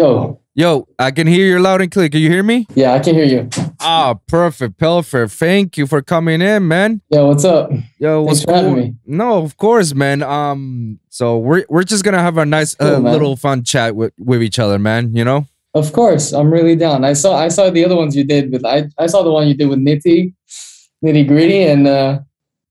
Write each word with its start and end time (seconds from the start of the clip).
Yo, 0.00 0.40
Yo, 0.54 0.88
I 0.98 1.10
can 1.10 1.26
hear 1.26 1.46
you 1.46 1.58
loud 1.58 1.82
and 1.82 1.90
clear. 1.90 2.08
Can 2.08 2.20
you 2.22 2.30
hear 2.30 2.42
me? 2.42 2.66
yeah, 2.74 2.94
I 2.94 3.00
can 3.00 3.14
hear 3.14 3.26
you. 3.26 3.50
Ah, 3.80 4.14
perfect, 4.26 4.78
perfect. 4.78 5.32
Thank 5.32 5.76
you 5.76 5.86
for 5.86 6.00
coming 6.00 6.40
in, 6.40 6.66
man. 6.66 7.02
Yo, 7.10 7.26
what's 7.28 7.44
up? 7.44 7.70
Yo, 7.98 8.22
what's 8.22 8.44
Thanks 8.44 8.50
for 8.50 8.54
having 8.56 8.74
cool? 8.74 8.82
me. 8.82 8.94
No, 9.04 9.42
of 9.44 9.58
course, 9.58 9.94
man. 9.94 10.22
Um, 10.22 11.00
so 11.10 11.36
we're 11.36 11.66
we're 11.68 11.82
just 11.82 12.02
gonna 12.02 12.22
have 12.22 12.38
a 12.38 12.46
nice 12.46 12.74
uh, 12.80 12.96
Cool, 12.96 13.10
little 13.12 13.36
fun 13.36 13.62
chat 13.62 13.94
with 13.94 14.14
with 14.18 14.42
each 14.42 14.58
other, 14.58 14.78
man. 14.78 15.14
You 15.14 15.22
know? 15.24 15.46
Of 15.74 15.92
course, 15.92 16.32
I'm 16.32 16.50
really 16.50 16.76
down. 16.76 17.04
I 17.04 17.12
saw 17.12 17.36
I 17.36 17.48
saw 17.48 17.68
the 17.68 17.84
other 17.84 17.96
ones 17.96 18.16
you 18.16 18.24
did 18.24 18.50
with 18.52 18.64
I, 18.64 18.88
I 18.96 19.06
saw 19.06 19.22
the 19.22 19.30
one 19.30 19.48
you 19.48 19.54
did 19.54 19.68
with 19.68 19.80
Nitty, 19.80 20.32
Nitty 21.04 21.28
Gritty, 21.28 21.62
and 21.64 21.86
uh, 21.86 22.20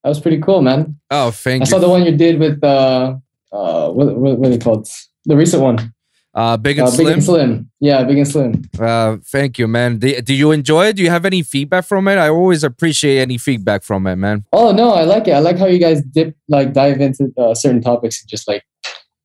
that 0.03 0.09
was 0.09 0.19
pretty 0.19 0.39
cool, 0.41 0.63
man. 0.63 0.99
Oh, 1.11 1.29
thank 1.29 1.59
you. 1.59 1.63
I 1.63 1.67
you. 1.67 1.71
saw 1.73 1.77
the 1.79 1.89
one 1.89 2.03
you 2.05 2.17
did 2.17 2.39
with 2.39 2.63
uh, 2.63 3.15
uh, 3.53 3.89
what 3.91 4.17
what, 4.17 4.39
what 4.39 4.47
are 4.47 4.49
they 4.49 4.57
called? 4.57 4.87
The 5.25 5.35
recent 5.37 5.61
one, 5.61 5.93
uh, 6.35 6.55
big 6.57 6.77
and 6.77 6.87
uh, 6.87 6.91
Big 6.91 6.97
slim. 6.99 7.13
and 7.13 7.23
Slim. 7.23 7.71
Yeah, 7.79 8.03
Big 8.03 8.17
and 8.17 8.27
Slim. 8.27 8.61
Uh, 8.79 9.17
thank 9.25 9.57
you, 9.57 9.67
man. 9.67 9.97
Do, 9.97 10.21
do 10.21 10.33
you 10.33 10.51
enjoy 10.51 10.87
it? 10.87 10.95
Do 10.95 11.03
you 11.03 11.09
have 11.09 11.25
any 11.25 11.41
feedback 11.43 11.85
from 11.85 12.07
it? 12.07 12.17
I 12.17 12.29
always 12.29 12.63
appreciate 12.63 13.19
any 13.19 13.37
feedback 13.37 13.83
from 13.83 14.05
it, 14.07 14.15
man. 14.17 14.45
Oh 14.53 14.71
no, 14.71 14.91
I 14.91 15.03
like 15.03 15.27
it. 15.27 15.31
I 15.31 15.39
like 15.39 15.57
how 15.57 15.65
you 15.67 15.79
guys 15.79 16.01
dip 16.03 16.35
like 16.47 16.73
dive 16.73 17.01
into 17.01 17.33
uh, 17.37 17.53
certain 17.55 17.81
topics 17.81 18.21
and 18.21 18.29
just 18.29 18.47
like 18.47 18.63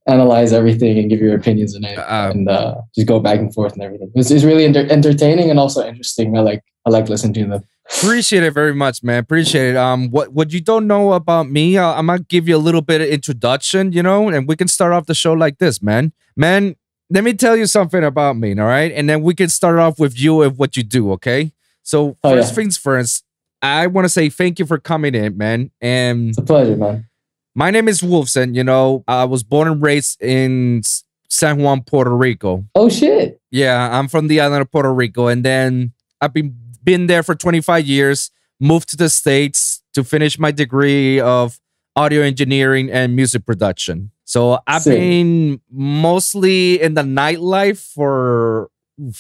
analyze 0.07 0.53
everything 0.53 0.99
and 0.99 1.09
give 1.09 1.21
your 1.21 1.35
opinions 1.35 1.75
and 1.75 1.85
it, 1.85 1.99
Uh, 1.99 2.31
and 2.35 2.49
uh, 2.49 2.75
just 2.95 3.07
go 3.07 3.21
back 3.21 3.39
and 3.39 3.55
forth 3.55 3.73
and 3.73 3.83
everything. 3.83 4.11
It's, 4.15 4.31
it's 4.31 4.45
really 4.45 4.65
enter- 4.65 4.91
entertaining 4.91 5.49
and 5.51 5.59
also 5.59 5.87
interesting. 5.87 6.37
I 6.37 6.41
like 6.41 6.63
I 6.87 6.91
like 6.91 7.09
listening 7.09 7.33
to 7.35 7.47
them. 7.47 7.65
Appreciate 7.99 8.43
it 8.43 8.53
very 8.53 8.75
much, 8.75 9.03
man. 9.03 9.19
Appreciate 9.19 9.71
it. 9.71 9.77
Um, 9.77 10.11
what 10.11 10.33
what 10.33 10.53
you 10.53 10.61
don't 10.61 10.87
know 10.87 11.13
about 11.13 11.51
me, 11.51 11.77
uh, 11.79 11.93
I'm 11.95 12.07
gonna 12.07 12.21
give 12.21 12.49
you 12.49 12.57
a 12.57 12.59
little 12.59 12.81
bit 12.83 13.01
of 13.03 13.09
introduction, 13.09 13.93
you 13.93 14.03
know, 14.03 14.29
and 14.29 14.49
we 14.49 14.57
can 14.57 14.69
start 14.69 14.93
off 14.93 15.07
the 15.07 15.15
show 15.15 15.33
like 15.35 15.59
this, 15.59 15.83
man. 15.83 16.13
Man, 16.37 16.77
let 17.15 17.25
me 17.25 17.33
tell 17.33 17.57
you 17.57 17.67
something 17.67 18.03
about 18.05 18.37
me, 18.37 18.59
all 18.59 18.67
right, 18.67 18.91
and 18.93 19.09
then 19.09 19.23
we 19.23 19.35
can 19.35 19.49
start 19.49 19.79
off 19.79 19.99
with 19.99 20.19
you 20.19 20.43
and 20.43 20.59
what 20.59 20.77
you 20.77 20.83
do, 20.83 21.13
okay? 21.13 21.53
So 21.83 22.17
Oh, 22.25 22.33
first 22.35 22.51
yeah. 22.51 22.55
things 22.57 22.77
first, 22.77 23.25
I 23.63 23.87
want 23.87 24.05
to 24.05 24.09
say 24.09 24.29
thank 24.29 24.59
you 24.59 24.67
for 24.67 24.79
coming 24.79 25.15
in, 25.15 25.37
man. 25.39 25.71
And 25.81 26.31
It's 26.31 26.39
a 26.39 26.43
pleasure, 26.43 26.77
man. 26.77 27.07
my 27.55 27.71
name 27.71 27.89
is 27.89 28.01
Wolfson. 28.03 28.55
You 28.55 28.65
know, 28.65 29.05
I 29.09 29.25
was 29.25 29.43
born 29.45 29.69
and 29.69 29.81
raised 29.81 30.21
in 30.21 30.83
San 31.29 31.59
Juan, 31.59 31.83
Puerto 31.83 32.15
Rico. 32.15 32.65
Oh 32.75 32.89
shit. 32.89 33.41
Yeah, 33.51 33.97
I'm 33.99 34.09
from 34.09 34.27
the 34.29 34.41
island 34.41 34.63
of 34.63 34.71
Puerto 34.73 34.93
Rico, 34.93 35.29
and 35.29 35.45
then 35.45 35.93
I've 36.21 36.33
been 36.35 36.57
been 36.83 37.07
there 37.07 37.23
for 37.23 37.35
25 37.35 37.87
years. 37.87 38.31
Moved 38.61 38.89
to 38.91 38.97
the 38.97 39.09
states 39.09 39.83
to 39.95 40.05
finish 40.05 40.39
my 40.39 40.51
degree 40.53 41.19
of 41.21 41.59
audio 41.97 42.23
engineering 42.23 42.91
and 42.91 43.15
music 43.17 43.45
production. 43.47 44.11
So 44.25 44.59
I've 44.67 44.83
Sick. 44.83 44.99
been 44.99 45.61
mostly 45.71 46.81
in 46.81 46.95
the 46.95 47.03
nightlife 47.03 47.79
for 47.93 48.71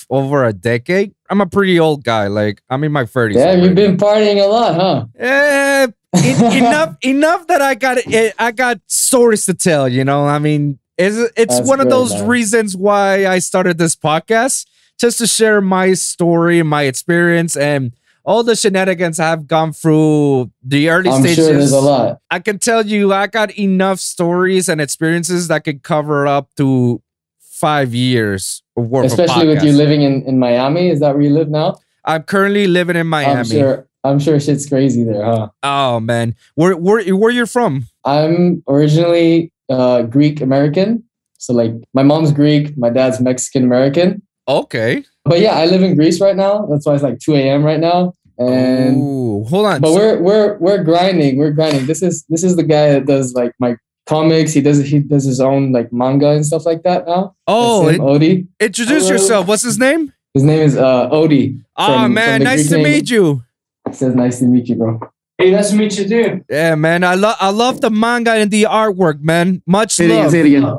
over 0.08 0.44
a 0.44 0.52
decade. 0.52 1.14
I'm 1.30 1.40
a 1.40 1.46
pretty 1.46 1.78
old 1.78 2.04
guy. 2.04 2.28
Like 2.28 2.62
I'm 2.70 2.84
in 2.84 2.92
my 2.92 3.04
30s. 3.04 3.34
Damn, 3.34 3.48
already. 3.48 3.66
you've 3.66 3.74
been 3.74 3.96
partying 3.96 4.42
a 4.42 4.46
lot, 4.46 4.74
huh? 4.74 5.06
En- 5.18 5.94
enough 6.56 6.96
enough 7.02 7.46
that 7.48 7.60
I 7.60 7.74
got 7.74 7.98
eh, 8.06 8.30
I 8.38 8.52
got 8.52 8.80
stories 8.86 9.46
to 9.46 9.54
tell, 9.54 9.88
you 9.88 10.04
know. 10.04 10.26
I 10.26 10.38
mean, 10.38 10.78
it's 10.96 11.16
it's 11.36 11.56
That's 11.58 11.68
one 11.68 11.80
of 11.80 11.90
those 11.90 12.12
man. 12.14 12.28
reasons 12.28 12.76
why 12.76 13.26
I 13.26 13.40
started 13.40 13.78
this 13.78 13.96
podcast 13.96 14.66
just 15.00 15.18
to 15.18 15.26
share 15.26 15.60
my 15.60 15.94
story, 15.94 16.62
my 16.62 16.82
experience 16.84 17.56
and 17.56 17.92
all 18.24 18.42
the 18.42 18.56
shenanigans 18.56 19.20
I've 19.20 19.46
gone 19.46 19.72
through 19.72 20.50
the 20.62 20.88
early 20.88 21.10
I'm 21.10 21.20
stages. 21.20 21.36
sure 21.36 21.52
there's 21.52 21.72
a 21.72 21.80
lot. 21.80 22.20
I 22.30 22.40
can 22.40 22.58
tell 22.58 22.84
you 22.86 23.12
I 23.12 23.26
got 23.26 23.56
enough 23.58 24.00
stories 24.00 24.68
and 24.68 24.80
experiences 24.80 25.48
that 25.48 25.64
could 25.64 25.82
cover 25.82 26.26
up 26.26 26.48
to 26.56 27.02
5 27.40 27.94
years 27.94 28.62
of 28.76 28.88
worth 28.88 29.06
Especially 29.06 29.46
with 29.46 29.62
you 29.62 29.72
living 29.72 30.02
in, 30.02 30.22
in 30.22 30.38
Miami. 30.38 30.88
Is 30.88 31.00
that 31.00 31.14
where 31.14 31.22
you 31.22 31.30
live 31.30 31.48
now? 31.48 31.76
I'm 32.04 32.22
currently 32.22 32.66
living 32.66 32.96
in 32.96 33.06
Miami. 33.06 33.38
I'm 33.38 33.44
sure 33.44 33.88
I'm 34.02 34.18
sure 34.18 34.38
shit's 34.38 34.68
crazy 34.68 35.02
there, 35.02 35.24
huh? 35.24 35.48
Oh 35.62 36.00
man. 36.00 36.34
Where 36.56 36.76
where 36.76 37.02
where 37.16 37.30
you're 37.30 37.46
from? 37.46 37.86
I'm 38.04 38.62
originally 38.68 39.50
uh, 39.70 40.02
Greek 40.02 40.42
American. 40.42 41.04
So 41.38 41.54
like 41.54 41.72
my 41.94 42.02
mom's 42.02 42.32
Greek, 42.32 42.76
my 42.76 42.90
dad's 42.90 43.20
Mexican 43.20 43.64
American. 43.64 44.22
Okay. 44.48 45.04
But 45.24 45.40
yeah, 45.40 45.52
I 45.54 45.66
live 45.66 45.82
in 45.82 45.94
Greece 45.96 46.20
right 46.20 46.36
now. 46.36 46.66
That's 46.66 46.84
why 46.86 46.94
it's 46.94 47.02
like 47.02 47.18
2 47.18 47.34
a.m. 47.34 47.64
right 47.64 47.80
now. 47.80 48.12
And 48.38 48.96
Ooh, 48.96 49.44
hold 49.44 49.66
on. 49.66 49.80
but 49.80 49.88
So- 49.88 49.94
we're 49.94 50.18
we're 50.20 50.58
we're 50.58 50.82
grinding. 50.84 51.36
We're 51.38 51.52
grinding. 51.52 51.86
This 51.86 52.02
is 52.02 52.24
this 52.28 52.42
is 52.42 52.56
the 52.56 52.62
guy 52.64 52.90
that 52.92 53.06
does 53.06 53.32
like 53.34 53.52
my 53.60 53.76
comics. 54.06 54.52
He 54.52 54.60
does 54.60 54.78
he 54.84 54.98
does 54.98 55.24
his 55.24 55.40
own 55.40 55.72
like 55.72 55.92
manga 55.92 56.30
and 56.30 56.44
stuff 56.44 56.66
like 56.66 56.82
that 56.82 57.06
now. 57.06 57.34
oh, 57.46 57.86
That's 57.86 57.98
him, 57.98 58.02
in- 58.02 58.08
Odie. 58.08 58.46
introduce 58.60 59.04
Hello. 59.04 59.12
yourself. 59.12 59.46
What's 59.46 59.62
his 59.62 59.78
name? 59.78 60.12
His 60.34 60.42
name 60.42 60.60
is 60.62 60.76
uh, 60.76 61.08
Odie. 61.10 61.60
Ah, 61.76 62.02
From- 62.02 62.14
man, 62.14 62.40
from 62.40 62.44
nice 62.44 62.58
Greek 62.62 62.68
to 62.70 62.76
name. 62.78 62.82
meet 62.92 63.10
you. 63.10 63.44
It 63.86 63.94
says 63.94 64.14
nice 64.16 64.40
to 64.40 64.46
meet 64.46 64.68
you, 64.68 64.74
bro. 64.76 65.00
Hey, 65.38 65.50
nice 65.52 65.70
to 65.70 65.76
meet 65.76 65.96
you 65.98 66.08
too. 66.08 66.44
Yeah, 66.50 66.74
man. 66.74 67.04
I 67.04 67.14
love 67.14 67.36
I 67.40 67.50
love 67.50 67.80
the 67.80 67.90
manga 67.90 68.32
and 68.32 68.50
the 68.50 68.64
artwork, 68.64 69.20
man. 69.22 69.62
Much 69.66 69.92
Say 69.92 70.06
it 70.06 70.08
again. 70.10 70.22
love. 70.24 70.30
Say 70.32 70.40
it 70.40 70.46
again. 70.46 70.78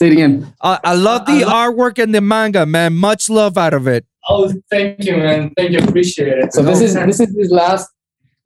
Say 0.00 0.06
it 0.06 0.12
again. 0.12 0.50
I, 0.62 0.78
I 0.82 0.94
love 0.94 1.26
the 1.26 1.42
artwork 1.42 2.02
and 2.02 2.14
the 2.14 2.22
manga, 2.22 2.64
man. 2.64 2.94
Much 2.94 3.28
love 3.28 3.58
out 3.58 3.74
of 3.74 3.86
it. 3.86 4.06
Oh, 4.30 4.50
thank 4.70 5.04
you, 5.04 5.18
man. 5.18 5.52
Thank 5.54 5.72
you. 5.72 5.78
Appreciate 5.80 6.38
it. 6.38 6.54
So 6.54 6.62
this 6.62 6.80
is 6.80 6.94
this 6.94 7.20
is 7.20 7.36
his 7.36 7.50
last. 7.50 7.86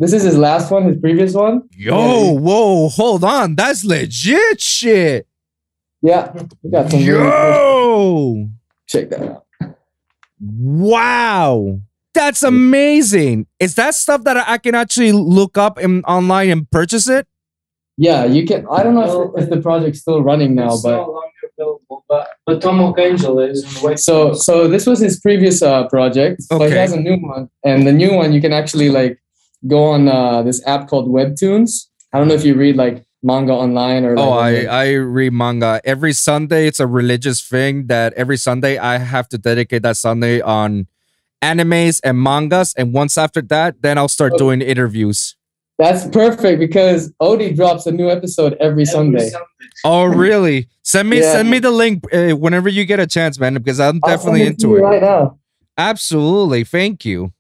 This 0.01 0.13
is 0.13 0.25
his 0.25 0.37
last 0.37 0.73
one. 0.73 0.83
His 0.83 0.99
previous 0.99 1.33
one. 1.33 1.69
Yo, 1.71 2.33
whoa, 2.33 2.89
hold 2.89 3.23
on. 3.23 3.55
That's 3.55 3.85
legit 3.85 4.61
shit. 4.61 5.29
Yeah, 6.03 6.33
we 6.61 6.71
got 6.73 6.91
some. 6.91 6.99
Really 6.99 7.25
Yo. 7.25 8.49
check 8.89 9.11
that 9.11 9.23
out. 9.23 9.47
Wow. 10.41 11.79
That's 12.15 12.43
amazing. 12.43 13.47
Is 13.61 13.77
that 13.77 13.95
stuff 13.95 14.25
that 14.25 14.37
I 14.37 14.59
can 14.59 14.75
actually 14.75 15.13
look 15.13 15.57
up 15.57 15.79
in, 15.79 16.03
online 16.03 16.51
and 16.51 16.69
purchase 16.69 17.09
it? 17.09 17.29
Yeah, 17.97 18.25
you 18.25 18.45
can. 18.45 18.67
I 18.69 18.83
don't 18.83 18.95
know 18.95 19.33
if, 19.37 19.45
if 19.45 19.51
the 19.51 19.61
project's 19.61 20.01
still 20.01 20.21
running 20.21 20.57
now, 20.57 20.75
It's 20.75 20.83
but 20.83 20.91
no 20.91 20.97
longer 20.97 21.11
available, 21.11 21.31
but 22.15 22.29
but 22.47 22.61
Tom 22.63 22.79
Angel 22.99 23.39
is 23.41 23.63
in 23.65 23.71
White 23.83 23.99
so 23.99 24.29
House. 24.29 24.45
so 24.47 24.69
this 24.69 24.85
was 24.87 24.99
his 25.01 25.19
previous 25.21 25.63
uh, 25.63 25.89
project, 25.89 26.43
but 26.51 26.69
he 26.71 26.77
has 26.77 26.93
a 26.93 27.01
new 27.01 27.17
one, 27.17 27.49
and 27.65 27.87
the 27.87 27.93
new 27.93 28.13
one 28.15 28.33
you 28.33 28.41
can 28.41 28.53
actually 28.53 28.91
like 28.91 29.19
go 29.67 29.81
on 29.95 30.09
uh, 30.09 30.43
this 30.43 30.61
app 30.67 30.89
called 30.89 31.09
Webtoons. 31.09 31.71
I 32.13 32.19
don't 32.19 32.29
know 32.29 32.35
if 32.35 32.45
you 32.45 32.55
read 32.55 32.77
like 32.77 33.05
manga 33.23 33.53
online 33.53 34.05
or. 34.05 34.15
Like, 34.17 34.25
Oh, 34.27 34.31
on 34.33 34.45
I, 34.45 34.51
the- 34.53 34.69
I 34.69 34.87
read 35.19 35.33
manga 35.33 35.81
every 35.85 36.13
Sunday. 36.13 36.67
It's 36.69 36.81
a 36.81 36.87
religious 36.87 37.41
thing 37.41 37.87
that 37.89 38.13
every 38.15 38.37
Sunday 38.37 38.77
I 38.79 38.99
have 38.99 39.27
to 39.31 39.39
dedicate 39.39 39.83
that 39.83 39.97
Sunday 39.97 40.41
on 40.41 40.87
animes 41.43 42.01
and 42.05 42.21
mangas. 42.23 42.75
And 42.75 42.93
once 42.95 43.19
after 43.19 43.43
that, 43.43 43.83
then 43.83 43.99
I'll 43.99 44.09
start 44.19 44.33
Oh. 44.35 44.39
doing 44.39 44.61
interviews. 44.63 45.37
That's 45.79 46.07
perfect 46.07 46.61
because 46.61 47.13
Odie 47.21 47.55
drops 47.57 47.87
a 47.87 47.93
new 47.93 48.09
episode 48.09 48.53
every, 48.55 48.69
Every 48.83 48.85
Sunday. 48.85 49.31
Oh, 49.85 50.05
really? 50.05 50.69
Send 50.83 51.11
me 51.11 51.19
Yeah. 51.21 51.33
send 51.33 51.51
me 51.51 51.59
the 51.59 51.71
link 51.73 52.05
uh, 52.15 52.31
whenever 52.37 52.69
you 52.69 52.85
get 52.85 53.01
a 53.01 53.07
chance, 53.07 53.39
man, 53.41 53.55
because 53.55 53.81
I'm 53.81 54.01
I'll 54.05 54.11
definitely 54.17 54.45
send 54.45 54.59
to 54.61 54.67
into 54.67 54.69
you 54.69 54.77
it. 54.87 54.89
right 54.89 55.03
now. 55.03 55.39
Absolutely. 55.77 56.65
Thank 56.65 57.05
you. 57.05 57.33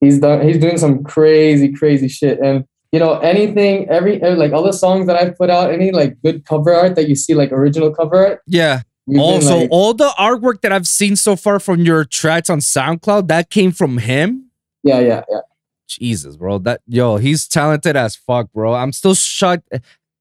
He's 0.00 0.18
done. 0.18 0.46
He's 0.46 0.58
doing 0.58 0.78
some 0.78 1.04
crazy, 1.04 1.72
crazy 1.72 2.08
shit, 2.08 2.38
and 2.40 2.64
you 2.92 2.98
know 2.98 3.18
anything, 3.20 3.88
every 3.88 4.22
uh, 4.22 4.34
like 4.36 4.52
all 4.52 4.62
the 4.62 4.72
songs 4.72 5.06
that 5.06 5.16
I've 5.16 5.36
put 5.38 5.48
out, 5.48 5.70
any 5.72 5.90
like 5.92 6.20
good 6.22 6.44
cover 6.44 6.74
art 6.74 6.96
that 6.96 7.08
you 7.08 7.14
see, 7.14 7.34
like 7.34 7.50
original 7.52 7.94
cover 7.94 8.16
art. 8.26 8.42
Yeah. 8.46 8.82
we've 9.06 9.16
been, 9.16 9.20
Also, 9.24 9.58
like- 9.60 9.68
all 9.70 9.94
the 9.94 10.08
artwork 10.18 10.60
that 10.62 10.72
I've 10.72 10.86
seen 10.88 11.16
so 11.16 11.36
far 11.36 11.58
from 11.60 11.80
your 11.80 12.04
tracks 12.04 12.50
on 12.50 12.58
SoundCloud, 12.58 13.28
that 13.28 13.48
came 13.50 13.70
from 13.72 13.98
him. 13.98 14.50
yeah, 14.82 14.98
yeah, 15.00 15.22
yeah. 15.30 15.40
Jesus, 15.86 16.36
bro. 16.36 16.58
That 16.58 16.80
yo, 16.86 17.16
he's 17.16 17.46
talented 17.48 17.96
as 17.96 18.16
fuck, 18.16 18.52
bro. 18.52 18.74
I'm 18.74 18.92
still 18.92 19.14
shocked 19.14 19.68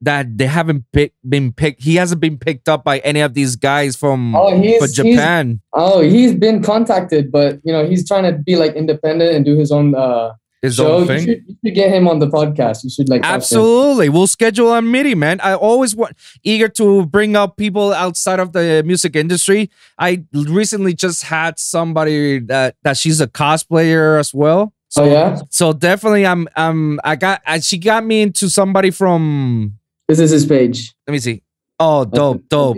that 0.01 0.37
they 0.37 0.45
haven't 0.45 0.83
pick, 0.91 1.13
been 1.27 1.51
picked. 1.53 1.81
He 1.81 1.95
hasn't 1.95 2.19
been 2.21 2.37
picked 2.37 2.67
up 2.69 2.83
by 2.83 2.99
any 2.99 3.21
of 3.21 3.33
these 3.33 3.55
guys 3.55 3.95
from 3.95 4.35
Oh, 4.35 4.55
he's 4.61 4.77
for 4.77 4.85
he's 4.85 4.93
Japan. 4.95 5.61
oh 5.73 6.01
he's 6.01 6.35
been 6.35 6.61
contacted, 6.61 7.31
but 7.31 7.59
you 7.63 7.71
know 7.71 7.87
he's 7.87 8.07
trying 8.07 8.23
to 8.23 8.37
be 8.37 8.55
like 8.55 8.75
independent 8.75 9.33
and 9.35 9.45
do 9.45 9.57
his 9.57 9.71
own 9.71 9.95
uh 9.95 10.33
His 10.61 10.75
show. 10.75 10.95
own 10.95 11.01
You 11.01 11.07
thing. 11.07 11.19
should, 11.25 11.43
you 11.47 11.55
should 11.65 11.75
get 11.75 11.89
him 11.91 12.07
on 12.07 12.19
the 12.19 12.27
podcast. 12.27 12.83
You 12.83 12.89
should 12.89 13.07
like 13.09 13.21
talk 13.21 13.29
to 13.29 13.33
him. 13.33 13.37
Absolutely. 13.37 14.09
We'll 14.09 14.27
schedule 14.27 14.73
a 14.73 14.81
meeting, 14.81 15.17
man. 15.19 15.39
I 15.41 15.53
always 15.55 15.95
want 15.95 16.17
eager 16.43 16.67
to 16.69 17.05
bring 17.05 17.35
up 17.35 17.55
people 17.57 17.93
outside 17.93 18.39
of 18.39 18.51
the 18.51 18.83
music 18.85 19.15
industry. 19.15 19.69
I 19.97 20.23
recently 20.33 20.93
just 20.93 21.23
had 21.23 21.57
somebody 21.57 22.39
that 22.39 22.75
that 22.83 22.97
she's 22.97 23.21
a 23.21 23.27
cosplayer 23.27 24.19
as 24.19 24.33
well. 24.33 24.73
So 24.95 25.03
Oh 25.03 25.11
yeah, 25.11 25.41
so 25.49 25.73
definitely 25.73 26.25
I'm 26.25 26.47
um 26.55 27.01
I 27.03 27.17
got 27.17 27.41
I, 27.45 27.59
she 27.59 27.77
got 27.77 28.05
me 28.05 28.21
into 28.21 28.49
somebody 28.49 28.91
from 28.91 29.77
this 30.07 30.19
is 30.19 30.31
his 30.31 30.45
page. 30.45 30.93
let 31.05 31.11
me 31.11 31.19
see. 31.19 31.41
Oh, 31.77 32.05
dope, 32.05 32.47
dope. 32.47 32.77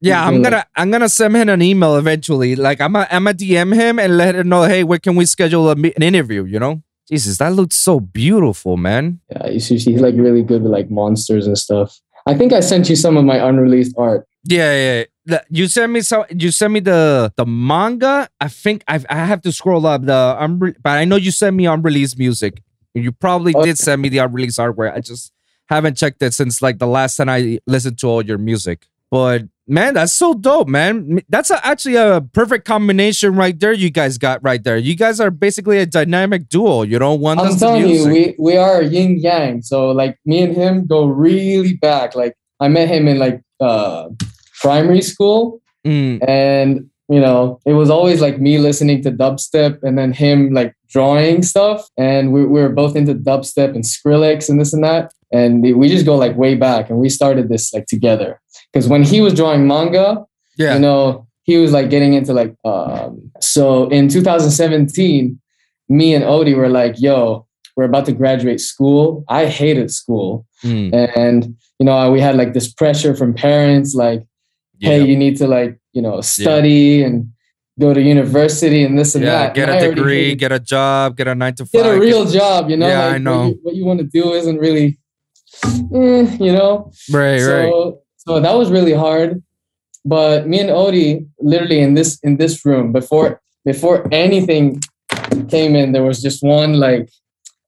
Yeah, 0.00 0.24
I'm 0.24 0.40
gonna 0.40 0.64
I'm 0.74 0.90
gonna 0.90 1.08
send 1.10 1.36
him 1.36 1.48
an 1.50 1.60
email 1.60 1.96
eventually. 1.96 2.56
Like 2.56 2.80
I'm 2.80 2.96
a, 2.96 3.06
I'm 3.10 3.24
gonna 3.24 3.36
DM 3.36 3.74
him 3.74 3.98
and 3.98 4.16
let 4.16 4.34
him 4.36 4.48
know, 4.48 4.62
hey, 4.62 4.84
where 4.84 4.98
can 4.98 5.16
we 5.16 5.26
schedule 5.26 5.68
a, 5.68 5.72
an 5.72 6.02
interview? 6.02 6.44
You 6.44 6.60
know, 6.60 6.82
Jesus, 7.10 7.36
that 7.36 7.52
looks 7.52 7.76
so 7.76 8.00
beautiful, 8.00 8.78
man. 8.78 9.20
Yeah, 9.30 9.48
you 9.48 9.60
should, 9.60 9.80
he's 9.80 10.00
like 10.00 10.14
really 10.16 10.42
good 10.42 10.62
with 10.62 10.72
like 10.72 10.90
monsters 10.90 11.46
and 11.46 11.58
stuff. 11.58 12.00
I 12.26 12.32
think 12.34 12.54
I 12.54 12.60
sent 12.60 12.88
you 12.88 12.96
some 12.96 13.18
of 13.18 13.24
my 13.26 13.36
unreleased 13.36 13.94
art. 13.98 14.26
Yeah, 14.44 14.72
yeah. 14.72 15.04
The, 15.26 15.42
you 15.50 15.68
sent 15.68 15.92
me 15.92 16.00
some. 16.02 16.24
You 16.30 16.50
sent 16.50 16.72
me 16.72 16.80
the 16.80 17.32
the 17.36 17.46
manga. 17.46 18.28
I 18.40 18.48
think 18.48 18.84
I 18.88 19.02
I 19.08 19.24
have 19.24 19.40
to 19.42 19.52
scroll 19.52 19.86
up 19.86 20.04
the 20.04 20.36
unre- 20.40 20.76
but 20.82 20.90
I 20.98 21.04
know 21.04 21.16
you 21.16 21.30
sent 21.30 21.56
me 21.56 21.66
unreleased 21.66 22.18
music. 22.18 22.62
You 22.94 23.10
probably 23.12 23.54
Oh. 23.56 23.64
did 23.64 23.78
send 23.78 24.02
me 24.02 24.08
the 24.08 24.18
unreleased 24.18 24.58
hardware. 24.58 24.92
I 24.94 25.00
just 25.00 25.32
haven't 25.68 25.96
checked 25.96 26.22
it 26.22 26.34
since 26.34 26.60
like 26.62 26.78
the 26.78 26.86
last 26.86 27.16
time 27.16 27.28
I 27.28 27.58
listened 27.66 27.98
to 28.00 28.06
all 28.08 28.22
your 28.24 28.38
music. 28.38 28.86
But 29.10 29.44
man, 29.66 29.94
that's 29.94 30.12
so 30.12 30.34
dope, 30.34 30.68
man. 30.68 31.20
That's 31.28 31.50
a, 31.50 31.64
actually 31.64 31.94
a 31.96 32.20
perfect 32.20 32.64
combination 32.66 33.34
right 33.36 33.58
there. 33.58 33.72
You 33.72 33.88
guys 33.90 34.18
got 34.18 34.42
right 34.42 34.62
there. 34.62 34.76
You 34.76 34.94
guys 34.96 35.20
are 35.20 35.30
basically 35.30 35.78
a 35.78 35.86
dynamic 35.86 36.48
duo. 36.48 36.82
You 36.82 36.98
know, 36.98 37.14
one 37.14 37.38
I'm 37.38 37.56
telling 37.56 37.88
you, 37.88 38.06
we 38.08 38.34
we 38.38 38.56
are 38.56 38.82
yin 38.82 39.18
yang. 39.18 39.62
So 39.62 39.90
like 39.90 40.18
me 40.26 40.42
and 40.42 40.54
him 40.54 40.86
go 40.86 41.06
really 41.06 41.74
back. 41.74 42.14
Like 42.14 42.36
I 42.60 42.68
met 42.68 42.88
him 42.88 43.08
in 43.08 43.18
like 43.18 43.40
uh 43.60 44.08
primary 44.60 45.02
school, 45.02 45.60
Mm, 45.86 46.26
and 46.26 46.88
you 47.10 47.20
know 47.20 47.60
it 47.66 47.74
was 47.74 47.90
always 47.90 48.20
like 48.20 48.40
me 48.40 48.58
listening 48.58 49.02
to 49.02 49.10
dubstep, 49.10 49.82
and 49.82 49.98
then 49.98 50.12
him 50.12 50.52
like 50.52 50.74
drawing 50.88 51.42
stuff, 51.42 51.86
and 51.98 52.32
we, 52.32 52.44
we 52.46 52.60
were 52.60 52.70
both 52.70 52.96
into 52.96 53.14
dubstep 53.14 53.74
and 53.74 53.84
Skrillex 53.84 54.48
and 54.48 54.58
this 54.58 54.72
and 54.72 54.82
that, 54.82 55.12
and 55.32 55.62
we 55.62 55.88
just 55.88 56.06
go 56.06 56.16
like 56.16 56.36
way 56.36 56.54
back, 56.54 56.88
and 56.88 56.98
we 56.98 57.08
started 57.08 57.48
this 57.48 57.72
like 57.74 57.86
together. 57.86 58.40
Because 58.72 58.88
when 58.88 59.02
he 59.02 59.20
was 59.20 59.34
drawing 59.34 59.66
manga, 59.66 60.24
yeah. 60.56 60.74
you 60.74 60.80
know 60.80 61.26
he 61.42 61.58
was 61.58 61.72
like 61.72 61.90
getting 61.90 62.14
into 62.14 62.32
like 62.32 62.56
um 62.64 63.30
so 63.40 63.88
in 63.90 64.08
2017 64.08 65.38
me 65.90 66.14
and 66.14 66.24
odie 66.24 66.56
were 66.56 66.70
like 66.70 66.98
yo 66.98 67.46
we're 67.76 67.84
about 67.84 68.06
to 68.06 68.12
graduate 68.12 68.60
school. 68.60 69.24
I 69.28 69.46
hated 69.46 69.90
school. 69.90 70.46
Mm, 70.62 71.12
and 71.16 71.56
you 71.78 71.86
know 71.86 72.10
we 72.10 72.20
had 72.20 72.36
like 72.36 72.54
this 72.54 72.72
pressure 72.72 73.14
from 73.14 73.34
parents 73.34 73.94
like 73.94 74.24
hey 74.84 75.04
you 75.04 75.16
need 75.16 75.36
to 75.38 75.46
like 75.46 75.78
you 75.92 76.02
know 76.02 76.20
study 76.20 77.02
and 77.02 77.30
go 77.80 77.92
to 77.92 78.00
university 78.00 78.84
and 78.84 78.96
this 78.98 79.14
and 79.16 79.24
that. 79.24 79.28
yeah, 79.32 79.38
that 79.46 79.54
get 79.54 79.68
And 79.68 79.70
I 79.72 79.74
a 79.74 79.78
already 79.86 79.94
degree, 79.96 80.34
get 80.36 80.52
a 80.52 80.60
job, 80.60 81.16
get 81.16 81.26
a 81.28 81.34
nine 81.34 81.54
to 81.56 81.64
five. 81.66 81.72
get 81.72 81.86
a 81.96 81.98
real 81.98 82.24
job 82.24 82.70
you 82.70 82.76
know 82.76 82.86
Yeah, 82.88 83.06
like 83.06 83.14
I 83.14 83.18
know. 83.18 83.38
what 83.40 83.48
you, 83.48 83.58
what 83.62 83.74
you 83.74 83.84
want 83.84 84.00
to 84.00 84.06
do 84.06 84.32
isn't 84.32 84.58
really 84.58 84.98
eh, 85.64 86.36
you 86.40 86.52
know 86.52 86.90
right, 87.12 87.38
so, 87.40 87.54
right. 87.56 87.94
So 88.26 88.40
that 88.40 88.54
was 88.54 88.70
really 88.70 88.94
hard. 88.94 89.42
But 90.06 90.46
me 90.46 90.58
and 90.60 90.70
Odie, 90.70 91.26
literally 91.40 91.80
in 91.80 91.92
this 91.94 92.18
in 92.22 92.36
this 92.38 92.64
room, 92.64 92.92
before 92.92 93.40
before 93.64 94.06
anything 94.12 94.80
came 95.48 95.74
in, 95.76 95.92
there 95.92 96.02
was 96.02 96.22
just 96.22 96.42
one 96.42 96.74
like 96.74 97.08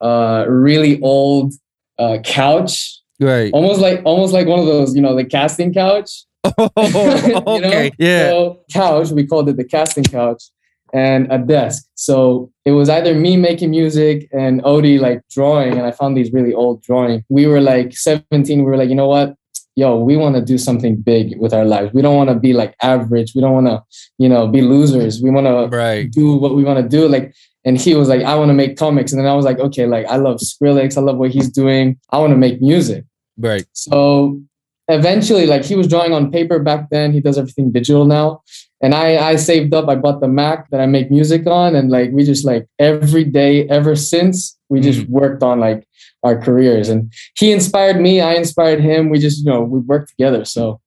uh 0.00 0.44
really 0.48 1.00
old 1.02 1.52
uh 1.98 2.18
couch. 2.24 3.00
Right. 3.20 3.50
Almost 3.52 3.80
like 3.80 4.00
almost 4.04 4.32
like 4.32 4.46
one 4.46 4.60
of 4.60 4.66
those, 4.66 4.94
you 4.96 5.02
know, 5.02 5.14
the 5.14 5.24
casting 5.24 5.72
couch. 5.74 6.10
Oh, 6.58 6.70
You 7.26 7.32
know? 7.60 7.66
okay. 7.66 7.90
Yeah. 7.98 8.28
So 8.30 8.60
couch, 8.72 9.10
we 9.10 9.26
called 9.26 9.48
it 9.48 9.56
the 9.56 9.64
casting 9.64 10.04
couch, 10.04 10.42
and 10.92 11.30
a 11.32 11.38
desk. 11.38 11.86
So 11.94 12.50
it 12.64 12.72
was 12.72 12.88
either 12.88 13.14
me 13.14 13.36
making 13.36 13.70
music 13.70 14.28
and 14.32 14.62
Odie 14.62 15.00
like 15.00 15.22
drawing, 15.30 15.72
and 15.72 15.82
I 15.82 15.90
found 15.92 16.16
these 16.16 16.32
really 16.32 16.54
old 16.54 16.82
drawing. 16.82 17.24
We 17.28 17.46
were 17.46 17.60
like 17.60 17.96
17. 17.96 18.58
We 18.58 18.64
were 18.64 18.76
like, 18.76 18.88
you 18.88 18.94
know 18.94 19.08
what? 19.08 19.34
Yo, 19.78 19.98
we 19.98 20.16
want 20.16 20.34
to 20.34 20.40
do 20.40 20.56
something 20.56 20.96
big 20.96 21.38
with 21.38 21.52
our 21.52 21.66
lives. 21.66 21.92
We 21.92 22.00
don't 22.00 22.16
want 22.16 22.30
to 22.30 22.34
be 22.36 22.54
like 22.54 22.74
average. 22.80 23.34
We 23.34 23.42
don't 23.42 23.52
want 23.52 23.66
to, 23.66 23.82
you 24.16 24.26
know, 24.26 24.46
be 24.48 24.62
losers. 24.62 25.20
We 25.20 25.28
want 25.30 25.46
to 25.46 25.76
Right. 25.76 26.10
do 26.10 26.36
what 26.36 26.54
we 26.56 26.64
want 26.64 26.78
to 26.82 26.88
do. 26.88 27.06
Like, 27.08 27.34
and 27.66 27.76
he 27.78 27.94
was 27.94 28.08
like, 28.08 28.22
I 28.22 28.36
want 28.36 28.48
to 28.48 28.54
make 28.54 28.78
comics. 28.78 29.12
And 29.12 29.20
then 29.20 29.26
I 29.30 29.34
was 29.34 29.44
like, 29.44 29.58
okay, 29.58 29.84
like 29.86 30.06
I 30.06 30.16
love 30.16 30.38
Skrillex. 30.38 30.96
I 30.96 31.02
love 31.02 31.18
what 31.18 31.30
he's 31.30 31.50
doing. 31.50 31.98
I 32.10 32.16
want 32.18 32.30
to 32.30 32.38
make 32.38 32.62
music. 32.62 33.04
Right. 33.36 33.66
So 33.72 34.40
eventually, 34.88 35.46
like 35.46 35.64
he 35.64 35.74
was 35.74 35.88
drawing 35.88 36.12
on 36.12 36.30
paper 36.30 36.58
back 36.58 36.88
then. 36.90 37.12
He 37.12 37.20
does 37.20 37.38
everything 37.38 37.72
digital 37.72 38.04
now. 38.04 38.42
And 38.82 38.94
I, 38.94 39.30
I 39.30 39.36
saved 39.36 39.72
up. 39.72 39.88
I 39.88 39.94
bought 39.94 40.20
the 40.20 40.28
Mac 40.28 40.70
that 40.70 40.80
I 40.80 40.86
make 40.86 41.10
music 41.10 41.46
on, 41.46 41.74
and 41.74 41.90
like 41.90 42.10
we 42.12 42.24
just 42.24 42.44
like 42.44 42.66
every 42.78 43.24
day 43.24 43.66
ever 43.68 43.96
since 43.96 44.58
we 44.68 44.80
just 44.80 45.00
mm. 45.00 45.08
worked 45.08 45.42
on 45.42 45.60
like 45.60 45.86
our 46.22 46.38
careers. 46.40 46.88
And 46.88 47.12
he 47.38 47.52
inspired 47.52 48.00
me. 48.00 48.20
I 48.20 48.34
inspired 48.34 48.80
him. 48.80 49.08
We 49.08 49.18
just 49.18 49.44
you 49.44 49.50
know 49.50 49.62
we 49.62 49.80
worked 49.80 50.10
together. 50.10 50.44
So 50.44 50.80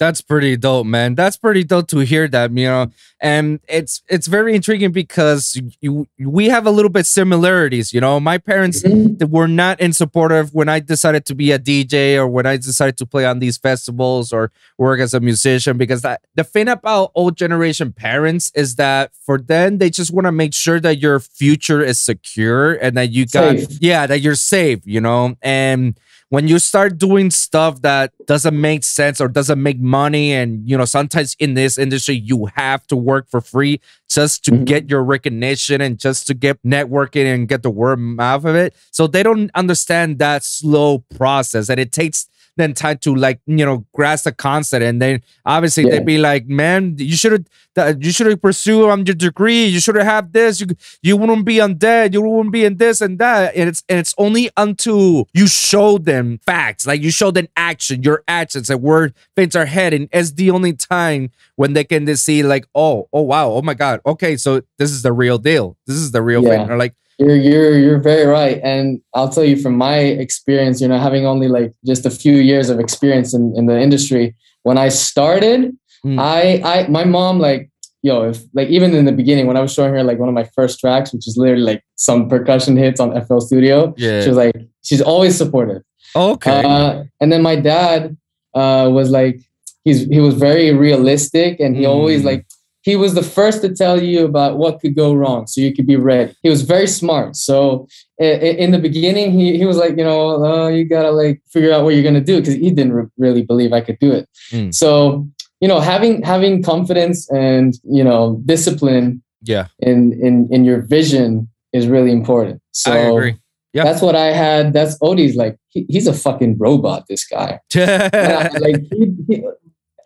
That's 0.00 0.22
pretty 0.22 0.56
dope, 0.56 0.86
man. 0.86 1.14
That's 1.14 1.36
pretty 1.36 1.62
dope 1.62 1.88
to 1.88 1.98
hear 1.98 2.26
that, 2.28 2.56
you 2.56 2.64
know. 2.64 2.90
And 3.20 3.60
it's 3.68 4.02
it's 4.08 4.28
very 4.28 4.54
intriguing 4.54 4.92
because 4.92 5.60
you, 5.82 6.08
we 6.18 6.48
have 6.48 6.66
a 6.66 6.70
little 6.70 6.90
bit 6.90 7.04
similarities, 7.04 7.92
you 7.92 8.00
know. 8.00 8.18
My 8.18 8.38
parents 8.38 8.82
mm-hmm. 8.82 9.18
that 9.18 9.26
were 9.26 9.46
not 9.46 9.78
in 9.78 9.92
supportive 9.92 10.54
when 10.54 10.70
I 10.70 10.80
decided 10.80 11.26
to 11.26 11.34
be 11.34 11.52
a 11.52 11.58
DJ 11.58 12.16
or 12.16 12.26
when 12.26 12.46
I 12.46 12.56
decided 12.56 12.96
to 12.96 13.04
play 13.04 13.26
on 13.26 13.40
these 13.40 13.58
festivals 13.58 14.32
or 14.32 14.50
work 14.78 15.00
as 15.00 15.12
a 15.12 15.20
musician 15.20 15.76
because 15.76 16.00
that, 16.00 16.22
the 16.34 16.44
thing 16.44 16.68
about 16.68 17.12
old 17.14 17.36
generation 17.36 17.92
parents 17.92 18.50
is 18.54 18.76
that 18.76 19.12
for 19.26 19.36
them 19.36 19.76
they 19.76 19.90
just 19.90 20.14
want 20.14 20.24
to 20.24 20.32
make 20.32 20.54
sure 20.54 20.80
that 20.80 20.96
your 20.96 21.20
future 21.20 21.82
is 21.82 22.00
secure 22.00 22.72
and 22.72 22.96
that 22.96 23.10
you 23.10 23.26
got 23.26 23.58
Safe. 23.58 23.78
yeah 23.82 24.06
that 24.06 24.20
you're 24.20 24.34
safe 24.34 24.80
you 24.84 25.00
know 25.00 25.36
and 25.42 25.98
when 26.30 26.46
you 26.48 26.58
start 26.60 26.96
doing 26.96 27.28
stuff 27.30 27.82
that 27.82 28.12
doesn't 28.26 28.58
make 28.58 28.84
sense 28.84 29.20
or 29.20 29.28
doesn't 29.28 29.62
make 29.62 29.78
money 29.80 30.32
and 30.32 30.68
you 30.68 30.78
know 30.78 30.84
sometimes 30.86 31.36
in 31.38 31.54
this 31.54 31.76
industry 31.76 32.14
you 32.14 32.48
have 32.56 32.86
to 32.86 32.96
work 32.96 33.28
for 33.28 33.40
free 33.40 33.80
just 34.08 34.44
to 34.44 34.52
Mhm. 34.52 34.64
get 34.64 34.90
your 34.90 35.02
recognition 35.04 35.80
and 35.80 35.98
just 35.98 36.26
to 36.28 36.34
get 36.34 36.62
networking 36.62 37.26
and 37.32 37.48
get 37.48 37.62
the 37.62 37.70
word 37.70 37.98
out 38.18 38.44
of 38.44 38.54
it 38.56 38.74
so 38.90 39.06
they 39.06 39.22
don't 39.22 39.50
understand 39.54 40.18
that 40.18 40.42
slow 40.44 41.00
process 41.16 41.68
and 41.68 41.78
it 41.78 41.92
takes 41.92 42.28
them 42.56 42.74
time 42.74 42.98
to 42.98 43.14
like 43.14 43.40
you 43.46 43.64
know 43.64 43.84
grasp 43.94 44.24
the 44.24 44.32
concept. 44.32 44.82
And 44.84 45.00
then 45.00 45.22
obviously 45.46 45.84
Yeah. 45.84 45.90
they'd 45.90 46.06
be 46.06 46.18
like 46.18 46.46
man 46.46 46.96
you 46.98 47.16
should 47.16 47.32
have 47.76 48.02
you 48.02 48.10
should 48.12 48.26
have 48.26 48.42
pursued 48.42 48.90
on 48.90 49.06
your 49.06 49.14
degree. 49.14 49.64
You 49.66 49.80
should 49.80 49.94
have 49.96 50.04
had 50.04 50.32
this. 50.32 50.60
You 50.60 50.66
you 51.02 51.16
wouldn't 51.16 51.44
be 51.44 51.60
on 51.60 51.78
that 51.78 52.12
you 52.12 52.20
wouldn't 52.20 52.52
be 52.52 52.64
in 52.64 52.76
this 52.76 53.00
and 53.00 53.18
that. 53.18 53.54
And 53.56 53.68
it's 53.68 53.82
and 53.88 53.98
it's 53.98 54.14
only 54.18 54.50
until 54.56 55.28
you 55.32 55.46
show 55.46 55.96
them 55.98 56.40
facts. 56.44 56.86
Like 56.86 57.00
you 57.02 57.10
show 57.10 57.30
them 57.30 57.48
action 57.56 58.02
your 58.02 58.22
actions 58.28 58.68
and 58.70 58.82
where 58.82 59.12
things 59.36 59.54
are 59.56 59.66
heading 59.66 60.08
is 60.12 60.34
the 60.34 60.50
only 60.50 60.72
time 60.74 61.30
when 61.56 61.72
they 61.74 61.84
can 61.84 62.06
just 62.06 62.24
see 62.24 62.42
like 62.42 62.66
oh 62.74 63.08
oh 63.12 63.22
wow. 63.22 63.50
Oh 63.50 63.62
my 63.62 63.74
god. 63.74 64.00
Okay 64.04 64.36
so 64.36 64.62
this 64.78 64.90
is 64.90 65.02
the 65.02 65.12
real 65.12 65.38
deal. 65.38 65.76
This 65.86 65.96
is 65.96 66.10
the 66.10 66.22
real 66.22 66.42
Yeah. 66.42 66.50
thing 66.50 66.70
or 66.70 66.76
like 66.76 66.94
You're 67.20 67.36
you're 67.36 67.78
you're 67.84 67.98
very 68.12 68.24
right, 68.26 68.58
and 68.64 68.86
I'll 69.14 69.28
tell 69.28 69.44
you 69.44 69.56
from 69.64 69.74
my 69.76 69.98
experience. 70.24 70.80
You 70.80 70.88
know, 70.88 70.98
having 70.98 71.24
only 71.26 71.48
like 71.48 71.70
just 71.84 72.06
a 72.06 72.10
few 72.22 72.36
years 72.50 72.70
of 72.72 72.80
experience 72.80 73.34
in, 73.34 73.52
in 73.58 73.66
the 73.66 73.78
industry, 73.86 74.34
when 74.62 74.78
I 74.78 74.88
started, 74.88 75.60
Mm. 76.02 76.18
I 76.18 76.42
I 76.64 76.88
my 76.88 77.04
mom 77.04 77.34
like 77.40 77.62
yo 78.02 78.30
if 78.30 78.38
like 78.54 78.68
even 78.76 78.94
in 78.94 79.04
the 79.04 79.12
beginning 79.12 79.46
when 79.46 79.58
I 79.58 79.60
was 79.60 79.70
showing 79.76 79.92
her 79.92 80.02
like 80.02 80.18
one 80.18 80.30
of 80.30 80.34
my 80.34 80.48
first 80.56 80.80
tracks, 80.80 81.12
which 81.12 81.28
is 81.28 81.36
literally 81.36 81.62
like 81.72 81.82
some 81.96 82.26
percussion 82.26 82.74
hits 82.84 83.00
on 83.04 83.08
FL 83.26 83.40
Studio, 83.40 83.92
yeah 83.98 84.22
she 84.22 84.28
was 84.32 84.38
like 84.38 84.56
she's 84.82 85.02
always 85.02 85.36
supportive. 85.36 85.82
okay 86.16 86.62
Uh, 86.64 87.04
and 87.20 87.28
then 87.30 87.42
my 87.42 87.54
dad 87.72 88.16
uh, 88.54 88.88
was 88.90 89.10
like, 89.10 89.36
he's 89.84 90.00
he 90.14 90.20
was 90.26 90.34
very 90.48 90.72
realistic, 90.72 91.60
and 91.60 91.76
he 91.76 91.84
always 91.84 92.22
Mm. 92.22 92.30
like 92.30 92.42
he 92.82 92.96
was 92.96 93.14
the 93.14 93.22
first 93.22 93.60
to 93.62 93.74
tell 93.74 94.02
you 94.02 94.24
about 94.24 94.56
what 94.58 94.80
could 94.80 94.94
go 94.96 95.12
wrong, 95.14 95.46
so 95.46 95.60
you 95.60 95.74
could 95.74 95.86
be 95.86 95.96
ready. 95.96 96.34
He 96.42 96.48
was 96.48 96.62
very 96.62 96.86
smart. 96.86 97.36
So 97.36 97.86
in 98.18 98.70
the 98.70 98.78
beginning, 98.78 99.32
he 99.32 99.58
he 99.58 99.66
was 99.66 99.76
like, 99.76 99.96
you 99.98 100.04
know, 100.04 100.44
uh, 100.44 100.68
you 100.68 100.84
gotta 100.84 101.10
like 101.10 101.42
figure 101.50 101.72
out 101.72 101.84
what 101.84 101.94
you're 101.94 102.02
gonna 102.04 102.20
do 102.20 102.38
because 102.40 102.54
he 102.54 102.70
didn't 102.70 102.92
re- 102.94 103.06
really 103.18 103.42
believe 103.42 103.72
I 103.72 103.80
could 103.82 103.98
do 103.98 104.10
it. 104.12 104.28
Mm. 104.50 104.74
So 104.74 105.28
you 105.60 105.68
know, 105.68 105.80
having 105.80 106.22
having 106.22 106.62
confidence 106.62 107.30
and 107.30 107.74
you 107.84 108.02
know 108.04 108.40
discipline 108.46 109.22
yeah 109.42 109.66
in 109.80 110.12
in 110.22 110.48
in 110.50 110.64
your 110.64 110.80
vision 110.82 111.48
is 111.72 111.86
really 111.86 112.12
important. 112.12 112.60
So 112.72 112.92
i 112.92 112.96
agree 112.96 113.34
Yeah. 113.72 113.84
that's 113.84 114.02
what 114.02 114.16
I 114.16 114.32
had. 114.32 114.72
That's 114.72 114.98
Odie's 115.00 115.36
like 115.36 115.56
he, 115.68 115.86
he's 115.88 116.06
a 116.08 116.12
fucking 116.14 116.56
robot. 116.58 117.04
This 117.08 117.24
guy, 117.26 117.60
I- 117.76 118.48
like, 118.58 118.80
he, 118.90 119.14
he- 119.28 119.44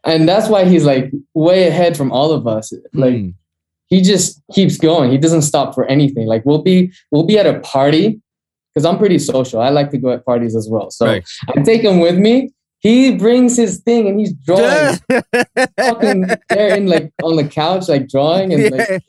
and 0.05 0.29
that's 0.29 0.49
why 0.49 0.65
he's 0.65 0.85
like 0.85 1.11
way 1.35 1.67
ahead 1.69 1.97
from 1.97 2.13
all 2.13 2.33
of 2.33 2.47
us. 2.47 2.73
Like 2.93 3.15
Mm. 3.15 3.35
he 3.87 4.01
just 4.03 4.43
keeps 4.53 4.77
going. 4.79 5.11
He 5.11 5.19
doesn't 5.19 5.43
stop 5.43 5.75
for 5.75 5.85
anything. 5.87 6.27
Like 6.27 6.45
we'll 6.45 6.63
be 6.63 6.93
we'll 7.11 7.25
be 7.27 7.39
at 7.39 7.47
a 7.47 7.61
party 7.61 8.21
because 8.73 8.85
I'm 8.85 8.99
pretty 8.99 9.19
social. 9.19 9.61
I 9.61 9.69
like 9.71 9.91
to 9.91 9.99
go 9.99 10.11
at 10.11 10.25
parties 10.25 10.55
as 10.57 10.69
well. 10.69 10.91
So 10.91 11.07
Right. 11.07 11.25
I 11.49 11.63
take 11.63 11.83
him 11.83 12.01
with 12.01 12.19
me. 12.19 12.51
He 12.81 13.15
brings 13.17 13.57
his 13.57 13.79
thing 13.81 14.09
and 14.09 14.21
he's 14.21 14.35
drawing 14.35 14.99
fucking 15.79 16.27
there 16.51 16.77
in 16.77 16.87
like 16.87 17.11
on 17.23 17.37
the 17.37 17.49
couch, 17.49 17.89
like 17.89 18.09
drawing 18.11 18.53
and 18.53 18.71
like 18.77 19.03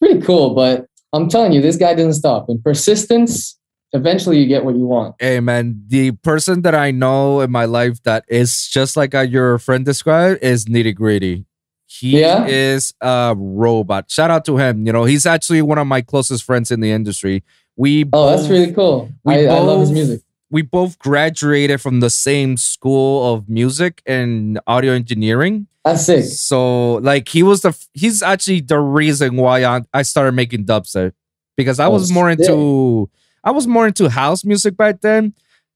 pretty 0.00 0.20
cool. 0.22 0.54
But 0.54 0.86
I'm 1.12 1.28
telling 1.28 1.52
you, 1.52 1.60
this 1.60 1.76
guy 1.76 1.92
doesn't 1.92 2.14
stop. 2.14 2.48
And 2.48 2.62
persistence, 2.64 3.58
eventually 3.92 4.38
you 4.38 4.46
get 4.46 4.64
what 4.64 4.74
you 4.76 4.86
want. 4.86 5.16
Hey 5.18 5.40
man, 5.40 5.82
the 5.88 6.12
person 6.12 6.62
that 6.62 6.74
I 6.74 6.90
know 6.90 7.40
in 7.40 7.50
my 7.50 7.64
life 7.64 8.02
that 8.04 8.24
is 8.28 8.66
just 8.68 8.96
like 8.96 9.14
uh, 9.14 9.20
your 9.20 9.58
friend 9.58 9.84
described 9.84 10.42
is 10.42 10.66
nitty 10.66 10.94
gritty. 10.94 11.46
He 11.86 12.20
Yeah? 12.20 12.46
is 12.46 12.94
a 13.00 13.34
robot. 13.36 14.10
Shout 14.10 14.30
out 14.30 14.44
to 14.44 14.56
him. 14.58 14.86
You 14.86 14.92
know, 14.92 15.04
he's 15.04 15.26
actually 15.26 15.60
one 15.62 15.78
of 15.78 15.86
my 15.86 16.00
closest 16.02 16.44
friends 16.44 16.70
in 16.70 16.80
the 16.80 16.90
industry. 16.92 17.42
We 17.76 18.04
Oh, 18.12 18.30
that's 18.36 18.48
really 18.48 18.72
cool. 18.72 19.10
we 19.24 19.48
I, 19.48 19.56
I 19.56 19.58
love 19.60 19.80
his 19.80 19.88
both- 19.90 19.94
music. 19.94 20.20
we 20.50 20.62
both 20.62 20.98
graduated 20.98 21.80
from 21.80 22.00
the 22.00 22.10
same 22.10 22.56
school 22.56 23.34
of 23.34 23.48
music 23.48 24.02
and 24.06 24.60
audio 24.66 24.92
engineering. 24.92 25.66
That's 25.84 26.04
sick. 26.06 26.24
So 26.24 26.94
like 26.96 27.28
he 27.28 27.42
was 27.42 27.62
the 27.62 27.76
he's 27.94 28.22
actually 28.22 28.60
the 28.60 28.78
reason 28.78 29.36
why 29.36 29.64
I, 29.64 29.80
I 29.94 30.02
started 30.02 30.32
making 30.32 30.66
dubstep 30.66 31.12
because 31.56 31.80
I 31.80 31.86
Oh, 31.86 31.90
was 31.92 32.12
more 32.12 32.30
into 32.30 33.08
I 33.44 33.50
was 33.52 33.66
more 33.66 33.86
into 33.86 34.08
house 34.08 34.44
music 34.44 34.76
back 34.76 35.00
then 35.00 35.34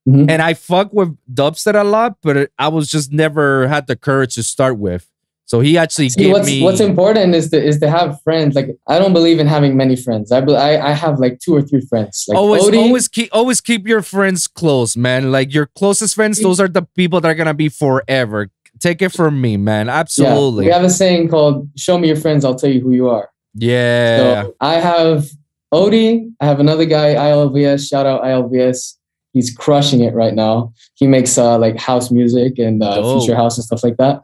Mhm. 0.09 0.31
and 0.31 0.43
I 0.43 0.53
fuck 0.55 0.93
with 0.93 1.17
dubstep 1.33 1.81
a 1.81 1.85
lot, 1.85 2.17
but 2.23 2.51
I 2.59 2.69
was 2.69 2.91
just 2.91 3.11
never 3.13 3.69
had 3.69 3.87
the 3.87 3.97
courage 3.97 4.35
to 4.35 4.43
start 4.43 4.79
with. 4.79 5.09
So 5.47 5.61
he 5.61 5.77
actually 5.77 6.09
See, 6.09 6.25
gave 6.25 6.33
what's 6.33 6.47
me 6.47 6.63
what's 6.63 6.81
important 6.81 7.35
is 7.35 7.51
to 7.51 7.63
is 7.63 7.79
to 7.81 7.91
have 7.91 8.21
friends. 8.23 8.55
Like 8.55 8.77
I 8.87 8.99
don't 8.99 9.13
believe 9.13 9.39
in 9.39 9.47
having 9.47 9.77
many 9.77 9.95
friends. 9.97 10.33
I 10.33 10.39
I, 10.41 10.91
I 10.91 10.93
have 10.93 11.19
like 11.19 11.39
two 11.39 11.55
or 11.55 11.61
three 11.63 11.83
friends. 11.83 12.25
Like 12.29 12.37
always 12.39 12.63
always 12.75 13.09
keep 13.09 13.29
always 13.33 13.61
keep 13.61 13.87
your 13.87 14.01
friends 14.03 14.47
close, 14.47 14.97
man. 14.97 15.31
Like 15.33 15.53
your 15.53 15.67
closest 15.67 16.15
friends, 16.15 16.41
those 16.41 16.61
are 16.61 16.69
the 16.69 16.83
people 16.97 17.21
that 17.21 17.29
are 17.29 17.35
gonna 17.35 17.55
be 17.55 17.69
forever. 17.69 18.49
Take 18.81 19.03
it 19.03 19.11
from 19.13 19.41
me, 19.41 19.57
man. 19.57 19.87
yeah, 19.87 20.01
Absolutely. 20.01 20.65
we 20.67 20.73
have 20.73 20.83
a 20.85 20.91
saying 20.91 21.29
called 21.29 21.69
"Show 21.77 21.99
me 21.99 22.09
your 22.09 22.17
friends, 22.17 22.45
I'll 22.45 22.57
tell 22.57 22.71
you 22.71 22.81
who 22.81 22.93
you 22.93 23.09
are." 23.09 23.29
Yeah. 23.55 24.19
So 24.19 24.55
I 24.61 24.75
have 24.81 25.29
Odie. 25.75 26.31
I 26.41 26.47
have 26.47 26.61
another 26.61 26.85
guy, 26.85 27.15
ILVS. 27.15 27.89
Shout 27.89 28.07
out 28.07 28.23
ILVS. 28.23 28.95
He's 29.33 29.51
crushing 29.55 30.01
it 30.01 30.15
right 30.15 30.35
now. 30.35 30.73
He 30.95 31.07
makes 31.07 31.37
uh, 31.37 31.59
like 31.59 31.77
house 31.79 32.11
music 32.13 32.59
and 32.59 32.83
uh, 32.83 33.03
future 33.19 33.35
house 33.35 33.59
and 33.59 33.65
stuff 33.65 33.83
like 33.83 33.97
that. 33.97 34.23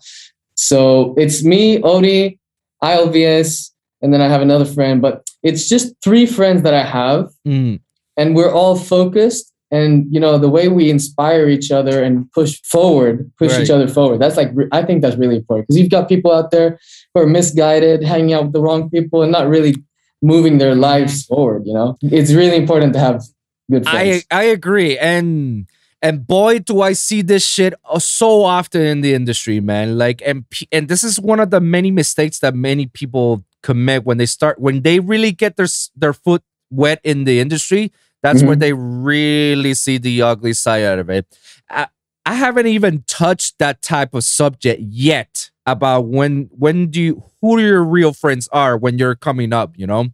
So 0.54 1.14
it's 1.18 1.42
me, 1.42 1.78
Odie, 1.80 2.38
ILVS, 2.84 3.70
and 4.02 4.12
then 4.12 4.20
I 4.20 4.28
have 4.28 4.42
another 4.42 4.64
friend. 4.64 5.02
But 5.02 5.28
it's 5.42 5.68
just 5.68 5.94
three 6.04 6.26
friends 6.26 6.62
that 6.62 6.74
I 6.74 6.84
have, 6.84 7.30
Mm. 7.46 7.80
and 8.16 8.36
we're 8.36 8.52
all 8.52 8.76
focused. 8.76 9.46
And 9.72 10.06
you 10.12 10.18
know 10.18 10.36
the 10.36 10.48
way 10.56 10.66
we 10.68 10.90
inspire 10.90 11.48
each 11.48 11.70
other 11.70 12.02
and 12.02 12.30
push 12.32 12.60
forward, 12.64 13.30
push 13.38 13.52
Right. 13.52 13.62
each 13.62 13.70
other 13.70 13.86
forward. 13.86 14.18
That's 14.20 14.36
like 14.36 14.50
I 14.72 14.82
think 14.82 15.00
that's 15.02 15.16
really 15.16 15.36
important 15.36 15.68
because 15.68 15.78
you've 15.80 15.90
got 15.96 16.08
people 16.08 16.32
out 16.32 16.50
there 16.50 16.76
who 17.14 17.20
are 17.22 17.26
misguided, 17.26 18.02
hanging 18.02 18.32
out 18.34 18.44
with 18.46 18.52
the 18.52 18.60
wrong 18.60 18.90
people, 18.90 19.22
and 19.22 19.30
not 19.30 19.48
really 19.48 19.76
moving 20.22 20.58
their 20.58 20.74
lives 20.74 21.24
forward. 21.24 21.62
You 21.66 21.74
know, 21.74 21.96
it's 22.02 22.32
really 22.32 22.56
important 22.56 22.92
to 22.94 22.98
have 23.00 23.22
good 23.70 23.86
friends. 23.86 24.24
I 24.30 24.40
I 24.40 24.44
agree, 24.44 24.98
and 24.98 25.66
and 26.02 26.26
boy, 26.26 26.60
do 26.60 26.80
I 26.80 26.92
see 26.94 27.22
this 27.22 27.46
shit 27.46 27.74
uh, 27.88 27.98
so 27.98 28.42
often 28.44 28.82
in 28.82 29.00
the 29.02 29.14
industry, 29.14 29.60
man. 29.60 29.98
Like, 29.98 30.22
and 30.24 30.44
and 30.72 30.88
this 30.88 31.04
is 31.04 31.20
one 31.20 31.40
of 31.40 31.50
the 31.50 31.60
many 31.60 31.90
mistakes 31.90 32.38
that 32.40 32.54
many 32.54 32.86
people 32.86 33.44
commit 33.62 34.04
when 34.04 34.16
they 34.18 34.26
start 34.26 34.58
when 34.58 34.82
they 34.82 35.00
really 35.00 35.32
get 35.32 35.56
their 35.56 35.68
their 35.96 36.12
foot 36.14 36.42
wet 36.70 37.00
in 37.04 37.24
the 37.24 37.40
industry. 37.40 37.92
That's 38.22 38.42
where 38.42 38.54
Mhm. 38.56 38.60
they 38.60 38.72
really 38.74 39.72
see 39.74 39.96
the 39.98 40.20
ugly 40.22 40.52
side 40.52 40.84
out 40.84 40.98
of 40.98 41.08
it. 41.08 41.26
I, 41.70 41.86
I 42.26 42.34
haven't 42.34 42.66
even 42.66 43.04
touched 43.06 43.58
that 43.58 43.82
type 43.82 44.14
of 44.14 44.24
subject 44.24 44.80
yet 44.82 45.50
about 45.66 46.06
when 46.06 46.50
when 46.52 46.88
do 46.88 47.00
you 47.00 47.24
who 47.40 47.58
your 47.58 47.82
real 47.82 48.12
friends 48.12 48.48
are 48.52 48.76
when 48.76 48.98
you're 48.98 49.14
coming 49.14 49.52
up, 49.52 49.74
you 49.76 49.86
know? 49.86 50.08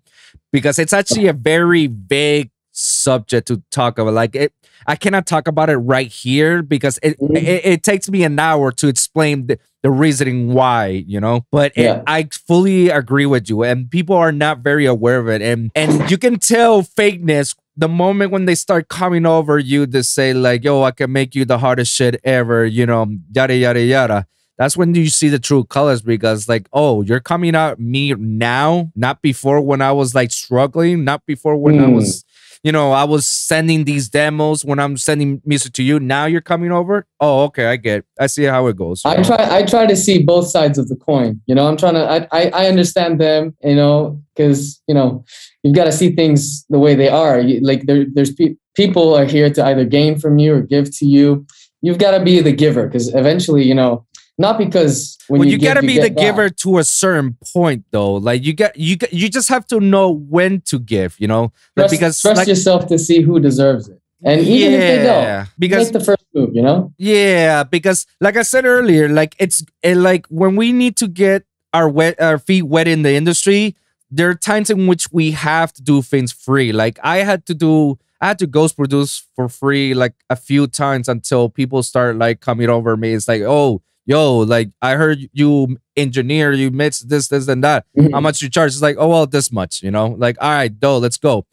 Because 0.53 0.79
it's 0.79 0.93
actually 0.93 1.27
a 1.27 1.33
very 1.33 1.87
vague 1.89 2.51
subject 2.73 3.49
to 3.49 3.63
talk 3.71 3.99
about. 3.99 4.15
Like 4.15 4.37
it 4.37 4.53
I 4.87 4.97
cannot 4.97 5.27
talk 5.27 5.49
about 5.49 5.71
it 5.71 5.77
right 5.77 6.09
here 6.11 6.63
because 6.63 6.99
it 7.03 7.19
Mhm. 7.21 7.37
it, 7.37 7.65
it 7.65 7.83
takes 7.83 8.09
me 8.11 8.25
an 8.25 8.39
hour 8.39 8.71
to 8.73 8.89
explain 8.89 9.47
the, 9.47 9.59
the 9.83 9.91
reasoning 9.91 10.53
why, 10.53 11.05
you 11.07 11.21
know. 11.21 11.47
But 11.53 11.73
it, 11.77 12.03
I 12.07 12.29
fully 12.47 12.89
agree 12.91 13.27
with 13.27 13.49
you, 13.49 13.63
and 13.63 13.91
people 13.91 14.17
are 14.17 14.33
not 14.33 14.61
very 14.61 14.87
aware 14.87 15.19
of 15.19 15.29
it, 15.29 15.43
and 15.43 15.71
and 15.75 16.11
you 16.11 16.19
can 16.19 16.39
tell 16.39 16.83
fakeness 16.83 17.55
the 17.77 17.89
moment 17.89 18.31
when 18.33 18.47
they 18.47 18.55
start 18.55 18.89
coming 18.89 19.27
over 19.27 19.59
you 19.59 19.87
to 19.87 20.03
say 20.03 20.33
like, 20.33 20.65
"Yo, 20.65 20.83
I 20.83 20.91
can 20.93 21.13
make 21.13 21.35
you 21.35 21.45
the 21.45 21.59
hardest 21.59 21.95
shit 21.95 22.21
ever," 22.25 22.65
you 22.65 22.87
know, 22.87 23.07
yada 23.33 23.55
yada 23.57 23.81
yada. 23.83 24.27
That's 24.59 24.75
when 24.75 24.95
you 24.95 25.11
see 25.11 25.29
the 25.29 25.39
true 25.39 25.65
colors 25.65 26.01
because, 26.01 26.49
like, 26.49 26.67
oh, 26.73 27.03
you're 27.03 27.21
coming 27.21 27.55
at 27.55 27.79
me 27.79 28.15
now, 28.15 28.91
not 28.97 29.21
before 29.21 29.61
when 29.61 29.83
I 29.83 29.93
was 29.93 30.15
like 30.15 30.33
struggling, 30.33 31.05
not 31.05 31.27
before 31.27 31.57
when 31.59 31.79
I 31.79 31.89
Hmm. 31.89 31.95
was 31.95 32.25
you 32.67 32.73
know, 32.73 32.91
I 32.91 33.05
was 33.05 33.29
sending 33.29 33.85
these 33.85 34.09
demos 34.09 34.65
when 34.65 34.81
I'm 34.81 34.97
sending 34.97 35.41
music 35.45 35.73
to 35.75 35.85
you. 35.85 36.01
Now 36.01 36.25
you're 36.27 36.41
coming 36.41 36.73
over. 36.73 37.07
Oh, 37.21 37.45
okay, 37.45 37.67
I 37.67 37.77
get. 37.77 38.05
I 38.19 38.27
see 38.27 38.43
how 38.43 38.67
it 38.67 38.77
goes. 38.77 39.03
I 39.05 39.19
know? 39.19 39.23
try 39.23 39.57
I 39.59 39.63
try 39.63 39.87
to 39.87 39.95
see 39.95 40.25
both 40.25 40.49
sides 40.49 40.77
of 40.77 40.89
the 40.89 40.97
coin. 40.97 41.41
You 41.47 41.55
know, 41.55 41.69
I'm 41.69 41.77
trying 41.77 41.95
to 41.95 42.01
I 42.01 42.27
I, 42.33 42.51
I 42.63 42.67
understand 42.67 43.21
them, 43.21 43.57
you 43.63 43.77
know, 43.77 44.21
because 44.35 44.83
you 44.89 44.95
know, 44.97 45.25
you've 45.63 45.77
got 45.77 45.85
to 45.85 45.93
see 45.93 46.17
things 46.17 46.67
the 46.69 46.81
way 46.81 46.97
they 46.97 47.09
are. 47.09 47.39
You, 47.39 47.61
like 47.61 47.87
there 47.87 48.05
there's 48.13 48.35
pe- 48.35 48.57
people 48.75 49.15
are 49.15 49.27
here 49.27 49.49
to 49.49 49.65
either 49.65 49.85
gain 49.85 50.19
from 50.19 50.41
you 50.41 50.57
or 50.57 50.61
give 50.63 50.91
to 50.99 51.07
you. 51.07 51.47
You've 51.83 51.99
got 51.99 52.19
to 52.19 52.25
be 52.25 52.41
the 52.41 52.51
giver 52.51 52.89
because 52.89 53.15
eventually, 53.15 53.63
you 53.63 53.75
know, 53.75 54.05
not 54.39 54.59
because 54.59 55.19
when 55.29 55.41
well, 55.41 55.47
you, 55.47 55.53
you, 55.53 55.59
give, 55.59 55.75
gotta 55.75 55.87
be 55.87 55.99
the 55.99 56.09
get 56.11 56.17
back. 56.17 56.25
giver 56.25 56.49
to 56.51 56.79
a 56.79 56.85
certain 56.85 57.37
point, 57.53 57.85
though. 57.91 58.15
Like 58.15 58.45
you 58.45 58.53
got 58.55 58.77
you 58.77 58.97
you 59.11 59.29
just 59.29 59.49
have 59.49 59.67
to 59.69 59.81
know 59.81 60.11
when 60.11 60.61
to 60.63 60.79
give. 60.79 61.17
You 61.19 61.29
know, 61.29 61.53
like, 61.75 61.91
because 61.91 62.21
trust 62.21 62.37
like, 62.39 62.49
yourself 62.49 62.87
to 62.89 62.99
see 62.99 63.23
who 63.23 63.41
deserves 63.41 63.89
it. 63.89 64.01
And 64.25 64.41
even 64.41 64.73
if 64.73 64.81
they 64.81 64.97
don't, 64.97 65.23
yeah, 65.23 65.47
because 65.59 65.85
make 65.85 65.93
the 65.93 66.05
first 66.05 66.25
move, 66.35 66.51
you 66.55 66.63
know? 66.63 66.93
Yeah, 66.97 67.65
because 67.65 68.07
like 68.21 68.37
I 68.37 68.43
said 68.43 68.65
earlier, 68.65 69.09
like 69.09 69.37
it's 69.39 69.65
it, 69.83 69.97
like 69.97 70.27
when 70.29 70.57
we 70.57 70.73
need 70.73 70.97
to 70.97 71.09
get 71.09 71.45
our 71.73 71.89
wet 71.89 72.21
our 72.21 72.39
feet 72.39 72.63
wet 72.63 72.89
in 72.89 73.03
the 73.03 73.15
industry, 73.15 73.77
there 74.11 74.31
are 74.31 74.35
times 74.35 74.71
in 74.71 74.87
which 74.87 75.13
we 75.13 75.33
have 75.33 75.73
to 75.75 75.83
do 75.83 76.03
things 76.03 76.33
free. 76.33 76.73
Like 76.73 76.99
I 77.03 77.19
had 77.19 77.47
to 77.47 77.55
do 77.55 77.99
I 78.21 78.29
had 78.29 78.39
to 78.39 78.47
ghost 78.47 78.77
produce 78.77 79.27
for 79.35 79.49
free 79.49 79.95
like 79.95 80.15
a 80.31 80.37
few 80.37 80.67
times 80.67 81.09
until 81.09 81.49
people 81.49 81.83
start 81.83 82.17
like 82.17 82.41
coming 82.41 82.71
over 82.71 82.97
me. 82.97 83.13
It's 83.13 83.29
like, 83.29 83.43
oh, 83.43 83.83
yo, 84.07 84.39
like 84.39 84.71
I 84.81 84.95
heard 84.95 85.29
you 85.33 85.77
engineer, 85.97 86.53
you 86.53 86.71
mix 86.71 87.01
this, 87.01 87.29
this, 87.29 87.49
and 87.49 87.63
that. 87.65 87.85
Mm-hmm. 87.99 88.15
How 88.15 88.21
much 88.21 88.41
you 88.41 88.49
charge? 88.49 88.73
It's 88.73 88.83
like, 88.83 88.97
oh 88.99 89.09
well, 89.09 89.27
this 89.27 89.53
much, 89.53 89.83
you 89.83 89.91
know. 89.91 90.09
Like, 90.19 90.37
all 90.41 90.51
right, 90.51 90.81
dough, 90.81 90.99
let's 90.99 91.19
go. 91.19 91.47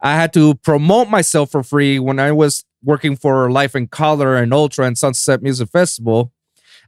I 0.00 0.14
had 0.14 0.32
to 0.34 0.54
promote 0.56 1.08
myself 1.08 1.50
for 1.50 1.62
free 1.62 1.98
when 1.98 2.18
I 2.18 2.32
was 2.32 2.64
working 2.82 3.16
for 3.16 3.50
Life 3.50 3.74
in 3.74 3.86
Color 3.86 4.36
and 4.36 4.52
Ultra 4.52 4.86
and 4.86 4.98
Sunset 4.98 5.42
Music 5.42 5.68
Festival. 5.70 6.32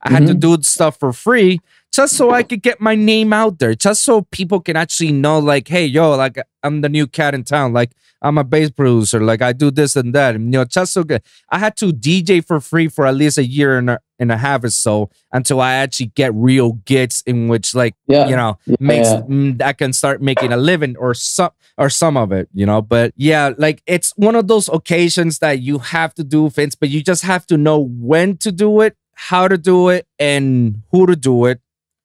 I 0.02 0.10
had 0.10 0.26
to 0.26 0.32
mm-hmm. 0.32 0.56
do 0.56 0.62
stuff 0.62 0.98
for 0.98 1.12
free 1.12 1.60
just 1.92 2.16
so 2.16 2.30
I 2.30 2.42
could 2.42 2.62
get 2.62 2.80
my 2.80 2.94
name 2.94 3.32
out 3.32 3.58
there, 3.58 3.74
just 3.74 4.02
so 4.02 4.22
people 4.22 4.60
can 4.60 4.76
actually 4.76 5.12
know, 5.12 5.38
like, 5.38 5.68
hey, 5.68 5.84
yo, 5.84 6.16
like 6.16 6.38
I'm 6.62 6.80
the 6.80 6.88
new 6.88 7.06
cat 7.06 7.34
in 7.34 7.44
town, 7.44 7.72
like 7.72 7.92
I'm 8.22 8.38
a 8.38 8.44
bass 8.44 8.70
producer, 8.70 9.20
like 9.20 9.42
I 9.42 9.52
do 9.52 9.70
this 9.70 9.94
and 9.96 10.14
that, 10.14 10.34
and 10.34 10.44
you 10.46 10.50
know, 10.60 10.64
just 10.64 10.92
so 10.94 11.04
good. 11.04 11.22
I 11.50 11.58
had 11.58 11.76
to 11.78 11.92
DJ 11.92 12.44
for 12.44 12.60
free 12.60 12.88
for 12.88 13.06
at 13.06 13.14
least 13.14 13.36
a 13.36 13.44
year 13.44 13.76
and 13.78 13.90
a, 13.90 13.98
and 14.18 14.30
a 14.32 14.36
half 14.38 14.64
or 14.64 14.70
so 14.70 15.10
until 15.32 15.60
I 15.60 15.74
actually 15.74 16.06
get 16.14 16.32
real 16.34 16.74
gigs 16.84 17.22
in 17.26 17.48
which, 17.48 17.74
like, 17.74 17.94
Yeah. 18.06 18.28
you 18.28 18.36
know, 18.36 18.58
Yeah, 18.64 18.76
makes 18.80 19.08
yeah. 19.08 19.20
mm, 19.22 19.60
I 19.62 19.72
can 19.74 19.92
start 19.92 20.22
making 20.22 20.52
a 20.52 20.56
living 20.56 20.96
or 20.96 21.12
some 21.14 21.50
or 21.76 21.90
some 21.90 22.16
of 22.16 22.32
it, 22.32 22.48
you 22.54 22.64
know. 22.64 22.80
But 22.80 23.12
yeah, 23.16 23.50
like 23.58 23.82
it's 23.86 24.12
one 24.16 24.36
of 24.36 24.46
those 24.46 24.68
occasions 24.68 25.40
that 25.40 25.60
you 25.60 25.78
have 25.78 26.14
to 26.14 26.24
do 26.24 26.48
things, 26.48 26.74
but 26.74 26.88
you 26.88 27.02
just 27.02 27.22
have 27.24 27.46
to 27.48 27.56
know 27.58 27.78
when 27.80 28.36
to 28.38 28.52
do 28.52 28.80
it, 28.82 28.96
how 29.14 29.48
to 29.48 29.58
do 29.58 29.88
it, 29.88 30.06
and 30.18 30.82
who 30.92 31.06
to 31.06 31.16
do 31.16 31.46
it, 31.46 31.60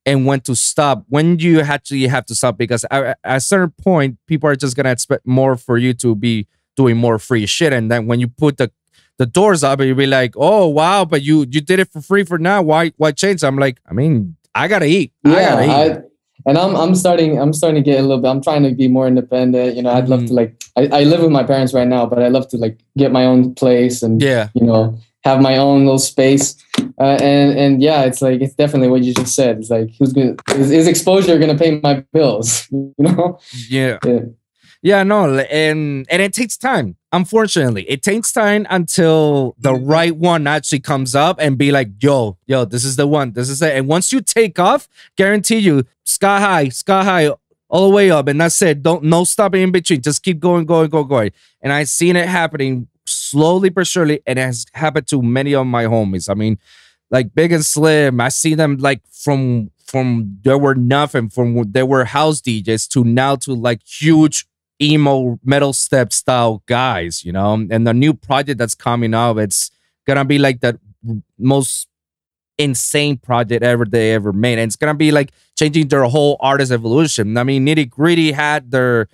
and 0.08 0.26
when 0.26 0.40
to 0.42 0.56
stop. 0.56 1.04
When 1.10 1.36
do 1.38 1.46
you 1.46 1.60
actually 1.60 2.08
have 2.08 2.26
to 2.28 2.34
stop? 2.36 2.58
Because 2.58 2.84
at, 2.90 3.20
at 3.24 3.38
a 3.38 3.40
certain 3.42 3.74
point, 3.84 4.18
people 4.26 4.50
are 4.50 4.56
just 4.56 4.76
gonna 4.76 4.92
expect 4.92 5.28
more 5.28 5.56
for 5.58 5.78
you 5.78 5.94
to 5.96 6.16
be 6.16 6.48
doing 6.76 6.98
more 6.98 7.20
free 7.20 7.46
shit, 7.46 7.74
and 7.74 7.92
then 7.92 8.08
when 8.08 8.20
you 8.20 8.28
put 8.28 8.58
the 8.58 8.72
the 9.20 9.26
doors 9.26 9.64
up, 9.64 9.82
you'll 9.82 9.96
be 9.96 10.08
like, 10.08 10.34
"Oh 10.38 10.68
wow!" 10.68 11.04
But 11.06 11.22
you 11.24 11.46
you 11.52 11.62
did 11.62 11.80
it 11.80 11.92
for 11.92 12.02
free 12.02 12.24
for 12.24 12.38
now. 12.40 12.62
Why 12.62 12.92
why 12.98 13.12
change? 13.12 13.44
I'm 13.44 13.58
like, 13.58 13.80
I 13.90 13.94
mean, 13.94 14.36
I 14.56 14.68
gotta 14.68 14.86
eat. 14.86 15.12
I 15.26 15.30
gotta 15.30 15.64
eat. 15.64 15.68
yeah, 15.68 15.78
I, 15.78 16.02
and 16.50 16.58
I'm 16.58 16.76
I'm 16.76 16.96
starting 16.96 17.42
I'm 17.42 17.52
starting 17.52 17.84
to 17.84 17.92
get 17.92 18.00
a 18.00 18.04
little 18.04 18.22
bit. 18.22 18.30
I'm 18.30 18.42
trying 18.42 18.64
to 18.64 18.72
be 18.74 18.88
more 18.88 19.08
independent. 19.08 19.76
You 19.76 19.82
know, 19.84 19.92
I'd 19.92 20.08
love 20.08 20.22
Mhm. 20.22 20.28
to 20.28 20.34
like 20.34 20.64
I, 20.78 20.82
I 21.00 21.04
live 21.04 21.22
with 21.22 21.32
my 21.32 21.44
parents 21.44 21.74
right 21.74 21.88
now, 21.88 22.06
but 22.06 22.22
I 22.24 22.30
love 22.30 22.48
to 22.50 22.58
like 22.58 22.80
get 22.98 23.12
my 23.12 23.26
own 23.26 23.54
place 23.56 24.04
and 24.04 24.22
yeah. 24.22 24.50
you 24.54 24.66
know 24.66 24.98
have 25.24 25.42
my 25.42 25.58
own 25.58 25.86
little 25.86 26.00
space. 26.00 26.56
Uh, 27.00 27.18
and 27.22 27.58
and 27.58 27.82
yeah, 27.82 28.04
it's 28.04 28.22
like 28.22 28.42
it's 28.42 28.56
definitely 28.56 28.88
what 28.88 29.04
you 29.04 29.14
just 29.14 29.36
said. 29.36 29.58
It's 29.58 29.70
like 29.70 29.90
who's 30.00 30.14
gonna 30.14 30.36
is, 30.56 30.72
is 30.72 30.88
exposure 30.88 31.38
gonna 31.38 31.58
pay 31.58 31.80
my 31.82 32.04
bills? 32.14 32.68
You 32.72 32.94
know? 33.00 33.40
Yeah. 33.70 33.98
Yeah. 34.06 34.20
Yeah, 34.84 35.04
no, 35.04 35.38
and 35.40 36.06
and 36.10 36.22
it 36.22 36.34
takes 36.34 36.56
time. 36.56 36.98
Unfortunately, 37.12 37.84
it 37.90 38.04
takes 38.04 38.32
time 38.32 38.68
until 38.70 39.56
the 39.58 39.74
right 39.74 40.16
one 40.16 40.46
actually 40.46 40.82
comes 40.82 41.16
up 41.16 41.38
and 41.40 41.58
be 41.58 41.72
like, 41.72 41.90
"Yo, 42.00 42.38
yo, 42.46 42.64
this 42.64 42.86
is 42.86 42.96
the 42.96 43.08
one. 43.08 43.34
This 43.34 43.50
is 43.50 43.62
it." 43.62 43.76
And 43.76 43.88
once 43.88 44.14
you 44.14 44.22
take 44.22 44.60
off, 44.60 44.88
guarantee 45.16 45.58
you, 45.58 45.84
sky 46.04 46.40
high, 46.40 46.70
sky 46.70 47.04
high, 47.04 47.32
all 47.70 47.90
the 47.90 47.96
way 47.96 48.12
up, 48.12 48.28
and 48.28 48.40
that's 48.40 48.62
it. 48.62 48.84
Don't 48.84 49.04
no 49.04 49.24
stopping 49.24 49.64
in 49.64 49.72
between. 49.72 50.02
Just 50.02 50.22
keep 50.24 50.40
going, 50.40 50.66
going, 50.66 50.90
going, 50.90 51.08
going. 51.08 51.32
And 51.62 51.74
I've 51.74 51.90
seen 51.90 52.16
it 52.16 52.28
happening 52.28 52.88
slowly 53.30 53.70
but 53.70 53.88
surely, 53.88 54.22
and 54.26 54.40
it 54.40 54.42
has 54.42 54.66
happened 54.74 55.08
to 55.08 55.22
many 55.22 55.54
of 55.54 55.68
my 55.68 55.86
homies. 55.86 56.30
I 56.30 56.34
mean, 56.34 56.58
like 57.10 57.34
Big 57.34 57.52
and 57.52 57.66
Slim, 57.66 58.20
I 58.20 58.30
see 58.30 58.56
them 58.56 58.78
like 58.78 59.02
from 59.12 59.72
from 59.86 60.38
there 60.44 60.58
were 60.58 60.76
nothing 60.76 61.30
from 61.30 61.72
there 61.72 61.86
were 61.86 62.06
house 62.06 62.42
DJs 62.42 62.90
to 62.90 63.04
now 63.04 63.36
to 63.38 63.54
like 63.54 63.82
huge 63.86 64.46
emo 64.82 65.40
metal 65.44 65.74
step 65.74 66.14
style 66.14 66.62
guys, 66.66 67.24
you 67.24 67.32
know. 67.32 67.54
And 67.70 67.88
the 67.88 67.94
new 67.94 68.14
project 68.14 68.58
that's 68.60 68.76
coming 68.76 69.14
out, 69.14 69.38
it's 69.38 69.72
gonna 70.06 70.26
be 70.26 70.38
like 70.38 70.60
the 70.60 70.80
most 71.38 71.88
insane 72.58 73.18
project 73.18 73.64
ever 73.64 73.86
they 73.86 74.14
ever 74.14 74.34
made. 74.34 74.60
And 74.60 74.68
it's 74.70 74.76
gonna 74.76 74.94
be 74.94 75.12
like 75.12 75.32
changing 75.58 75.88
their 75.88 76.04
whole 76.04 76.38
artist 76.40 76.72
evolution. 76.72 77.38
I 77.38 77.44
mean, 77.44 77.66
Nitty 77.66 77.90
Gritty 77.90 78.32
had 78.32 78.72
their 78.72 79.08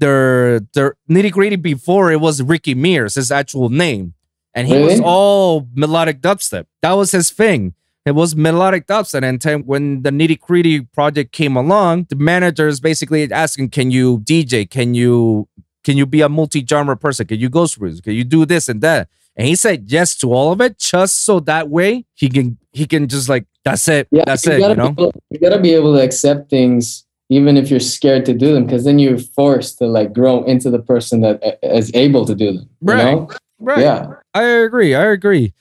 their 0.00 0.60
their 0.74 0.96
Nitty 1.08 1.30
Gritty 1.30 1.56
before 1.56 2.10
it 2.10 2.20
was 2.20 2.42
Ricky 2.42 2.74
Mears, 2.74 3.14
his 3.14 3.30
actual 3.30 3.68
name. 3.68 4.14
And 4.52 4.66
he 4.66 4.76
was 4.76 5.00
all 5.00 5.68
melodic 5.74 6.20
dubstep. 6.20 6.66
That 6.82 6.92
was 6.94 7.12
his 7.12 7.30
thing. 7.30 7.74
It 8.04 8.12
was 8.12 8.34
melodic 8.34 8.88
dubstep. 8.88 9.22
And 9.22 9.66
when 9.66 10.02
the 10.02 10.10
Nitty 10.10 10.40
Gritty 10.40 10.80
project 10.80 11.30
came 11.30 11.56
along, 11.56 12.06
the 12.08 12.16
managers 12.16 12.80
basically 12.80 13.30
asking, 13.30 13.70
Can 13.70 13.92
you 13.92 14.18
DJ? 14.18 14.68
Can 14.68 14.94
you 14.94 15.48
can 15.84 15.96
you 15.96 16.04
be 16.04 16.20
a 16.20 16.28
multi-genre 16.28 16.96
person? 16.96 17.26
Can 17.26 17.38
you 17.38 17.48
ghost 17.48 17.78
produce? 17.78 18.00
Can 18.00 18.14
you 18.14 18.24
do 18.24 18.44
this 18.44 18.68
and 18.68 18.80
that? 18.82 19.08
And 19.36 19.46
he 19.46 19.54
said 19.54 19.84
yes 19.86 20.16
to 20.16 20.32
all 20.32 20.52
of 20.52 20.60
it, 20.60 20.78
just 20.78 21.22
so 21.22 21.40
that 21.40 21.70
way 21.70 22.04
he 22.14 22.28
can 22.28 22.58
he 22.72 22.86
can 22.86 23.06
just 23.06 23.28
like 23.28 23.46
that's 23.64 23.86
it. 23.88 24.08
Yeah, 24.10 24.24
that's 24.26 24.44
you 24.46 24.52
it. 24.52 24.60
You 24.60 24.74
know? 24.74 24.88
able, 24.88 25.12
you 25.30 25.38
gotta 25.38 25.60
be 25.60 25.74
able 25.74 25.94
to 25.94 26.02
accept 26.02 26.50
things 26.50 27.04
even 27.30 27.56
if 27.56 27.70
you're 27.70 27.80
scared 27.80 28.26
to 28.26 28.34
do 28.34 28.52
them, 28.52 28.66
because 28.66 28.84
then 28.84 28.98
you're 28.98 29.16
forced 29.18 29.78
to 29.78 29.86
like 29.86 30.12
grow 30.12 30.42
into 30.44 30.68
the 30.70 30.80
person 30.80 31.20
that 31.22 31.42
uh, 31.62 31.82
able 31.94 32.26
to 32.26 32.34
do 32.34 32.52
them. 32.52 32.68
you 32.82 32.92
Right. 32.92 33.04
know? 33.14 33.30
Right. 33.58 33.78
Yeah. 33.78 34.06
I 34.34 34.42
agree. 34.42 34.94
I 34.94 35.06
agree. 35.06 35.54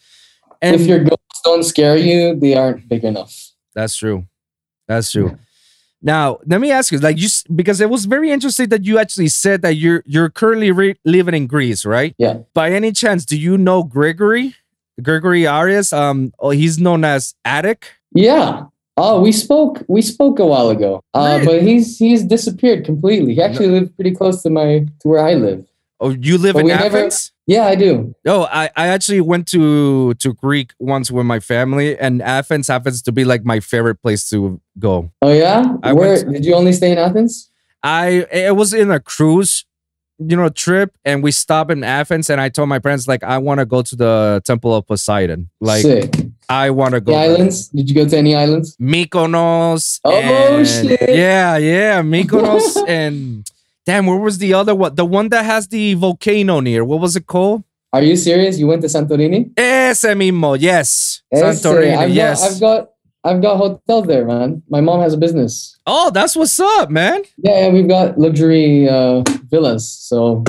And 0.61 0.75
if 0.75 0.85
your 0.87 0.99
goals 0.99 1.19
don't 1.45 1.63
scare 1.63 1.95
you, 1.95 2.35
they 2.35 2.55
aren't 2.55 2.89
big 2.89 3.03
enough. 3.05 3.51
That's 3.75 3.95
true. 3.95 4.25
That's 4.87 5.11
true. 5.11 5.37
Now, 6.01 6.39
let 6.45 6.61
me 6.61 6.71
ask 6.71 6.91
you, 6.91 6.97
like 6.99 7.17
you, 7.19 7.27
because 7.53 7.81
it 7.81 7.89
was 7.89 8.05
very 8.05 8.31
interesting 8.31 8.69
that 8.69 8.85
you 8.85 8.97
actually 8.97 9.27
said 9.27 9.61
that 9.63 9.75
you're 9.75 10.01
you're 10.05 10.29
currently 10.29 10.71
re- 10.71 10.95
living 11.05 11.35
in 11.35 11.45
Greece, 11.45 11.85
right? 11.85 12.15
Yeah. 12.17 12.39
By 12.53 12.71
any 12.71 12.91
chance, 12.93 13.25
do 13.25 13.37
you 13.37 13.57
know 13.57 13.83
Gregory? 13.83 14.55
Gregory 15.01 15.45
Arias? 15.45 15.91
Um, 15.93 16.33
oh, 16.39 16.49
he's 16.51 16.79
known 16.79 17.03
as 17.03 17.35
Attic. 17.45 17.91
Yeah. 18.13 18.65
Oh, 18.99 19.21
we 19.21 19.31
spoke. 19.31 19.83
We 19.87 20.01
spoke 20.01 20.39
a 20.39 20.45
while 20.45 20.69
ago. 20.69 21.01
Uh, 21.13 21.39
Really? 21.41 21.45
but 21.45 21.61
he's 21.67 21.97
he's 21.97 22.23
disappeared 22.23 22.85
completely. 22.85 23.33
He 23.35 23.41
actually 23.41 23.69
lived 23.69 23.95
pretty 23.95 24.13
close 24.13 24.43
to 24.43 24.49
my 24.49 24.85
to 25.01 25.07
where 25.07 25.25
I 25.25 25.33
live. 25.35 25.65
Oh, 26.01 26.11
you 26.11 26.37
live 26.37 26.53
But 26.53 26.59
in 26.59 26.65
we 26.65 26.71
never- 26.71 26.97
Athens? 26.97 27.31
Yeah, 27.45 27.65
I 27.65 27.75
do. 27.75 28.13
Oh, 28.27 28.43
I, 28.51 28.69
I 28.75 28.87
actually 28.87 29.21
went 29.21 29.47
to 29.47 30.13
to 30.15 30.33
Greek 30.33 30.71
once 30.79 31.09
with 31.11 31.25
my 31.25 31.39
family, 31.39 31.97
and 31.97 32.21
Athens 32.21 32.67
happens 32.67 33.01
to 33.01 33.11
be 33.11 33.23
like 33.25 33.43
my 33.43 33.59
favorite 33.59 34.01
place 34.01 34.29
to 34.29 34.61
go. 34.77 35.11
Oh 35.21 35.33
yeah. 35.33 35.65
I 35.83 35.93
where 35.93 36.13
went- 36.15 36.31
did 36.33 36.45
you 36.45 36.53
only 36.55 36.73
stay 36.73 36.91
in 36.91 36.97
Athens? 36.99 37.49
I 37.83 38.27
it 38.31 38.55
was 38.55 38.73
in 38.73 38.91
a 38.91 38.99
cruise, 38.99 39.65
you 40.19 40.35
know, 40.37 40.49
trip, 40.49 40.95
and 41.05 41.23
we 41.23 41.31
stopped 41.31 41.71
in 41.71 41.83
Athens, 41.83 42.29
and 42.29 42.39
I 42.39 42.49
told 42.49 42.69
my 42.69 42.79
parents 42.79 43.07
like 43.07 43.23
I 43.23 43.37
want 43.39 43.59
to 43.61 43.65
go 43.65 43.81
to 43.81 43.95
the 43.95 44.41
Temple 44.45 44.75
of 44.75 44.85
Poseidon, 44.85 45.49
like 45.59 45.81
Sick. 45.81 46.13
I 46.49 46.71
want 46.71 46.95
to 46.95 47.01
go. 47.01 47.13
islands? 47.13 47.67
Did 47.69 47.87
you 47.89 47.95
go 47.95 48.07
to 48.09 48.17
any 48.17 48.35
islands? 48.35 48.75
Mykonos. 48.77 49.99
Oh, 50.03 50.11
and- 50.11 50.67
shit. 50.67 50.99
Yeah, 51.09 51.57
yeah, 51.57 52.01
Mykonos 52.01 52.75
and 52.87 53.49
damn, 53.85 54.07
where 54.07 54.17
was 54.17 54.39
the 54.39 54.53
other 54.55 54.73
one? 54.75 54.95
The 54.95 55.05
one 55.05 55.29
that 55.29 55.45
has 55.45 55.67
the 55.67 55.93
volcano 55.93 56.59
near. 56.59 56.83
What 56.83 56.99
was 57.01 57.15
it 57.15 57.27
called? 57.27 57.63
Are 57.93 58.03
you 58.03 58.15
serious? 58.15 58.59
You 58.59 58.67
went 58.67 58.81
to 58.83 58.87
Santorini? 58.87 59.51
Ese 59.57 60.13
mismo. 60.15 60.57
Yes, 60.59 61.21
Ese. 61.31 61.41
Santorini. 61.41 61.97
I've 61.97 62.11
yes. 62.11 62.41
Got, 62.41 62.51
I've 62.51 62.59
got 62.59 62.89
I've 63.23 63.41
got 63.41 63.57
hotels 63.57 64.07
there, 64.07 64.25
man. 64.25 64.63
My 64.69 64.79
mom 64.81 65.01
has 65.01 65.13
a 65.13 65.17
business. 65.17 65.77
oh, 65.85 66.09
that's 66.11 66.35
what's 66.35 66.59
up, 66.59 66.89
man. 66.89 67.23
Yeah, 67.37 67.65
and 67.65 67.73
we've 67.73 67.87
got 67.87 68.17
luxury 68.17 68.87
uh, 68.87 69.23
villas. 69.49 69.89
So 69.89 70.43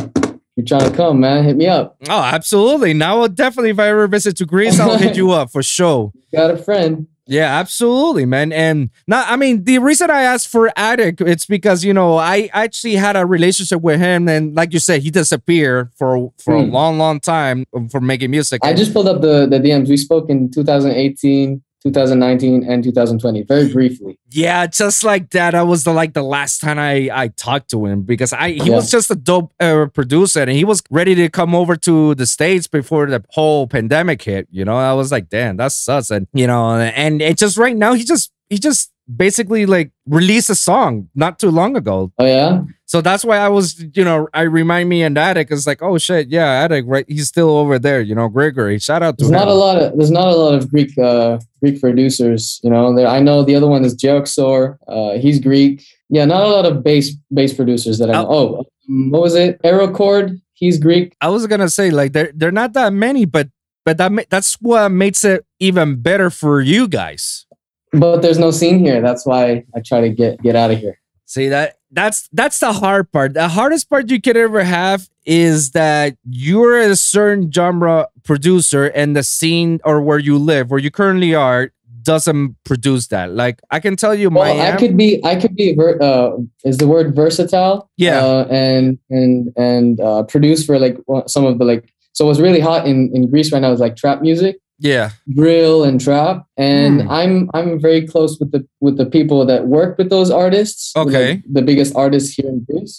you're 0.68 0.78
trying 0.78 0.90
to 0.90 0.96
come, 0.96 1.20
man, 1.20 1.44
hit 1.44 1.56
me 1.56 1.66
up. 1.66 1.96
Oh, 2.08 2.22
absolutely. 2.22 2.92
Now, 2.94 3.26
definitely, 3.26 3.70
if 3.70 3.78
I 3.78 3.88
ever 3.88 4.06
visit 4.06 4.36
to 4.38 4.46
Greece, 4.46 4.78
I'll 4.78 4.98
hit 4.98 5.16
you 5.16 5.30
up 5.32 5.50
for 5.50 5.62
sure. 5.62 6.12
Got 6.32 6.50
a 6.50 6.56
friend. 6.56 7.06
Yeah, 7.26 7.58
absolutely, 7.60 8.26
man. 8.26 8.50
And 8.52 8.90
not, 9.06 9.30
I 9.30 9.36
mean, 9.36 9.62
the 9.62 9.78
reason 9.78 10.10
I 10.10 10.22
asked 10.22 10.48
for 10.48 10.72
Attic, 10.76 11.20
it's 11.20 11.46
because 11.46 11.84
you 11.84 11.94
know 11.94 12.16
I 12.16 12.50
actually 12.52 12.96
had 12.96 13.14
a 13.14 13.24
relationship 13.24 13.80
with 13.82 14.00
him, 14.00 14.28
and 14.28 14.54
like 14.56 14.72
you 14.72 14.80
said, 14.80 15.02
he 15.02 15.10
disappeared 15.10 15.90
for 15.96 16.32
for 16.38 16.56
a 16.56 16.64
Hmm. 16.64 16.72
long, 16.72 16.98
long 16.98 17.20
time 17.20 17.66
for 17.90 18.00
making 18.00 18.32
music. 18.32 18.60
I 18.64 18.74
just 18.74 18.92
pulled 18.92 19.06
up 19.06 19.20
the, 19.20 19.46
the 19.46 19.60
DMs. 19.60 19.88
We 19.88 19.96
spoke 19.96 20.28
in 20.28 20.50
2018, 20.50 21.62
2019, 21.82 22.64
and 22.70 22.84
2020, 22.84 23.42
very 23.42 23.72
briefly. 23.72 24.18
yeah, 24.30 24.66
just 24.66 25.02
like 25.04 25.30
that. 25.30 25.54
i 25.54 25.62
was 25.62 25.84
the 25.84 25.92
like 25.92 26.12
the 26.14 26.22
last 26.22 26.60
time 26.60 26.78
I 26.78 27.08
I 27.12 27.28
talked 27.28 27.70
to 27.70 27.86
him 27.86 28.02
because 28.02 28.32
I 28.32 28.50
he 28.50 28.68
Yeah. 28.70 28.76
was 28.76 28.90
just 28.90 29.10
a 29.10 29.14
dope 29.14 29.52
uh, 29.60 29.86
producer, 29.92 30.40
and 30.42 30.50
he 30.50 30.64
was 30.64 30.82
ready 30.90 31.14
to 31.16 31.28
come 31.28 31.54
over 31.54 31.76
to 31.76 32.14
the 32.14 32.26
states 32.26 32.66
before 32.66 33.06
the 33.06 33.24
whole 33.30 33.66
pandemic 33.66 34.22
hit. 34.22 34.46
You 34.50 34.64
know, 34.64 34.76
I 34.76 34.92
was 34.92 35.10
like, 35.10 35.28
damn, 35.30 35.56
that 35.56 35.72
sucks, 35.72 36.10
and 36.10 36.26
you 36.34 36.46
know, 36.46 36.76
and 36.78 37.22
it 37.22 37.38
just 37.38 37.56
right 37.56 37.76
now 37.76 37.94
he 37.94 38.04
just 38.04 38.30
he 38.48 38.58
just 38.58 38.90
basically 39.16 39.66
like 39.66 39.90
released 40.06 40.50
a 40.50 40.54
song 40.54 41.08
not 41.14 41.38
too 41.38 41.50
long 41.50 41.76
ago. 41.76 42.12
Oh 42.18 42.26
yeah, 42.26 42.62
So 42.86 43.00
that's 43.00 43.24
why 43.24 43.38
I 43.38 43.48
was, 43.48 43.84
you 43.94 44.04
know, 44.04 44.28
I 44.34 44.42
remind 44.42 44.88
me 44.88 45.02
and 45.02 45.16
Attic 45.16 45.50
is 45.50 45.66
like, 45.66 45.82
oh 45.82 45.98
shit, 45.98 46.28
yeah, 46.28 46.62
Attic, 46.62 46.84
right? 46.86 47.04
He's 47.08 47.28
still 47.28 47.50
over 47.50 47.78
there, 47.78 48.00
you 48.00 48.14
know, 48.14 48.28
Gregory. 48.28 48.78
Shout 48.78 49.02
out 49.02 49.18
to 49.18 49.24
there's 49.24 49.30
him. 49.30 49.38
not 49.38 49.48
a 49.48 49.54
lot 49.54 49.80
of 49.80 49.96
there's 49.96 50.10
not 50.10 50.28
a 50.28 50.34
lot 50.36 50.54
of 50.54 50.70
Greek 50.70 50.96
uh, 50.98 51.38
Greek 51.60 51.80
producers. 51.80 52.60
You 52.62 52.70
know, 52.70 52.94
there, 52.94 53.06
I 53.06 53.20
know 53.20 53.42
the 53.42 53.54
other 53.56 53.66
one 53.66 53.84
is 53.84 53.96
Geoxor. 53.96 54.76
Uh, 54.88 55.18
he's 55.18 55.40
Greek. 55.40 55.84
Yeah, 56.08 56.24
not 56.24 56.42
a 56.42 56.48
lot 56.48 56.66
of 56.66 56.82
bass 56.82 57.14
bass 57.32 57.54
producers 57.54 57.98
that 57.98 58.10
I 58.10 58.14
know. 58.14 58.26
Oh, 58.28 58.64
um, 58.88 59.10
what 59.10 59.22
was 59.22 59.34
it? 59.34 59.60
Aerochord. 59.62 60.40
He's 60.54 60.78
Greek. 60.78 61.14
I 61.20 61.28
was 61.28 61.46
gonna 61.46 61.70
say 61.70 61.90
like 61.90 62.12
they're 62.12 62.32
they're 62.34 62.52
not 62.52 62.74
that 62.74 62.92
many, 62.92 63.24
but 63.24 63.48
but 63.84 63.96
that 63.98 64.26
that's 64.28 64.54
what 64.60 64.90
makes 64.90 65.24
it 65.24 65.46
even 65.58 66.02
better 66.02 66.28
for 66.28 66.60
you 66.60 66.86
guys. 66.86 67.46
But 67.92 68.22
there's 68.22 68.38
no 68.38 68.50
scene 68.50 68.78
here. 68.78 69.00
That's 69.00 69.26
why 69.26 69.64
I 69.74 69.80
try 69.80 70.00
to 70.00 70.08
get 70.10 70.40
get 70.42 70.56
out 70.56 70.70
of 70.70 70.78
here. 70.78 71.00
See 71.26 71.48
that 71.48 71.78
that's 71.90 72.28
that's 72.32 72.58
the 72.58 72.72
hard 72.72 73.10
part. 73.12 73.34
The 73.34 73.48
hardest 73.48 73.90
part 73.90 74.10
you 74.10 74.20
could 74.20 74.36
ever 74.36 74.62
have 74.64 75.08
is 75.24 75.72
that 75.72 76.16
you're 76.24 76.78
a 76.78 76.96
certain 76.96 77.50
genre 77.52 78.08
producer 78.22 78.86
and 78.86 79.16
the 79.16 79.22
scene 79.22 79.80
or 79.84 80.00
where 80.00 80.18
you 80.18 80.38
live, 80.38 80.70
where 80.70 80.80
you 80.80 80.90
currently 80.90 81.34
are, 81.34 81.72
doesn't 82.02 82.56
produce 82.64 83.08
that. 83.08 83.32
Like 83.32 83.60
I 83.70 83.80
can 83.80 83.96
tell 83.96 84.14
you, 84.14 84.30
Well, 84.30 84.54
Miami. 84.54 84.72
I 84.72 84.76
could 84.76 84.96
be 84.96 85.24
I 85.24 85.36
could 85.36 85.54
be 85.54 85.74
ver- 85.74 86.00
uh, 86.00 86.36
is 86.64 86.78
the 86.78 86.86
word 86.86 87.14
versatile. 87.14 87.90
Yeah. 87.96 88.24
Uh, 88.24 88.46
and 88.50 88.98
and 89.10 89.52
and 89.56 90.00
uh, 90.00 90.22
produce 90.24 90.64
for 90.64 90.78
like 90.78 90.98
some 91.26 91.44
of 91.44 91.58
the 91.58 91.64
like. 91.64 91.92
So 92.12 92.26
what's 92.26 92.40
really 92.40 92.60
hot 92.60 92.86
in 92.86 93.10
in 93.14 93.30
Greece 93.30 93.52
right 93.52 93.62
now 93.62 93.72
is 93.72 93.80
like 93.80 93.96
trap 93.96 94.20
music. 94.20 94.58
Yeah, 94.82 95.10
drill 95.34 95.84
and 95.84 96.00
trap 96.00 96.46
and 96.56 97.02
Hmm. 97.02 97.10
i'm 97.10 97.50
i'm 97.54 97.78
very 97.80 98.06
close 98.06 98.38
with 98.40 98.50
the 98.52 98.66
with 98.80 98.96
the 98.96 99.04
people 99.06 99.44
that 99.46 99.66
work 99.68 99.98
with 99.98 100.08
those 100.10 100.30
artists 100.30 100.92
Okay. 100.96 101.34
like, 101.34 101.42
the 101.52 101.62
biggest 101.62 101.94
artists 101.94 102.30
here 102.34 102.48
in 102.48 102.64
greece 102.68 102.94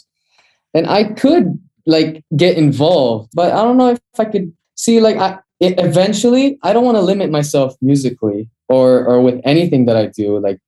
and 0.76 0.86
i 0.88 1.04
could 1.04 1.58
like 1.88 2.24
get 2.38 2.56
involved 2.58 3.30
but 3.34 3.52
i 3.52 3.58
don't 3.66 3.78
know 3.78 3.90
if 3.90 4.00
i 4.20 4.26
could 4.26 4.54
see 4.76 5.00
like 5.02 5.18
i 5.18 5.40
it, 5.60 5.74
eventually 5.80 6.58
i 6.64 6.72
don't 6.74 6.86
want 6.86 6.98
to 6.98 7.02
limit 7.02 7.30
myself 7.32 7.74
musically 7.82 8.48
or 8.70 9.04
or 9.10 9.18
with 9.22 9.42
anything 9.44 9.86
that 9.88 9.98
i 9.98 10.06
do 10.06 10.38
like 10.40 10.60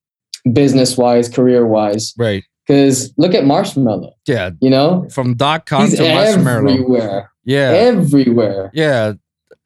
business 0.52 0.96
wise 0.98 1.28
career 1.28 1.64
wise 1.66 2.12
right. 2.18 2.42
because 2.66 3.14
look 3.16 3.34
at 3.34 3.44
Marshmello 3.44 4.10
Yeah, 4.26 4.50
you 4.60 4.70
know 4.70 5.06
from 5.10 5.36
Dotcom 5.36 5.82
he's 5.86 5.96
to 5.96 6.02
Marshmello. 6.02 6.70
everywhere 6.70 7.30
Yeah, 7.44 7.70
everywhere 7.92 8.70
yeah. 8.74 9.12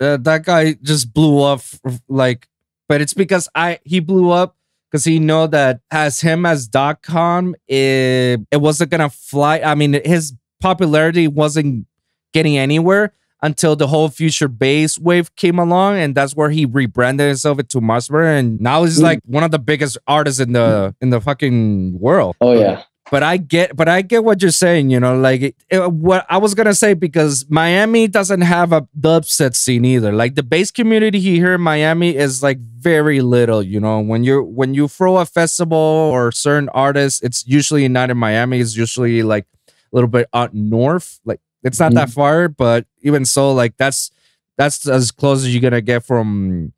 Uh, 0.00 0.16
that 0.18 0.44
guy 0.44 0.74
just 0.82 1.12
blew 1.12 1.42
up 1.42 1.60
like, 2.08 2.48
but 2.88 3.00
it's 3.00 3.14
because 3.14 3.48
I 3.54 3.78
he 3.84 4.00
blew 4.00 4.30
up 4.30 4.56
because 4.90 5.04
he 5.04 5.18
know 5.18 5.46
that 5.48 5.80
as 5.90 6.20
him 6.20 6.46
as 6.46 6.68
Dotcom 6.68 7.54
it, 7.66 8.40
it 8.50 8.60
wasn't 8.60 8.90
gonna 8.90 9.10
fly. 9.10 9.58
I 9.60 9.74
mean, 9.74 10.00
his 10.04 10.34
popularity 10.60 11.28
wasn't 11.28 11.86
getting 12.32 12.56
anywhere 12.58 13.12
until 13.42 13.76
the 13.76 13.86
whole 13.86 14.08
future 14.08 14.48
bass 14.48 14.98
wave 14.98 15.34
came 15.36 15.58
along, 15.58 15.96
and 15.98 16.14
that's 16.14 16.34
where 16.34 16.50
he 16.50 16.64
rebranded 16.64 17.26
himself 17.28 17.58
into 17.60 17.80
Marshmello, 17.80 18.38
and 18.38 18.60
now 18.60 18.82
he's 18.84 18.98
Mm. 18.98 19.02
like 19.02 19.20
one 19.26 19.44
of 19.44 19.50
the 19.52 19.58
biggest 19.60 19.96
artists 20.06 20.40
in 20.40 20.52
the 20.52 20.94
in 21.00 21.10
the 21.10 21.20
fucking 21.20 21.98
world. 22.00 22.36
oh 22.40 22.52
yeah 22.58 22.82
but 23.10 23.22
I 23.22 23.36
get, 23.36 23.76
but 23.76 23.88
I 23.88 24.02
get 24.02 24.24
what 24.24 24.42
you're 24.42 24.50
saying. 24.50 24.90
You 24.90 25.00
know, 25.00 25.16
like 25.18 25.40
it, 25.40 25.56
it- 25.70 25.92
what 25.92 26.26
I 26.28 26.38
was 26.38 26.54
gonna 26.54 26.74
say 26.74 26.94
because 26.94 27.46
Miami 27.48 28.08
doesn't 28.08 28.42
have 28.42 28.72
a 28.72 28.82
dubstep 28.98 29.54
scene 29.54 29.84
either. 29.84 30.12
Like 30.12 30.34
the 30.34 30.42
bass 30.42 30.70
community 30.70 31.20
here 31.20 31.54
in 31.54 31.60
Miami 31.60 32.16
is 32.16 32.42
like 32.42 32.58
very 32.58 33.20
little. 33.20 33.62
You 33.62 33.80
know, 33.80 34.00
when 34.00 34.24
you're 34.24 34.42
when 34.42 34.74
you 34.74 34.88
throw 34.88 35.18
a 35.18 35.26
festival 35.26 35.78
or 35.78 36.32
certain 36.32 36.68
artists, 36.70 37.22
it's 37.22 37.46
usually 37.46 37.88
not 37.88 38.10
in 38.10 38.16
Miami. 38.16 38.60
It's 38.60 38.76
usually 38.76 39.22
like 39.22 39.46
a 39.66 39.72
little 39.92 40.08
bit 40.10 40.28
out 40.34 40.54
north. 40.54 41.20
Like 41.24 41.40
it's 41.62 41.80
not 41.80 41.94
that 41.94 42.08
mm-hmm. 42.08 42.14
far, 42.14 42.48
but 42.48 42.86
even 43.02 43.24
so, 43.24 43.52
like 43.52 43.76
that's 43.76 44.10
that's 44.56 44.86
as 44.88 45.10
close 45.10 45.44
as 45.44 45.54
you're 45.54 45.62
gonna 45.62 45.80
get 45.80 46.04
from 46.04 46.72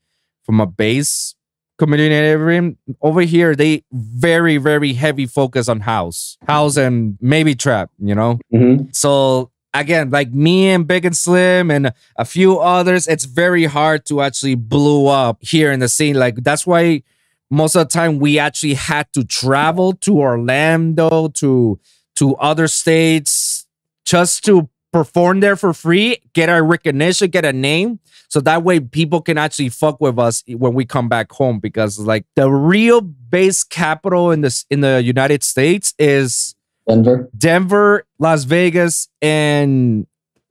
from 0.44 0.60
a 0.60 0.66
bass 0.66 1.34
community 1.80 2.14
and 2.14 2.26
everything. 2.26 2.76
Over 3.00 3.22
here, 3.22 3.56
they 3.56 3.82
very, 3.90 4.58
very 4.58 4.92
heavy 4.92 5.26
focus 5.26 5.68
on 5.68 5.80
house, 5.80 6.36
house, 6.46 6.76
and 6.76 7.18
maybe 7.20 7.54
trap. 7.56 7.90
You 7.98 8.14
know, 8.14 8.38
hmm 8.52 8.76
so 8.92 9.50
again, 9.74 10.10
like 10.10 10.30
me 10.32 10.68
and 10.70 10.86
Big 10.86 11.04
and 11.04 11.16
Slim 11.16 11.70
and 11.70 11.92
a 12.16 12.24
few 12.24 12.58
others, 12.58 13.08
it's 13.08 13.24
very 13.24 13.64
hard 13.64 14.04
to 14.06 14.20
actually 14.20 14.54
blow 14.54 15.06
up 15.06 15.38
here 15.40 15.72
in 15.72 15.80
the 15.80 15.88
scene. 15.88 16.16
Like 16.16 16.36
that's 16.44 16.66
why 16.66 17.02
most 17.50 17.74
of 17.74 17.88
the 17.88 17.92
time 17.92 18.18
we 18.18 18.38
actually 18.38 18.74
had 18.74 19.12
to 19.14 19.24
travel 19.24 19.94
to 20.04 20.20
Orlando 20.20 21.28
to 21.28 21.80
to 22.16 22.36
other 22.36 22.68
states 22.68 23.66
just 24.04 24.44
to 24.44 24.68
perform 24.92 25.40
there 25.40 25.56
for 25.56 25.72
free, 25.72 26.18
get 26.32 26.48
our 26.48 26.64
recognition, 26.64 27.30
get 27.30 27.44
a 27.44 27.52
name. 27.52 28.00
So 28.28 28.40
that 28.40 28.62
way 28.62 28.80
people 28.80 29.20
can 29.20 29.38
actually 29.38 29.68
fuck 29.68 30.00
with 30.00 30.18
us 30.18 30.44
when 30.46 30.74
we 30.74 30.84
come 30.84 31.08
back 31.08 31.32
home 31.32 31.58
because 31.58 31.98
like 31.98 32.24
the 32.36 32.50
real 32.50 33.00
bass 33.00 33.64
capital 33.64 34.30
in 34.30 34.40
this 34.40 34.66
in 34.70 34.80
the 34.80 35.02
United 35.02 35.42
States 35.42 35.94
is 35.98 36.54
Denver. 36.88 37.30
Denver, 37.36 38.06
Las 38.18 38.44
Vegas, 38.44 39.08
and 39.20 40.06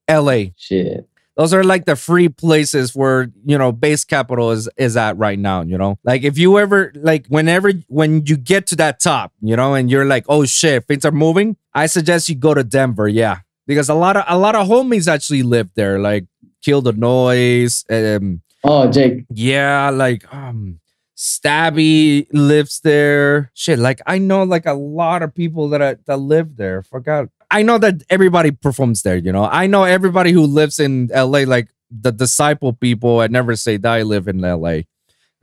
LA. 0.09 0.45
Shit. 0.57 1.07
Those 1.35 1.53
are 1.53 1.63
like 1.63 1.85
the 1.85 1.95
free 1.95 2.27
places 2.27 2.93
where, 2.93 3.31
you 3.45 3.57
know, 3.57 3.71
bass 3.71 4.03
capital 4.03 4.51
is 4.51 4.67
is 4.75 4.97
at 4.97 5.17
right 5.17 5.39
now, 5.39 5.61
you 5.61 5.77
know? 5.77 5.97
Like 6.03 6.23
if 6.23 6.37
you 6.37 6.59
ever 6.59 6.91
like 6.95 7.27
whenever 7.27 7.71
when 7.87 8.25
you 8.25 8.35
get 8.35 8.67
to 8.67 8.75
that 8.75 8.99
top, 8.99 9.31
you 9.41 9.55
know, 9.55 9.73
and 9.73 9.89
you're 9.89 10.03
like, 10.03 10.25
"Oh 10.27 10.43
shit, 10.43 10.85
things 10.85 11.05
are 11.05 11.11
moving." 11.11 11.55
I 11.73 11.85
suggest 11.85 12.27
you 12.27 12.35
go 12.35 12.53
to 12.53 12.63
Denver, 12.65 13.07
yeah. 13.07 13.39
Because 13.69 13.87
a 13.87 13.93
lot 13.93 14.17
of 14.17 14.25
a 14.27 14.35
lot 14.35 14.55
of 14.55 14.67
homies 14.67 15.07
actually 15.07 15.43
live 15.43 15.69
there, 15.75 15.99
like 15.99 16.25
Kill 16.65 16.81
the 16.81 16.91
Noise, 16.91 17.85
um 17.91 18.41
Oh, 18.63 18.89
Jake. 18.89 19.25
yeah, 19.29 19.91
like 19.91 20.25
um 20.33 20.79
Stabby 21.15 22.25
lives 22.33 22.79
there. 22.81 23.51
Shit, 23.53 23.77
like 23.77 24.01
I 24.07 24.17
know 24.17 24.41
like 24.41 24.65
a 24.65 24.73
lot 24.73 25.21
of 25.21 25.35
people 25.35 25.69
that 25.69 25.83
I, 25.83 25.95
that 26.07 26.17
live 26.17 26.57
there. 26.57 26.81
Forgot. 26.81 27.29
I 27.51 27.61
know 27.61 27.77
that 27.77 28.01
everybody 28.09 28.49
performs 28.49 29.03
there, 29.03 29.17
you 29.17 29.31
know. 29.31 29.45
I 29.45 29.67
know 29.67 29.83
everybody 29.83 30.31
who 30.31 30.45
lives 30.47 30.79
in 30.79 31.09
LA, 31.13 31.45
like 31.45 31.69
the 31.91 32.11
disciple 32.11 32.73
people 32.73 33.21
at 33.21 33.29
Never 33.29 33.55
Say 33.55 33.77
Die 33.77 34.01
live 34.01 34.27
in 34.27 34.41
LA. 34.41 34.89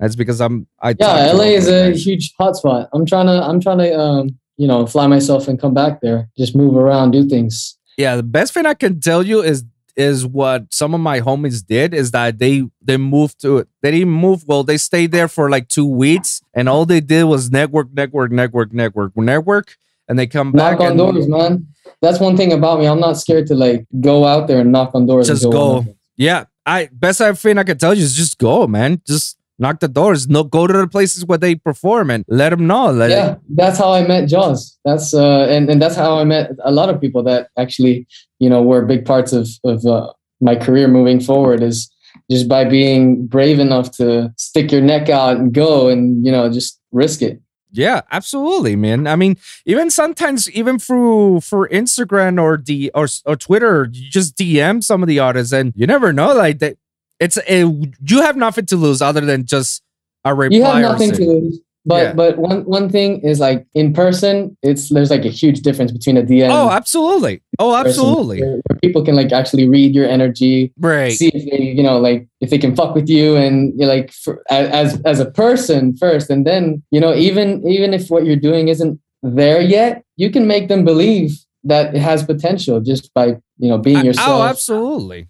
That's 0.00 0.16
because 0.16 0.40
I'm 0.40 0.66
I 0.82 0.96
Yeah, 0.98 1.30
LA 1.30 1.54
is 1.54 1.68
a 1.68 1.92
huge 1.92 2.34
hotspot. 2.40 2.88
I'm 2.92 3.06
trying 3.06 3.26
to 3.26 3.40
I'm 3.40 3.60
trying 3.60 3.78
to 3.78 3.96
um, 3.96 4.36
you 4.56 4.66
know, 4.66 4.84
fly 4.84 5.06
myself 5.06 5.46
and 5.46 5.60
come 5.60 5.74
back 5.74 6.00
there. 6.00 6.28
Just 6.36 6.56
move 6.56 6.74
around, 6.76 7.12
do 7.12 7.28
things. 7.28 7.75
Yeah, 7.96 8.16
the 8.16 8.22
best 8.22 8.52
thing 8.52 8.66
I 8.66 8.74
can 8.74 9.00
tell 9.00 9.22
you 9.22 9.42
is 9.42 9.64
is 9.96 10.26
what 10.26 10.72
some 10.72 10.92
of 10.92 11.00
my 11.00 11.20
homies 11.20 11.66
did 11.66 11.94
is 11.94 12.11
that 12.11 12.38
they 12.38 12.64
they 12.82 12.96
moved 12.96 13.40
to 13.40 13.59
it. 13.59 13.68
They 13.82 13.90
didn't 13.90 14.11
move. 14.11 14.44
Well, 14.46 14.62
they 14.62 14.76
stayed 14.76 15.12
there 15.12 15.28
for 15.28 15.48
like 15.48 15.68
two 15.68 15.87
weeks, 15.87 16.42
and 16.54 16.68
all 16.68 16.85
they 16.85 17.00
did 17.00 17.24
was 17.24 17.50
network, 17.50 17.92
network, 17.92 18.30
network, 18.30 18.72
network, 18.72 19.16
network, 19.16 19.76
and 20.09 20.18
they 20.18 20.26
come 20.26 20.52
back 20.52 20.78
knock 20.78 20.80
on 20.80 20.87
and 20.88 20.98
doors, 20.98 21.28
man. 21.28 21.66
That's 22.02 22.20
one 22.20 22.37
thing 22.37 22.52
about 22.52 22.78
me. 22.78 22.87
I'm 22.87 23.00
not 23.00 23.16
scared 23.16 23.46
to 23.48 23.54
like 23.54 23.87
go 24.00 24.26
out 24.26 24.48
there 24.48 24.61
and 24.61 24.70
knock 24.70 24.94
on 24.94 25.06
doors. 25.06 25.28
Just 25.28 25.44
go. 25.50 25.80
them. 25.80 25.96
yeah. 26.16 26.44
I 26.66 26.90
best 26.92 27.20
thing 27.40 27.59
I 27.59 27.62
can 27.62 27.78
tell 27.78 27.94
you 27.94 28.02
is 28.02 28.14
just 28.14 28.38
go, 28.38 28.66
man. 28.66 29.00
Just 29.06 29.38
knock 29.58 29.80
the 29.80 29.88
doors. 29.88 30.28
No, 30.28 30.44
go 30.44 30.66
to 30.66 30.72
the 30.72 30.86
places 30.86 31.24
where 31.24 31.38
they 31.38 31.54
perform 31.54 32.10
and 32.10 32.24
let 32.28 32.50
them 32.50 32.66
know. 32.66 32.90
Let 32.90 33.10
Yeah, 33.10 33.36
that's 33.50 33.78
how 33.78 33.92
I 33.92 34.06
met 34.06 34.28
Jauz. 34.28 34.78
That's 34.84 35.14
uh, 35.14 35.46
and 35.48 35.70
and 35.70 35.80
that's 35.80 35.96
how 35.96 36.18
I 36.18 36.24
met 36.24 36.50
a 36.64 36.70
lot 36.70 36.88
of 36.88 37.00
people 37.00 37.22
that 37.24 37.48
actually, 37.56 38.06
you 38.38 38.50
know, 38.50 38.62
were 38.62 38.84
big 38.84 39.04
parts 39.04 39.32
of 39.32 39.48
of 39.64 39.84
uh, 39.86 40.12
my 40.40 40.56
career 40.56 40.88
moving 40.88 41.20
forward. 41.20 41.62
Is 41.62 41.90
just 42.30 42.48
by 42.48 42.64
being 42.64 43.26
brave 43.26 43.58
enough 43.58 43.90
to 43.96 44.32
stick 44.36 44.72
your 44.72 44.80
neck 44.80 45.08
out 45.08 45.36
and 45.36 45.52
go, 45.52 45.88
and 45.88 46.24
you 46.24 46.32
know, 46.32 46.50
just 46.50 46.80
risk 46.92 47.22
it. 47.22 47.40
Yeah, 47.72 48.02
absolutely, 48.10 48.74
man. 48.74 49.06
I 49.06 49.16
mean, 49.16 49.36
even 49.66 49.90
sometimes, 49.90 50.50
even 50.50 50.78
through 50.78 51.40
for 51.40 51.68
Instagram 51.68 52.40
or 52.40 52.56
D 52.56 52.90
or 52.94 53.06
or 53.26 53.36
Twitter, 53.36 53.88
you 53.92 54.10
just 54.10 54.36
DM 54.36 54.82
some 54.82 55.02
of 55.02 55.08
the 55.08 55.18
artists, 55.18 55.52
and 55.52 55.72
you 55.76 55.86
never 55.86 56.12
know. 56.12 56.32
Like 56.32 56.58
that, 56.60 56.78
it's 57.20 57.38
a, 57.48 57.61
you 58.07 58.22
have 58.22 58.37
nothing 58.37 58.66
to 58.66 58.76
lose 58.76 59.00
other 59.02 59.20
than 59.20 59.46
just 59.46 59.83
a 60.24 60.35
reply. 60.35 60.57
You 60.57 60.64
have 60.64 60.83
nothing 60.83 61.12
to 61.12 61.24
lose. 61.24 61.61
But 61.88 62.02
Yeah. 62.02 62.12
but 62.14 62.38
one 62.38 62.64
one 62.64 62.88
thing 62.90 63.20
is 63.20 63.38
like 63.38 63.64
in 63.74 63.92
person, 63.92 64.57
it's 64.61 64.88
there's 64.88 65.09
like 65.09 65.24
a 65.24 65.31
huge 65.31 65.61
difference 65.61 65.92
between 65.92 66.16
a 66.16 66.22
DM. 66.22 66.50
Oh, 66.50 66.68
absolutely. 66.68 67.42
Oh, 67.61 67.76
absolutely. 67.76 68.40
Where, 68.40 68.61
where 68.66 68.79
people 68.83 69.05
can 69.05 69.14
like 69.14 69.31
actually 69.31 69.68
read 69.68 69.94
your 69.94 70.09
energy, 70.09 70.72
Right. 70.81 71.12
see 71.12 71.29
if 71.33 71.48
they 71.48 71.62
you 71.62 71.85
know 71.85 71.98
like 71.98 72.26
if 72.40 72.50
they 72.50 72.59
can 72.59 72.74
fuck 72.74 72.96
with 72.96 73.09
you 73.09 73.37
and 73.37 73.72
you're 73.79 73.88
like 73.88 74.11
for, 74.11 74.42
as 74.50 75.00
as 75.02 75.20
a 75.20 75.31
person 75.31 75.96
first 75.96 76.29
and 76.29 76.44
then 76.44 76.83
you 76.90 77.00
know 77.00 77.14
even 77.14 77.64
even 77.68 77.94
if 77.94 78.11
what 78.11 78.26
you're 78.26 78.35
doing 78.35 78.66
isn't 78.66 78.98
there 79.22 79.61
yet 79.61 80.02
you 80.16 80.29
can 80.29 80.48
make 80.48 80.66
them 80.66 80.85
believe 80.85 81.38
that 81.62 81.94
it 81.94 82.00
has 82.00 82.24
potential 82.24 82.81
just 82.81 83.14
by 83.14 83.26
you 83.59 83.68
know 83.68 83.79
being 83.79 83.98
oh, 83.98 84.02
yourself 84.02 84.29
oh, 84.29 84.42
absolutely. 84.42 85.29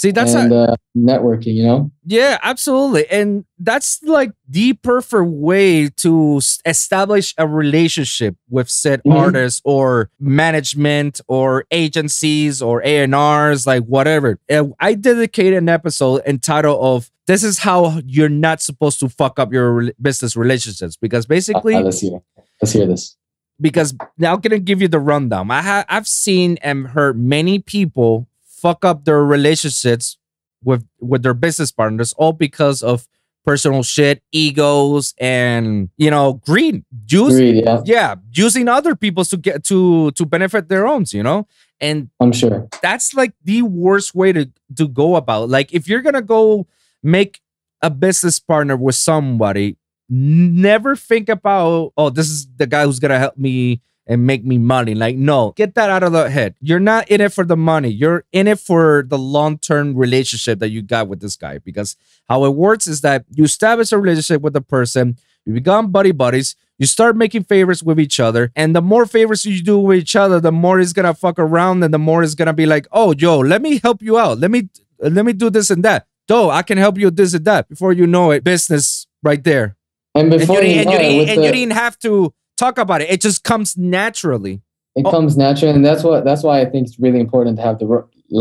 See, 0.00 0.12
that's 0.12 0.32
and 0.32 0.50
a, 0.50 0.56
uh, 0.72 0.76
networking 0.96 1.54
you 1.56 1.64
know 1.64 1.90
Yeah, 2.06 2.38
absolutely. 2.42 3.04
And 3.10 3.44
that's 3.58 4.02
like 4.02 4.32
the 4.48 4.72
perfect 4.72 5.28
way 5.28 5.90
to 6.04 6.36
s- 6.38 6.58
establish 6.64 7.34
a 7.36 7.46
relationship 7.46 8.34
with 8.48 8.70
said 8.70 9.02
Mhm. 9.06 9.14
artists 9.14 9.60
or 9.62 10.08
management 10.18 11.20
or 11.28 11.64
agencies 11.70 12.62
or 12.62 12.82
A&Rs, 12.82 13.66
like 13.66 13.84
whatever. 13.84 14.38
And 14.48 14.72
I 14.80 14.94
dedicated 14.94 15.58
an 15.58 15.68
episode 15.68 16.22
entitled 16.26 16.78
of 16.80 17.10
this 17.26 17.44
is 17.44 17.58
how 17.58 18.00
you're 18.06 18.30
not 18.46 18.62
supposed 18.62 19.00
to 19.00 19.08
fuck 19.10 19.38
up 19.38 19.52
your 19.52 19.68
rel- 19.74 19.90
business 20.00 20.34
relationships 20.34 20.96
because 20.96 21.26
basically 21.26 21.74
Uh, 21.74 21.82
let's 21.82 22.00
hear 22.00 22.20
let's 22.62 22.72
hear 22.72 22.86
this 22.86 23.16
because 23.60 23.94
now 24.16 24.32
I'm 24.32 24.40
gonna 24.40 24.58
give 24.58 24.80
you 24.80 24.88
the 24.88 24.98
rundown. 24.98 25.50
I 25.50 25.60
ha- 25.60 25.84
I've 25.90 26.08
seen 26.08 26.56
and 26.62 26.88
heard 26.88 27.18
many 27.20 27.58
people 27.58 28.26
fuck 28.60 28.84
up 28.84 29.04
their 29.04 29.24
relationships 29.24 30.18
with 30.62 30.86
with 31.00 31.22
their 31.22 31.34
business 31.34 31.72
partners, 31.72 32.12
all 32.14 32.32
because 32.32 32.82
of 32.82 33.08
personal 33.44 33.82
shit, 33.82 34.22
egos, 34.32 35.14
and 35.18 35.88
you 35.96 36.10
know, 36.10 36.34
greed. 36.34 36.84
Use 37.08 37.34
Agreed, 37.34 37.64
yeah 37.64 37.80
yeah, 37.84 38.14
using 38.32 38.68
other 38.68 38.94
people's 38.94 39.28
to 39.30 39.36
get 39.36 39.64
to 39.64 40.10
to 40.12 40.26
benefit 40.26 40.68
their 40.68 40.86
own. 40.86 41.04
You 41.10 41.22
know, 41.22 41.46
and 41.80 42.10
i'm 42.20 42.32
sure 42.32 42.68
that's 42.82 43.14
like 43.14 43.32
the 43.44 43.62
worst 43.62 44.14
way 44.14 44.32
to 44.32 44.50
to 44.76 44.88
go 44.88 45.16
about. 45.16 45.48
Like 45.48 45.72
if 45.72 45.88
you're 45.88 46.02
gonna 46.02 46.22
go 46.22 46.66
make 47.02 47.40
a 47.82 47.90
business 47.90 48.38
partner 48.38 48.76
with 48.76 48.94
somebody, 48.94 49.78
never 50.08 50.94
think 50.94 51.28
about 51.28 51.92
oh 51.96 52.10
this 52.10 52.28
is 52.28 52.46
the 52.56 52.66
guy 52.66 52.84
who's 52.84 53.00
gonna 53.00 53.18
help 53.18 53.38
me 53.38 53.80
and 54.10 54.26
make 54.26 54.44
me 54.44 54.58
money. 54.58 54.94
Like 54.94 55.14
no, 55.16 55.52
get 55.52 55.76
that 55.76 55.88
out 55.88 56.02
of 56.02 56.10
the 56.10 56.28
head. 56.28 56.56
You're 56.60 56.80
not 56.80 57.08
in 57.08 57.20
it 57.20 57.32
for 57.32 57.44
the 57.44 57.56
money. 57.56 57.88
You're 57.88 58.24
in 58.32 58.48
it 58.48 58.58
for 58.58 59.04
the 59.06 59.16
long 59.16 59.56
term 59.56 59.96
relationship 59.96 60.58
that 60.58 60.70
you 60.70 60.82
got 60.82 61.06
with 61.06 61.20
this 61.20 61.36
guy. 61.36 61.58
Because 61.58 61.96
how 62.28 62.44
it 62.44 62.50
works 62.50 62.88
is 62.88 63.02
that 63.02 63.24
you 63.30 63.44
establish 63.44 63.92
a 63.92 63.98
relationship 63.98 64.42
with 64.42 64.52
the 64.52 64.60
person. 64.60 65.16
You 65.46 65.54
become 65.54 65.92
buddy 65.92 66.10
buddies. 66.10 66.56
You 66.76 66.86
start 66.86 67.16
making 67.16 67.44
favors 67.44 67.84
with 67.84 68.00
each 68.00 68.18
other, 68.18 68.50
and 68.56 68.74
the 68.74 68.82
more 68.82 69.06
favors 69.06 69.46
you 69.46 69.62
do 69.62 69.78
with 69.78 69.98
each 69.98 70.16
other, 70.16 70.40
the 70.40 70.50
more 70.50 70.78
he's 70.78 70.92
gonna 70.92 71.14
fuck 71.14 71.38
around, 71.38 71.84
and 71.84 71.94
the 71.94 71.98
more 71.98 72.22
he's 72.22 72.34
gonna 72.34 72.52
be 72.52 72.66
like, 72.66 72.88
"Oh, 72.90 73.14
yo, 73.16 73.38
let 73.38 73.62
me 73.62 73.78
help 73.78 74.02
you 74.02 74.18
out. 74.18 74.40
Let 74.40 74.50
me 74.50 74.70
let 74.98 75.24
me 75.24 75.32
do 75.32 75.50
this 75.50 75.70
and 75.70 75.84
that. 75.84 76.06
Though 76.26 76.50
I 76.50 76.62
can 76.62 76.78
help 76.78 76.98
you 76.98 77.06
with 77.06 77.16
this 77.16 77.32
and 77.34 77.44
that." 77.44 77.68
Before 77.68 77.92
you 77.92 78.06
know 78.06 78.32
it, 78.32 78.42
business 78.42 79.06
right 79.22 79.44
there, 79.44 79.76
and 80.14 80.32
and 80.32 80.40
before 80.40 80.62
you, 80.62 80.68
you, 80.68 80.68
didn't, 80.68 80.80
and, 80.80 80.86
know 80.86 80.92
you, 80.92 80.98
it, 80.98 81.02
didn't, 81.02 81.18
with 81.18 81.28
and 81.28 81.44
you 81.44 81.52
didn't 81.52 81.72
have 81.74 81.98
to 82.00 82.34
talk 82.64 82.76
about 82.84 83.00
it. 83.02 83.08
It 83.14 83.20
just 83.28 83.40
comes 83.50 83.68
naturally. 83.76 84.54
it 85.00 85.04
Oh. 85.06 85.10
comes 85.16 85.32
natural 85.46 85.70
and 85.76 85.82
that's 85.88 86.02
what 86.08 86.18
that's 86.28 86.42
why 86.46 86.56
i 86.62 86.66
think 86.70 86.82
it's 86.88 86.98
really 87.04 87.20
important 87.26 87.54
to 87.58 87.62
have 87.68 87.76
the 87.82 87.86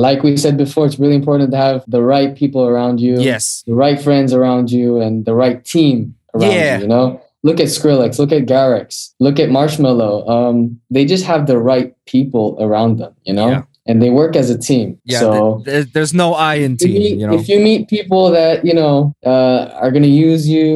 like 0.05 0.19
we 0.27 0.31
said 0.43 0.55
before 0.65 0.83
it's 0.87 0.99
really 1.03 1.17
important 1.23 1.47
to 1.55 1.57
have 1.67 1.77
the 1.95 2.01
right 2.13 2.31
people 2.41 2.63
around 2.71 2.95
you 3.05 3.13
Yes. 3.31 3.43
the 3.69 3.75
right 3.85 3.99
friends 4.07 4.29
around 4.39 4.65
you 4.77 4.87
and 5.03 5.13
the 5.29 5.35
right 5.43 5.59
team 5.73 5.97
around 6.33 6.51
Yeah. 6.57 6.75
you 6.77 6.81
you 6.83 6.89
know 6.95 7.05
look 7.47 7.57
at 7.63 7.69
skrillex 7.77 8.11
look 8.21 8.31
at 8.39 8.43
garrix 8.53 8.87
look 9.25 9.37
at 9.43 9.49
Marshmello 9.57 10.11
um 10.35 10.55
they 10.95 11.03
just 11.13 11.25
have 11.31 11.41
the 11.51 11.59
right 11.71 11.89
people 12.15 12.45
around 12.65 12.91
them 13.01 13.13
you 13.29 13.33
know 13.39 13.49
Yeah. 13.53 13.61
and 13.89 13.95
they 14.03 14.09
work 14.21 14.33
as 14.41 14.47
a 14.49 14.57
team 14.69 14.87
Yeah. 15.05 15.19
so 15.23 15.29
th- 15.31 15.65
there- 15.67 15.87
there's 15.93 16.13
no 16.23 16.27
I 16.51 16.53
in 16.65 16.73
team. 16.81 16.93
meet, 17.01 17.15
You 17.21 17.27
know. 17.27 17.35
if 17.39 17.45
you 17.51 17.57
meet 17.69 17.81
people 17.97 18.23
that 18.39 18.55
you 18.69 18.75
know 18.79 18.93
uh, 19.33 19.61
are 19.83 19.91
going 19.95 20.07
to 20.11 20.15
use 20.29 20.43
you 20.55 20.67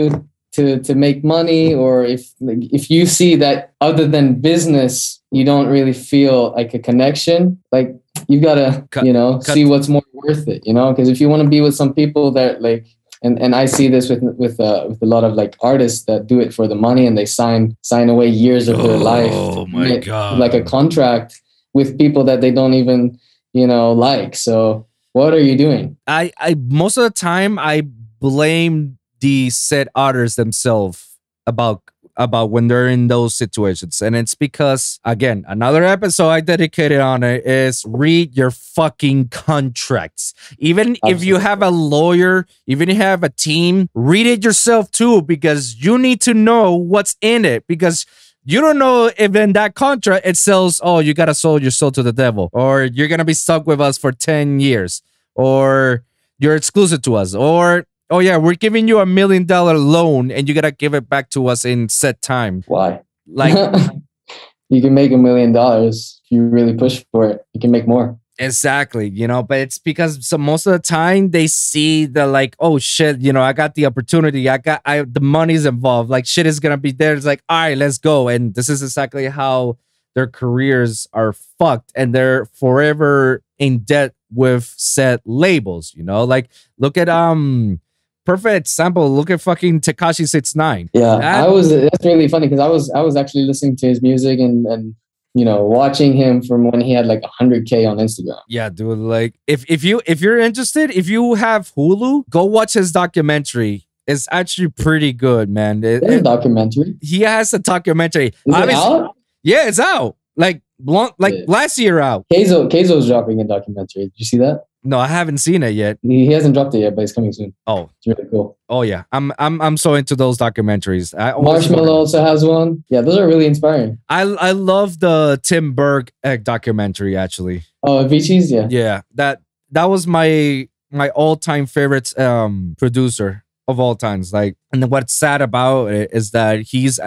to 0.53 0.79
to 0.83 0.95
make 0.95 1.23
money, 1.23 1.73
or 1.73 2.03
if 2.05 2.31
like, 2.39 2.57
if 2.71 2.89
you 2.89 3.05
see 3.05 3.35
that 3.37 3.73
other 3.81 4.07
than 4.07 4.35
business, 4.41 5.21
you 5.31 5.43
don't 5.43 5.67
really 5.67 5.93
feel 5.93 6.51
like 6.53 6.73
a 6.73 6.79
connection, 6.79 7.59
like 7.71 7.89
you've 8.27 8.43
got 8.43 8.55
to 8.55 8.85
Cut- 8.91 9.05
you 9.05 9.13
know 9.13 9.39
cut- 9.39 9.53
see 9.55 9.65
what's 9.65 9.87
more 9.89 10.03
worth 10.13 10.47
it, 10.47 10.61
you 10.65 10.73
know, 10.73 10.91
because 10.91 11.09
if 11.09 11.19
you 11.19 11.27
want 11.29 11.41
to 11.43 11.49
be 11.49 11.61
with 11.61 11.75
some 11.75 11.93
people 11.93 12.31
that 12.31 12.61
like. 12.61 12.85
And, 13.25 13.39
and 13.41 13.55
I 13.55 13.67
see 13.67 13.87
this 13.87 14.09
with 14.09 14.19
with 14.37 14.59
uh, 14.59 14.87
with 14.89 15.01
a 15.01 15.05
lot 15.05 15.23
of 15.23 15.31
like 15.33 15.55
artists 15.61 16.03
that 16.07 16.27
do 16.27 16.41
it 16.41 16.53
for 16.53 16.67
the 16.67 16.75
money 16.75 17.07
and 17.07 17.17
they 17.17 17.25
sign 17.25 17.77
sign 17.81 18.09
away 18.09 18.27
years 18.27 18.67
of 18.67 18.83
their 18.83 18.97
life 18.97 19.31
Oh 19.33 19.65
my 19.65 19.87
make, 19.87 20.03
God. 20.03 20.39
like 20.39 20.53
a 20.53 20.61
contract 20.61 21.39
with 21.73 21.97
people 21.97 22.25
that 22.25 22.41
they 22.41 22.51
don't 22.51 22.73
even 22.73 23.17
you 23.53 23.65
know 23.65 23.93
like 23.93 24.35
so 24.35 24.85
what 25.13 25.33
are 25.33 25.39
you 25.39 25.57
doing 25.57 25.95
I, 26.05 26.33
I 26.37 26.55
most 26.67 26.97
of 26.97 27.03
the 27.05 27.11
time 27.15 27.57
I 27.57 27.83
blame 28.19 28.97
the 29.23 29.49
said 29.49 29.87
artists 29.95 30.35
themselves 30.35 31.17
about 31.47 31.81
about 32.15 32.51
when 32.51 32.67
they're 32.67 32.87
in 32.87 33.07
those 33.07 33.33
situations. 33.33 34.01
And 34.01 34.15
it's 34.15 34.35
because, 34.35 34.99
again, 35.03 35.45
another 35.47 35.83
episode 35.83 36.29
I 36.29 36.41
dedicated 36.41 36.99
on 36.99 37.23
it 37.23 37.43
is 37.45 37.83
read 37.87 38.37
your 38.37 38.51
fucking 38.51 39.29
contracts. 39.29 40.35
Even 40.59 40.95
if 41.05 41.23
you 41.23 41.37
have 41.37 41.63
a 41.63 41.71
lawyer, 41.71 42.45
even 42.67 42.89
if 42.89 42.97
you 42.97 43.01
have 43.01 43.23
a 43.23 43.29
team, 43.29 43.89
read 43.95 44.27
it 44.27 44.43
yourself 44.43 44.91
too, 44.91 45.23
because 45.23 45.83
you 45.83 45.97
need 45.97 46.21
to 46.21 46.33
know 46.35 46.75
what's 46.75 47.15
in 47.21 47.45
it. 47.45 47.65
Because 47.65 48.05
you 48.45 48.61
don't 48.61 48.77
know 48.77 49.09
if 49.17 49.35
in 49.35 49.53
that 49.53 49.73
contract 49.73 50.27
it 50.27 50.37
says, 50.37 50.81
oh, 50.83 50.99
you 50.99 51.15
gotta 51.15 51.33
sell 51.33 51.59
your 51.59 51.71
soul 51.71 51.91
to 51.91 52.03
the 52.03 52.13
devil, 52.13 52.49
or 52.53 52.83
you're 52.83 53.07
gonna 53.07 53.25
be 53.25 53.33
stuck 53.33 53.65
with 53.65 53.81
us 53.81 53.97
for 53.97 54.11
10 54.11 54.59
years, 54.59 55.01
or 55.33 56.03
you're 56.37 56.55
exclusive 56.55 57.01
to 57.03 57.15
us, 57.15 57.33
or 57.33 57.87
oh 58.13 58.19
yeah, 58.19 58.37
we're 58.37 58.53
giving 58.53 58.87
you 58.87 58.99
a 58.99 59.07
million 59.07 59.43
dollar 59.45 59.75
loan 59.75 60.29
and 60.29 60.47
you 60.47 60.53
gotta 60.53 60.71
give 60.71 60.93
it 60.93 61.09
back 61.09 61.31
to 61.31 61.47
us 61.47 61.65
in 61.65 61.89
set 61.89 62.21
time. 62.21 62.63
Why? 62.67 63.01
Like 63.27 63.55
you 64.69 64.81
can 64.81 64.93
make 64.93 65.11
a 65.11 65.17
million 65.17 65.51
dollars 65.51 66.21
if 66.23 66.31
you 66.31 66.43
really 66.43 66.75
push 66.75 67.03
for 67.11 67.27
it. 67.27 67.45
You 67.53 67.59
can 67.59 67.71
make 67.71 67.87
more. 67.87 68.19
exactly, 68.37 69.09
you 69.09 69.27
know, 69.27 69.41
but 69.41 69.57
it's 69.57 69.79
because 69.79 70.27
so 70.27 70.37
most 70.37 70.67
of 70.67 70.73
the 70.73 70.79
time 70.79 71.31
they 71.31 71.47
see 71.47 72.05
the 72.05 72.27
like, 72.27 72.55
oh 72.59 72.77
shit, 72.77 73.19
you 73.19 73.33
know, 73.33 73.41
I 73.41 73.51
got 73.51 73.73
the 73.73 73.87
opportunity, 73.87 74.47
I 74.47 74.59
got 74.59 74.83
I 74.85 75.01
the 75.01 75.19
money's 75.19 75.65
involved, 75.65 76.11
like 76.11 76.27
shit 76.27 76.45
is 76.45 76.59
gonna 76.59 76.77
be 76.77 76.91
there. 76.91 77.15
It's 77.15 77.25
like, 77.25 77.41
all 77.49 77.61
right, 77.61 77.77
let's 77.77 77.97
go. 77.97 78.27
And 78.27 78.53
this 78.53 78.69
is 78.69 78.83
exactly 78.83 79.25
how 79.25 79.79
their 80.13 80.27
careers 80.27 81.07
are 81.13 81.33
fucked 81.33 81.91
and 81.95 82.13
they're 82.13 82.45
forever 82.45 83.41
in 83.57 83.79
debt 83.79 84.13
with 84.31 84.71
set 84.77 85.21
labels, 85.25 85.93
you 85.95 86.03
know? 86.03 86.23
Like 86.23 86.51
look 86.77 86.95
at 86.95 87.09
um 87.09 87.79
perfect 88.25 88.67
example, 88.67 89.09
look 89.13 89.29
at 89.29 89.41
fucking 89.41 89.81
Tekashi 89.81 90.27
69. 90.27 90.89
Yeah, 90.93 91.17
That- 91.17 91.45
I 91.45 91.47
was. 91.47 91.69
That's 91.69 92.05
really 92.05 92.27
funny 92.27 92.47
because 92.47 92.59
I 92.59 92.67
was 92.67 92.89
I 92.91 93.01
was 93.01 93.15
actually 93.15 93.43
listening 93.43 93.75
to 93.77 93.87
his 93.87 94.01
music 94.01 94.39
and 94.39 94.65
and 94.65 94.95
you 95.33 95.43
know 95.45 95.63
watching 95.65 96.13
him 96.13 96.41
from 96.41 96.69
when 96.69 96.81
he 96.81 96.93
had 96.93 97.05
like 97.07 97.21
100k 97.39 97.89
on 97.89 97.97
Instagram. 97.97 98.39
Yeah, 98.47 98.69
dude. 98.69 98.97
Like, 98.99 99.35
if 99.47 99.65
if 99.69 99.83
you 99.83 100.01
if 100.05 100.21
you're 100.21 100.39
interested, 100.39 100.91
if 100.91 101.09
you 101.09 101.33
have 101.35 101.71
Hulu, 101.75 102.29
go 102.29 102.45
watch 102.45 102.73
his 102.73 102.91
documentary. 102.91 103.87
It's 104.05 104.27
actually 104.31 104.67
pretty 104.67 105.13
good, 105.13 105.49
man. 105.49 105.83
It- 105.83 106.03
it- 106.03 106.23
documentary. 106.23 106.95
he 107.01 107.21
has 107.21 107.53
a 107.53 107.59
documentary. 107.59 108.27
Is 108.27 108.35
it 108.45 108.69
out? 108.71 109.15
Yeah, 109.43 109.67
it's 109.67 109.79
out. 109.79 110.17
Like 110.35 110.61
long, 110.83 111.11
like 111.19 111.33
Yeah. 111.33 111.45
last 111.47 111.77
year 111.77 111.99
out. 111.99 112.25
Keizo 112.33 112.69
Keizo's 112.69 113.07
dropping 113.07 113.39
a 113.39 113.43
documentary. 113.45 114.03
Did 114.05 114.13
you 114.15 114.25
see 114.25 114.37
that? 114.39 114.63
No, 114.85 114.99
I 114.99 115.07
haven't 115.07 115.37
seen 115.37 115.63
it 115.63 115.69
yet. 115.75 115.97
He, 116.01 116.25
he 116.25 116.31
hasn't 116.33 116.53
dropped 116.53 116.75
it 116.75 116.79
yet, 116.79 116.95
but 116.95 117.03
it's 117.03 117.13
coming 117.13 117.31
soon. 117.31 117.53
Oh, 117.67 117.89
It's 117.97 118.07
really 118.07 118.29
cool. 118.29 118.57
oh 118.69 118.81
yeah. 118.81 119.03
I'm 119.11 119.31
I'm 119.39 119.61
I'm 119.61 119.77
so 119.77 119.93
into 119.93 120.15
those 120.15 120.37
documentaries. 120.37 121.17
I 121.17 121.31
Marshmello 121.33 121.87
also 121.89 122.21
has 122.23 122.43
one. 122.43 122.83
Yeah, 122.89 123.01
those 123.01 123.17
are 123.17 123.27
really 123.27 123.45
inspiring. 123.45 123.99
I 124.09 124.21
I 124.21 124.51
love 124.51 124.99
the 124.99 125.39
Tim 125.43 125.73
Berg 125.73 126.11
uh, 126.23 126.37
documentary 126.37 127.15
actually. 127.15 127.63
Oh, 127.81 128.03
Avicii's, 128.05 128.51
yeah. 128.51 128.67
Yeah, 128.69 129.01
that 129.15 129.41
that 129.71 129.85
was 129.85 130.05
my 130.05 130.67
my 130.91 131.09
all 131.11 131.35
time 131.35 131.65
favorite 131.65 132.17
um 132.19 132.75
producer 132.77 133.43
of 133.67 133.79
all 133.79 133.95
times. 133.95 134.33
Like, 134.33 134.57
and 134.73 134.89
what's 134.91 135.13
sad 135.13 135.41
about 135.41 135.87
it 135.91 136.09
is 136.11 136.31
that 136.31 136.61
he's 136.61 136.99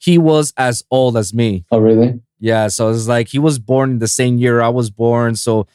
he 0.00 0.18
was 0.18 0.52
as 0.56 0.82
old 0.90 1.16
as 1.16 1.32
me. 1.32 1.64
Oh, 1.70 1.78
really? 1.78 2.20
Yeah, 2.40 2.66
so 2.66 2.90
it's 2.90 3.06
like 3.06 3.28
he 3.28 3.38
was 3.38 3.60
born 3.60 4.00
the 4.00 4.08
same 4.08 4.36
year 4.38 4.60
I 4.60 4.68
was 4.68 4.90
born. 4.90 5.36
So 5.36 5.68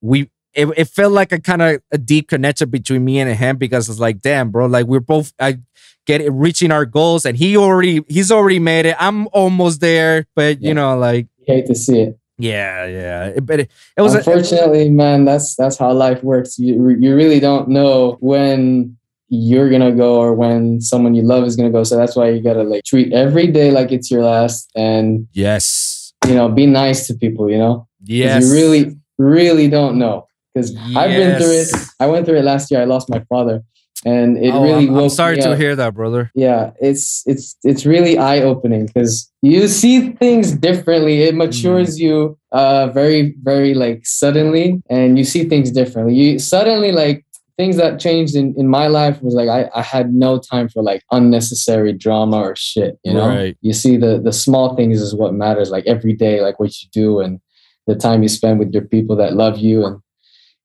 we 0.00 0.30
it, 0.54 0.66
it 0.76 0.84
felt 0.88 1.12
like 1.12 1.32
a 1.32 1.40
kind 1.40 1.62
of 1.62 1.80
a 1.90 1.98
deep 1.98 2.28
connection 2.28 2.68
between 2.70 3.04
me 3.04 3.18
and 3.20 3.34
him 3.34 3.56
because 3.56 3.88
it's 3.88 3.98
like, 3.98 4.20
damn, 4.20 4.50
bro, 4.50 4.66
like 4.66 4.86
we're 4.86 5.00
both 5.00 5.32
I 5.40 5.58
get 6.06 6.20
it 6.20 6.30
reaching 6.30 6.70
our 6.72 6.84
goals 6.84 7.24
and 7.24 7.36
he 7.36 7.56
already 7.56 8.02
he's 8.08 8.30
already 8.32 8.58
made 8.58 8.86
it. 8.86 8.96
I'm 8.98 9.28
almost 9.32 9.80
there, 9.80 10.26
but 10.34 10.60
you 10.62 10.74
know, 10.74 10.96
like 10.98 11.26
Hate 11.46 11.66
to 11.66 11.74
see 11.74 12.00
it. 12.00 12.18
yeah, 12.38 12.86
yeah. 12.86 13.26
It- 13.36 13.46
but 13.46 13.60
it, 13.60 13.70
it 13.96 14.02
was 14.02 14.14
a, 14.14 14.18
Unfortunately, 14.18 14.90
man, 14.90 15.24
that's 15.24 15.54
that's 15.56 15.76
how 15.78 15.92
life 15.92 16.22
works. 16.22 16.58
You 16.58 16.88
you 16.90 17.14
really 17.16 17.40
don't 17.40 17.68
know 17.68 18.16
when 18.20 18.96
you're 19.34 19.70
gonna 19.70 19.92
go 19.92 20.16
or 20.20 20.34
when 20.34 20.80
someone 20.82 21.14
you 21.14 21.22
love 21.22 21.44
is 21.44 21.56
gonna 21.56 21.70
go. 21.70 21.82
So 21.84 21.96
that's 21.96 22.14
why 22.14 22.28
you 22.30 22.42
gotta 22.42 22.62
like 22.64 22.84
treat 22.84 23.12
every 23.12 23.46
day 23.46 23.70
like 23.70 23.90
it's 23.90 24.10
your 24.10 24.22
last, 24.22 24.70
and 24.76 25.26
yes. 25.32 26.12
you 26.28 26.34
know, 26.34 26.48
be 26.50 26.66
nice 26.66 27.06
to 27.06 27.14
people. 27.14 27.50
You 27.50 27.58
know, 27.58 27.88
Yes. 28.04 28.44
you 28.44 28.52
really 28.52 28.96
really 29.18 29.68
don't 29.68 29.98
know. 29.98 30.26
Because 30.54 30.76
I've 30.96 31.10
been 31.10 31.38
through 31.40 31.52
it. 31.62 31.68
I 32.00 32.06
went 32.06 32.26
through 32.26 32.38
it 32.38 32.44
last 32.44 32.70
year. 32.70 32.80
I 32.80 32.84
lost 32.84 33.08
my 33.08 33.20
father, 33.28 33.62
and 34.04 34.36
it 34.36 34.50
Oh, 34.52 34.62
really. 34.62 34.88
I'm, 34.88 34.96
I'm 34.96 35.08
sorry 35.08 35.36
to 35.38 35.52
up. 35.52 35.58
hear 35.58 35.74
that, 35.76 35.94
brother. 35.94 36.30
yeah 36.34 36.72
it's 36.80 37.22
it's 37.26 37.56
it's 37.64 37.86
really 37.86 38.18
eye-opening 38.18 38.86
because 38.86 39.30
you 39.42 39.66
see 39.68 40.10
things 40.24 40.52
differently 40.52 41.22
it 41.22 41.34
matures 41.34 41.98
you 42.00 42.36
uh 42.52 42.88
very 42.88 43.34
very 43.42 43.74
like 43.74 44.00
suddenly 44.04 44.82
and 44.90 45.16
you 45.18 45.24
see 45.24 45.44
things 45.48 45.70
differently 45.70 46.14
you 46.14 46.38
suddenly 46.38 46.92
like 46.92 47.24
things 47.58 47.76
that 47.76 48.00
changed 48.00 48.34
in, 48.34 48.54
in 48.56 48.66
my 48.66 48.86
life 48.88 49.20
was 49.22 49.34
like 49.34 49.48
I, 49.48 49.68
I 49.74 49.82
had 49.82 50.12
no 50.14 50.38
time 50.38 50.68
for 50.68 50.82
like 50.82 51.02
unnecessary 51.12 51.92
drama 51.92 52.38
or 52.38 52.56
shit 52.56 52.98
you 53.04 53.14
know 53.14 53.28
Right. 53.28 53.56
you 53.60 53.72
see 53.72 53.96
the 53.96 54.20
the 54.20 54.32
small 54.32 54.74
things 54.76 55.00
is 55.00 55.14
what 55.14 55.32
matters 55.34 55.70
like 55.70 55.86
every 55.86 56.14
day 56.14 56.40
like 56.40 56.58
what 56.60 56.72
you 56.82 56.88
do 56.92 57.20
and 57.20 57.40
the 57.86 57.94
time 57.94 58.22
you 58.22 58.28
spend 58.28 58.58
with 58.58 58.72
your 58.72 58.84
people 58.94 59.16
that 59.16 59.34
love 59.34 59.58
you 59.58 59.84
and 59.86 60.00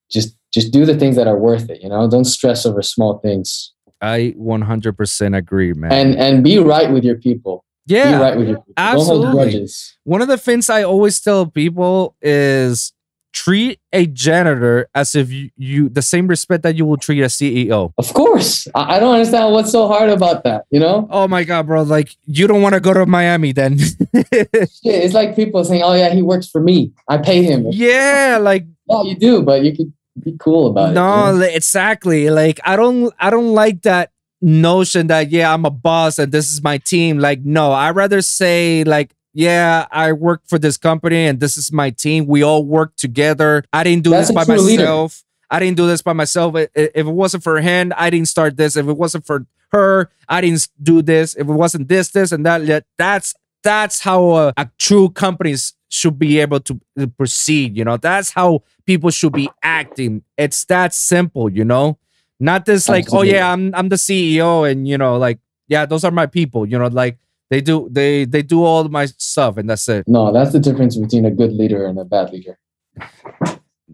just 0.10 0.36
just 0.54 0.72
do 0.72 0.86
the 0.86 0.98
things 0.98 1.15
that 1.15 1.28
are 1.28 1.38
worth 1.38 1.70
it 1.70 1.82
you 1.82 1.89
know 1.89 2.10
don't 2.10 2.26
stress 2.26 2.65
over 2.65 2.82
small 2.82 3.20
things 3.20 3.74
I 4.02 4.36
100% 4.38 5.38
agree, 5.38 5.74
man. 5.74 5.91
and 5.91 6.15
and 6.15 6.43
be 6.43 6.60
right 6.60 6.91
with 6.91 7.04
your 7.04 7.15
people. 7.15 7.65
yeah. 7.86 8.12
be 8.12 8.22
right 8.22 8.38
with 8.38 8.48
your 8.48 8.58
people. 8.58 8.74
Don't 8.78 8.86
absolutely. 8.86 9.26
hold 9.26 9.36
grudges. 9.36 9.98
One 10.04 10.22
of 10.22 10.28
the 10.28 10.38
things 10.38 10.70
I 10.70 10.84
always 10.84 11.20
tell 11.20 11.48
people 11.48 12.15
is 12.22 12.93
treat 13.34 13.80
a 13.93 14.08
janitor 14.08 14.88
as 14.96 15.13
if 15.13 15.32
you, 15.32 15.50
you 15.58 15.89
the 15.89 16.02
same 16.02 16.28
respect 16.28 16.63
that 16.63 16.76
you 16.76 16.86
will 16.86 16.98
treat 16.98 17.22
a 17.22 17.26
CEO. 17.26 17.93
Of 17.98 18.13
course, 18.13 18.67
I, 18.76 18.96
I 18.96 19.00
don't 19.00 19.13
understand 19.13 19.52
what's 19.54 19.72
so 19.72 19.88
hard 19.88 20.10
about 20.10 20.43
that. 20.43 20.65
You 20.70 20.80
know, 20.80 21.08
Oh 21.10 21.28
my 21.28 21.43
god, 21.43 21.65
bro! 21.65 21.82
Like 21.84 22.15
you 22.26 22.48
don't 22.48 22.62
want 22.62 22.74
to 22.74 22.80
go 22.80 22.93
to 22.93 23.06
Miami 23.06 23.52
then? 23.52 23.80
Shit, 24.24 24.70
it's 24.84 25.13
like 25.13 25.36
people 25.36 25.63
saying, 25.63 25.82
"Oh 25.84 25.93
yeah, 25.93 26.13
he 26.13 26.22
works 26.22 26.48
for 26.48 26.62
me. 26.62 26.93
I 27.08 27.17
pay 27.17 27.41
him." 27.41 27.65
yeah, 27.72 28.38
like 28.39 28.65
Yeah, 28.89 29.04
you 29.04 29.15
do, 29.15 29.41
but 29.41 29.63
you 29.63 29.76
could 29.76 29.93
be 30.32 30.38
cool 30.40 30.68
about 30.68 30.92
it. 30.92 30.94
no, 30.94 31.32
you 31.34 31.40
know? 31.40 31.46
exactly. 31.46 32.30
Like 32.30 32.60
I 32.63 32.76
don't, 32.76 33.13
I 33.20 33.30
don't 33.30 33.54
like 33.54 33.82
that 33.84 34.12
notion 34.42 35.08
that 35.08 35.32
yeah, 35.32 35.54
I'm 35.54 35.66
a 35.66 35.70
boss 35.72 36.20
and 36.20 36.32
this 36.32 36.52
is 36.52 36.62
my 36.62 36.78
team. 36.78 37.20
Like 37.20 37.42
no, 37.44 37.72
I 37.72 37.92
rather 37.92 38.22
say 38.22 38.84
like. 38.84 39.13
Yeah, 39.34 39.86
I 39.92 40.13
work 40.13 40.42
for 40.48 40.58
this 40.58 40.78
company 40.78 41.28
and 41.28 41.40
this 41.40 41.58
is 41.58 41.72
my 41.72 41.92
team. 41.92 42.26
We 42.26 42.42
all 42.42 42.66
work 42.66 42.96
together. 42.96 43.63
I 43.72 43.84
didn't 43.84 44.04
do 44.04 44.10
That's 44.10 44.30
this 44.30 44.36
by 44.36 44.46
true 44.46 44.56
leader. 44.58 44.82
myself. 44.82 45.24
I 45.52 45.60
didn't 45.60 45.78
do 45.78 45.86
this 45.86 46.02
by 46.02 46.13
myself. 46.13 46.56
If 46.56 46.72
it 46.96 47.06
wasn't 47.06 47.44
for 47.44 47.62
him, 47.62 47.94
I 47.96 48.10
didn't 48.10 48.30
start 48.30 48.58
this. 48.58 48.76
If 48.76 48.88
it 48.88 48.98
wasn't 48.98 49.28
for 49.28 49.46
her, 49.74 50.10
I 50.28 50.42
didn't 50.42 50.68
do 50.82 51.04
this. 51.04 51.36
If 51.36 51.42
it 51.48 51.54
wasn't 51.54 51.88
this, 51.88 52.10
this, 52.10 52.32
and 52.32 52.44
that, 52.48 52.66
that- 52.66 52.86
that's 52.98 53.36
that's 53.62 54.00
how 54.02 54.22
a, 54.38 54.54
a 54.58 54.72
true 54.80 55.10
companies 55.10 55.76
should 55.89 56.19
be 56.19 56.39
able 56.39 56.60
to 56.62 56.80
uh, 57.00 57.08
proceed. 57.17 57.78
You 57.78 57.86
know, 57.86 57.97
that's 57.97 58.32
how 58.32 58.63
people 58.86 59.10
should 59.10 59.34
be 59.34 59.50
acting. 59.63 60.23
It's 60.38 60.65
that 60.65 60.93
simple. 60.93 61.52
You 61.52 61.65
know, 61.65 61.97
not 62.39 62.65
this 62.65 62.89
like, 62.89 63.13
oh 63.13 63.21
yeah, 63.21 63.52
I'm 63.52 63.73
I'm 63.76 63.89
the 63.89 63.95
CEO, 63.95 64.69
and 64.69 64.88
you 64.88 64.97
know, 64.97 65.17
like 65.17 65.39
yeah, 65.67 65.86
those 65.86 66.04
are 66.04 66.12
my 66.12 66.26
people. 66.26 66.65
You 66.65 66.80
know, 66.80 66.88
like 66.88 67.17
they 67.50 67.62
do 67.62 67.88
they 67.91 68.26
they 68.26 68.41
do 68.41 68.63
all 68.63 68.88
my 68.89 69.06
stuff, 69.06 69.58
and 69.58 69.69
that's 69.69 69.88
it. 69.88 70.08
No, 70.08 70.32
that's 70.32 70.52
the 70.52 70.60
difference 70.60 70.95
between 70.97 71.26
a 71.26 71.32
good 71.32 71.54
leader 71.54 71.86
and 71.86 71.97
a 72.00 72.06
bad 72.06 72.32
leader. 72.32 72.58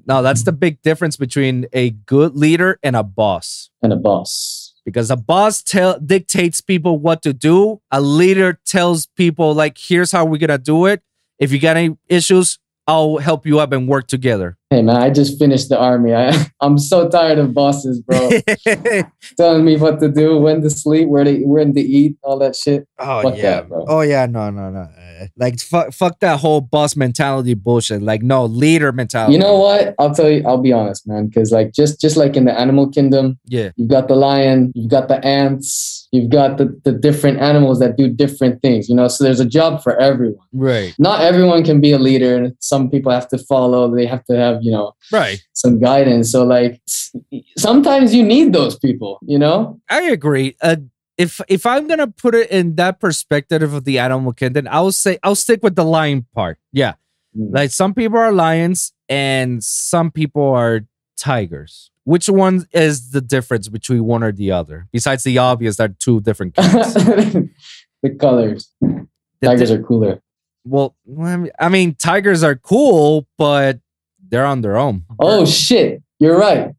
No, 0.06 0.22
that's 0.22 0.44
the 0.44 0.52
big 0.52 0.82
difference 0.82 1.18
between 1.18 1.68
a 1.72 1.92
good 1.92 2.36
leader 2.36 2.80
and 2.84 2.96
a 2.96 3.04
boss. 3.04 3.70
And 3.82 3.94
a 3.94 3.96
boss. 3.96 4.74
because 4.86 5.10
a 5.10 5.16
boss 5.16 5.62
tell 5.62 6.00
dictates 6.00 6.60
people 6.60 7.00
what 7.00 7.22
to 7.22 7.32
do 7.34 7.80
a 7.92 8.02
leader 8.02 8.60
tells 8.66 9.06
people 9.06 9.54
like 9.54 9.78
here's 9.78 10.12
how 10.12 10.26
we're 10.26 10.38
gonna 10.38 10.58
do 10.58 10.86
it 10.86 11.02
if 11.40 11.52
you 11.52 11.60
got 11.60 11.78
any 11.78 11.98
issues 12.08 12.60
i'll 12.88 13.18
help 13.18 13.46
you 13.46 13.60
up 13.60 13.72
and 13.72 13.88
work 13.88 14.08
together 14.08 14.58
Hey 14.74 14.82
man, 14.82 14.98
I 14.98 15.12
just 15.12 15.38
finished 15.38 15.70
the 15.70 15.78
army. 15.78 16.16
I 16.16 16.34
I'm 16.60 16.80
so 16.80 17.08
tired 17.08 17.38
of 17.38 17.54
bosses, 17.54 18.02
bro, 18.02 18.32
telling 19.38 19.64
me 19.66 19.78
what 19.78 20.00
to 20.00 20.10
do, 20.10 20.40
when 20.40 20.64
to 20.64 20.70
sleep, 20.72 21.08
where 21.10 21.24
to 21.24 21.44
when 21.46 21.76
to 21.76 21.80
eat, 21.80 22.18
all 22.24 22.40
that 22.40 22.56
shit. 22.56 22.88
oh 22.98 23.22
Fuck 23.22 23.36
that, 23.38 23.70
bro. 23.70 23.86
oh 23.88 24.02
yeah 24.02 24.26
no 24.26 24.50
no 24.50 24.72
no 24.72 24.88
like 25.38 25.60
fuck, 25.60 25.94
fuck 25.94 26.20
that 26.22 26.40
whole 26.40 26.60
boss 26.60 26.96
mentality 26.96 27.54
bullshit 27.54 28.02
like 28.02 28.24
no 28.24 28.46
leader 28.46 28.92
mentality 28.92 29.34
You 29.34 29.40
know 29.40 29.58
what? 29.60 29.94
I'll 30.00 30.14
tell 30.14 30.30
you. 30.30 30.44
I'll 30.46 30.58
be 30.58 30.74
honest, 30.74 31.08
man. 31.08 31.28
Because 31.28 31.52
like 31.52 31.72
just 31.72 32.02
just 32.02 32.18
like 32.18 32.36
in 32.36 32.46
the 32.46 32.60
animal 32.60 32.90
kingdom, 32.90 33.38
yeah 33.46 33.70
You've 33.76 33.90
got 33.90 34.08
the 34.08 34.16
lion, 34.16 34.72
you've 34.74 34.90
got 34.90 35.08
the 35.08 35.24
ants, 35.26 36.08
you've 36.12 36.30
got 36.30 36.58
the, 36.58 36.80
the 36.84 36.92
different 36.92 37.40
animals 37.40 37.80
that 37.80 37.96
do 37.96 38.08
different 38.10 38.62
things, 38.62 38.90
you 38.90 38.96
know. 38.96 39.08
So 39.08 39.24
there's 39.24 39.40
a 39.40 39.46
job 39.46 39.84
for 39.84 40.00
everyone. 40.00 40.46
right 40.52 40.96
Not 40.98 41.22
everyone 41.22 41.64
can 41.64 41.80
be 41.80 41.92
a 41.92 42.00
leader, 42.00 42.36
and 42.38 42.56
some 42.60 42.90
people 42.90 43.12
have 43.12 43.28
to 43.30 43.38
follow, 43.38 43.94
they 43.94 44.06
have 44.06 44.24
to 44.26 44.36
have, 44.36 44.63
you 44.64 44.72
know, 44.72 44.94
right 45.12 45.40
some 45.54 45.80
guidance. 45.80 46.32
So 46.32 46.44
like 46.46 46.82
sometimes 47.58 48.14
you 48.16 48.24
need 48.24 48.54
those 48.54 48.78
people, 48.78 49.20
you 49.34 49.38
know? 49.40 49.80
i 49.90 50.02
agree 50.18 50.56
uh 50.62 50.78
if 51.18 51.40
if 51.48 51.66
I'm 51.68 51.88
gonna 51.88 52.08
put 52.08 52.34
it 52.34 52.50
in 52.50 52.76
that 52.76 53.00
perspective 53.00 53.72
of 53.74 53.84
the 53.86 54.00
animal 54.00 54.34
kingdom, 54.34 54.68
I'll 54.72 54.92
say 54.92 55.20
I'll 55.22 55.36
stick 55.36 55.62
with 55.62 55.76
the 55.76 55.86
lion 55.86 56.26
part. 56.34 56.58
Yeah, 56.72 56.94
Mm. 57.38 57.50
like 57.54 57.72
some 57.72 57.94
people 57.94 58.18
are 58.20 58.32
lions 58.32 58.94
and 59.10 59.64
some 59.64 60.10
people 60.12 60.48
are 60.64 60.82
tigers. 61.18 61.92
Which 62.04 62.28
one 62.30 62.66
is 62.74 63.12
the 63.12 63.22
difference 63.22 63.70
between 63.70 64.04
one 64.06 64.24
or 64.24 64.32
the 64.32 64.52
other? 64.52 64.88
Besides 64.92 65.24
the 65.24 65.38
obvious, 65.38 65.78
that 65.78 66.00
two 66.00 66.20
different 66.22 66.56
the 66.58 68.10
colors. 68.20 68.70
The 68.82 69.08
Tigers 69.50 69.70
di- 69.70 69.76
are 69.76 69.84
cooler. 69.84 70.22
well, 70.66 70.96
I 71.60 71.70
mean, 71.70 71.96
tigers 71.96 72.44
are 72.44 72.56
cool, 72.56 73.28
but 73.38 73.80
they're 74.30 74.46
on 74.46 74.62
their 74.62 74.78
own. 74.78 75.04
Oh 75.20 75.46
shit! 75.46 76.02
You're 76.20 76.38
right. 76.38 76.72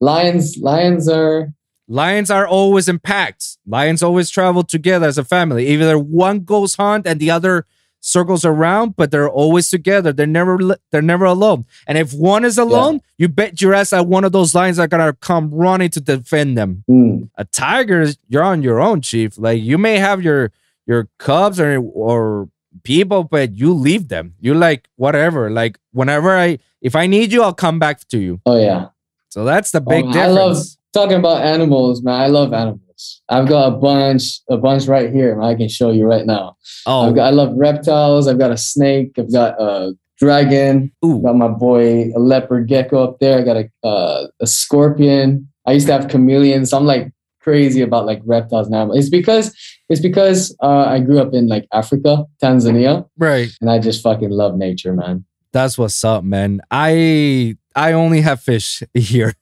Lions. 0.00 0.58
Lions 0.58 1.08
are. 1.08 1.52
Lions 1.88 2.30
are 2.30 2.46
always 2.46 2.88
in 2.88 2.98
packs. 2.98 3.58
Lions 3.66 4.02
always 4.02 4.28
travel 4.28 4.64
together 4.64 5.06
as 5.06 5.18
a 5.18 5.24
family. 5.24 5.68
Either 5.68 5.96
one 5.98 6.40
goes 6.40 6.74
hunt 6.74 7.06
and 7.06 7.20
the 7.20 7.30
other 7.30 7.64
circles 8.00 8.44
around, 8.44 8.96
but 8.96 9.10
they're 9.10 9.28
always 9.28 9.68
together. 9.68 10.12
They're 10.12 10.26
never 10.26 10.58
they're 10.90 11.02
never 11.02 11.24
alone. 11.24 11.66
And 11.86 11.98
if 11.98 12.12
one 12.12 12.44
is 12.44 12.58
alone, 12.58 13.00
you 13.18 13.28
bet 13.28 13.60
your 13.60 13.74
ass 13.74 13.90
that 13.90 14.06
one 14.06 14.24
of 14.24 14.32
those 14.32 14.54
lions 14.54 14.78
are 14.78 14.86
gonna 14.86 15.12
come 15.14 15.50
running 15.50 15.90
to 15.90 16.00
defend 16.00 16.56
them. 16.56 16.84
Mm. 16.88 17.30
A 17.36 17.44
tiger, 17.44 18.06
you're 18.28 18.44
on 18.44 18.62
your 18.62 18.80
own, 18.80 19.00
chief. 19.00 19.38
Like 19.38 19.62
you 19.62 19.76
may 19.76 19.98
have 19.98 20.22
your 20.22 20.52
your 20.86 21.08
cubs 21.18 21.60
or 21.60 21.78
or 21.78 22.48
people, 22.82 23.24
but 23.24 23.54
you 23.54 23.72
leave 23.72 24.08
them. 24.08 24.34
You're 24.40 24.54
like 24.56 24.88
whatever. 24.96 25.50
Like 25.50 25.78
whenever 25.92 26.36
I 26.36 26.58
if 26.80 26.94
I 26.96 27.06
need 27.06 27.32
you, 27.32 27.42
I'll 27.42 27.54
come 27.54 27.78
back 27.78 28.06
to 28.08 28.18
you. 28.18 28.40
Oh 28.46 28.58
yeah. 28.58 28.86
So 29.28 29.44
that's 29.44 29.70
the 29.70 29.80
big 29.80 30.04
Oh, 30.04 30.08
I 30.08 30.12
difference. 30.12 30.36
love- 30.36 30.66
Talking 30.92 31.18
about 31.18 31.42
animals, 31.42 32.02
man. 32.02 32.18
I 32.18 32.28
love 32.28 32.54
animals. 32.54 33.20
I've 33.28 33.46
got 33.48 33.68
a 33.68 33.76
bunch, 33.76 34.40
a 34.48 34.56
bunch 34.56 34.86
right 34.86 35.12
here. 35.12 35.36
Man, 35.36 35.44
I 35.44 35.54
can 35.54 35.68
show 35.68 35.90
you 35.90 36.06
right 36.06 36.24
now. 36.24 36.56
oh, 36.86 37.12
got, 37.12 37.26
I 37.26 37.30
love 37.30 37.52
reptiles. 37.54 38.28
I've 38.28 38.38
got 38.38 38.50
a 38.50 38.56
snake. 38.56 39.12
I've 39.18 39.30
got 39.30 39.60
a 39.60 39.92
dragon. 40.18 40.90
ooh. 41.04 41.20
got 41.22 41.36
my 41.36 41.48
boy 41.48 42.10
a 42.16 42.18
leopard 42.18 42.66
gecko 42.68 43.04
up 43.04 43.18
there. 43.18 43.38
I 43.38 43.42
got 43.42 43.56
a 43.58 43.86
uh, 43.86 44.26
a 44.40 44.46
scorpion. 44.46 45.48
I 45.66 45.72
used 45.72 45.86
to 45.88 45.92
have 45.92 46.08
chameleons. 46.08 46.72
I'm 46.72 46.86
like 46.86 47.12
crazy 47.46 47.80
about 47.80 48.06
like 48.06 48.20
reptiles 48.24 48.68
now. 48.68 48.90
It's 48.90 49.08
because 49.08 49.54
it's 49.88 50.00
because 50.00 50.56
uh, 50.62 50.86
I 50.86 50.98
grew 51.00 51.20
up 51.20 51.32
in 51.32 51.46
like 51.46 51.66
Africa, 51.72 52.24
Tanzania, 52.42 53.08
right. 53.16 53.50
and 53.60 53.70
I 53.70 53.78
just 53.78 54.02
fucking 54.02 54.30
love 54.30 54.56
nature, 54.56 54.92
man. 54.92 55.24
That's 55.52 55.78
what's 55.78 56.02
up, 56.04 56.24
man. 56.24 56.60
I 56.70 57.56
I 57.74 57.92
only 57.92 58.20
have 58.22 58.40
fish 58.40 58.82
here. 58.94 59.34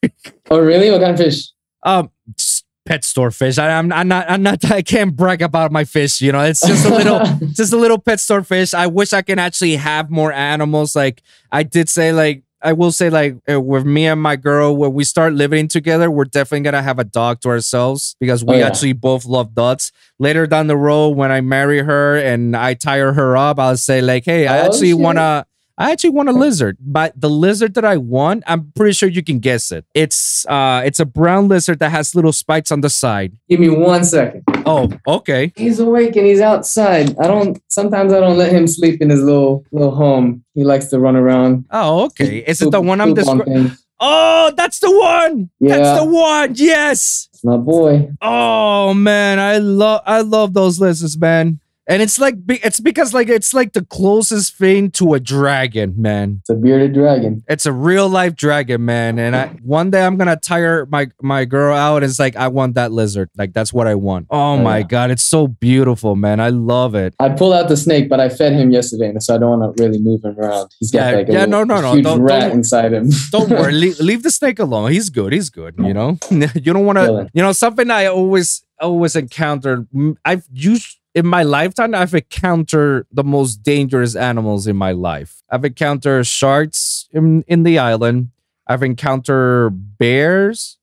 Oh 0.50 0.58
really? 0.60 0.90
What 0.90 1.00
kind 1.00 1.12
of 1.12 1.18
fish? 1.18 1.48
um, 1.84 2.10
pet 2.84 3.04
store 3.04 3.30
fish. 3.30 3.58
I, 3.58 3.78
I'm 3.78 3.92
I'm 3.92 4.08
not 4.08 4.28
I'm 4.28 4.42
not 4.42 4.70
I 4.70 4.82
can't 4.82 5.14
brag 5.14 5.42
about 5.42 5.72
my 5.72 5.84
fish. 5.84 6.20
You 6.20 6.32
know, 6.32 6.40
it's 6.40 6.66
just 6.66 6.84
a 6.84 6.90
little 6.90 7.20
just 7.52 7.72
a 7.72 7.76
little 7.76 7.98
pet 7.98 8.20
store 8.20 8.42
fish. 8.42 8.74
I 8.74 8.86
wish 8.86 9.12
I 9.12 9.22
can 9.22 9.38
actually 9.38 9.76
have 9.76 10.10
more 10.10 10.32
animals. 10.32 10.96
Like 10.96 11.22
I 11.52 11.62
did 11.62 11.88
say, 11.88 12.12
like 12.12 12.42
I 12.64 12.72
will 12.72 12.90
say, 12.92 13.10
like 13.10 13.36
uh, 13.50 13.60
with 13.60 13.84
me 13.84 14.06
and 14.06 14.20
my 14.20 14.36
girl, 14.36 14.74
when 14.74 14.94
we 14.94 15.04
start 15.04 15.34
living 15.34 15.68
together, 15.68 16.10
we're 16.10 16.24
definitely 16.24 16.64
gonna 16.64 16.82
have 16.82 16.98
a 16.98 17.04
dog 17.04 17.40
to 17.42 17.50
ourselves 17.50 18.16
because 18.18 18.42
we 18.42 18.56
Oh, 18.56 18.58
yeah. 18.58 18.66
actually 18.68 18.94
both 18.94 19.26
love 19.26 19.54
dogs. 19.54 19.92
Later 20.18 20.46
down 20.46 20.66
the 20.68 20.76
road, 20.76 21.10
when 21.10 21.30
I 21.30 21.40
marry 21.42 21.80
her 21.82 22.16
and 22.16 22.56
I 22.56 22.74
tire 22.74 23.12
her 23.12 23.36
up, 23.36 23.58
I'll 23.58 23.76
say 23.76 24.00
like, 24.00 24.24
hey, 24.24 24.46
I 24.46 24.60
Oh, 24.60 24.66
actually 24.66 24.88
shit. 24.90 24.98
wanna. 24.98 25.46
I 25.76 25.90
actually 25.90 26.10
want 26.10 26.28
a 26.28 26.32
lizard, 26.32 26.76
but 26.80 27.20
the 27.20 27.28
lizard 27.28 27.74
that 27.74 27.84
I 27.84 27.96
want, 27.96 28.44
I'm 28.46 28.72
pretty 28.76 28.92
sure 28.92 29.08
you 29.08 29.24
can 29.24 29.40
guess 29.40 29.72
it. 29.72 29.84
It's 29.92 30.46
uh, 30.46 30.82
it's 30.84 31.00
a 31.00 31.04
brown 31.04 31.48
lizard 31.48 31.80
that 31.80 31.90
has 31.90 32.14
little 32.14 32.32
spikes 32.32 32.70
on 32.70 32.80
the 32.80 32.90
side. 32.90 33.36
Give 33.48 33.58
me 33.58 33.70
one 33.70 34.04
second. 34.04 34.44
Oh, 34.66 34.92
okay. 35.06 35.52
He's 35.56 35.80
awake 35.80 36.14
and 36.14 36.26
he's 36.26 36.40
outside. 36.40 37.18
I 37.18 37.26
don't. 37.26 37.60
Sometimes 37.68 38.12
I 38.12 38.20
don't 38.20 38.38
let 38.38 38.52
him 38.52 38.68
sleep 38.68 39.02
in 39.02 39.10
his 39.10 39.22
little 39.22 39.64
little 39.72 39.94
home. 39.94 40.44
He 40.54 40.62
likes 40.62 40.86
to 40.86 41.00
run 41.00 41.16
around. 41.16 41.66
Oh, 41.72 42.04
okay. 42.04 42.38
Is 42.46 42.62
it 42.62 42.70
the 42.70 42.80
one 42.80 43.00
I'm 43.00 43.14
describing? 43.14 43.72
Oh, 43.98 44.52
that's 44.56 44.78
the 44.78 44.90
one. 44.90 45.50
That's 45.60 45.98
the 46.00 46.04
one. 46.04 46.52
Yes. 46.54 47.28
It's 47.32 47.44
my 47.44 47.56
boy. 47.56 48.10
Oh 48.22 48.94
man, 48.94 49.40
I 49.40 49.58
love 49.58 50.02
I 50.06 50.20
love 50.20 50.54
those 50.54 50.78
lizards, 50.78 51.18
man. 51.18 51.58
And 51.86 52.00
it's 52.00 52.18
like 52.18 52.36
it's 52.48 52.80
because 52.80 53.12
like 53.12 53.28
it's 53.28 53.52
like 53.52 53.74
the 53.74 53.84
closest 53.84 54.56
thing 54.56 54.90
to 54.92 55.12
a 55.12 55.20
dragon, 55.20 55.94
man. 55.98 56.38
It's 56.40 56.48
a 56.48 56.54
bearded 56.54 56.94
dragon. 56.94 57.44
It's 57.46 57.66
a 57.66 57.72
real 57.72 58.08
life 58.08 58.34
dragon, 58.34 58.84
man. 58.86 59.18
And 59.18 59.36
I 59.36 59.48
one 59.62 59.90
day 59.90 60.02
I'm 60.02 60.16
gonna 60.16 60.36
tire 60.36 60.86
my 60.86 61.08
my 61.20 61.44
girl 61.44 61.76
out. 61.76 61.96
And 61.96 62.06
it's 62.06 62.18
like 62.18 62.36
I 62.36 62.48
want 62.48 62.74
that 62.76 62.90
lizard. 62.90 63.28
Like 63.36 63.52
that's 63.52 63.70
what 63.72 63.86
I 63.86 63.96
want. 63.96 64.28
Oh, 64.30 64.54
Oh, 64.54 64.56
my 64.56 64.78
yeah. 64.78 64.84
god, 64.84 65.10
it's 65.10 65.22
so 65.24 65.46
beautiful, 65.46 66.16
man. 66.16 66.38
I 66.40 66.48
love 66.50 66.94
it. 66.94 67.14
I 67.20 67.28
pulled 67.30 67.52
out 67.54 67.68
the 67.68 67.76
snake, 67.76 68.08
but 68.08 68.18
I 68.20 68.28
fed 68.28 68.52
him 68.52 68.70
yesterday, 68.70 69.08
and 69.08 69.22
so 69.22 69.34
I 69.34 69.38
don't 69.38 69.58
want 69.58 69.76
to 69.76 69.82
really 69.82 69.98
move 69.98 70.24
him 70.24 70.38
around. 70.38 70.70
He's 70.80 70.90
got 70.90 71.10
Yeah, 71.10 71.16
like 71.18 71.28
a 71.28 71.32
yeah, 71.32 71.38
little- 71.44 71.66
no, 71.66 71.74
no, 71.76 71.80
no, 71.82 71.92
huge 71.94 72.04
don't- 72.04 72.22
rat 72.22 72.40
don't- 72.48 72.52
inside 72.52 72.92
him. 72.92 73.10
Don't 73.30 73.50
worry, 73.50 73.72
leave, 73.84 73.98
leave 74.00 74.22
the 74.22 74.30
snake 74.30 74.58
alone. 74.58 74.90
He's 74.92 75.10
good. 75.10 75.32
He's 75.32 75.50
good. 75.50 75.74
You 75.78 75.92
know, 75.92 76.18
you 76.30 76.72
don't 76.72 76.86
want 76.86 76.98
to. 76.98 77.28
You 77.34 77.42
know, 77.42 77.52
something 77.52 77.90
I 77.90 78.06
always 78.06 78.62
always 78.80 79.16
encountered. 79.16 79.86
I've 80.24 80.44
used 80.52 80.98
in 81.14 81.26
my 81.26 81.42
lifetime. 81.42 81.94
I've 81.94 82.14
encountered 82.14 83.06
the 83.12 83.24
most 83.24 83.62
dangerous 83.62 84.16
animals 84.16 84.66
in 84.66 84.76
my 84.76 84.92
life. 84.92 85.42
I've 85.50 85.64
encountered 85.64 86.26
sharks 86.26 87.08
in 87.12 87.44
in 87.46 87.62
the 87.62 87.78
island. 87.78 88.30
I've 88.66 88.82
encountered 88.82 89.98
bears. 89.98 90.78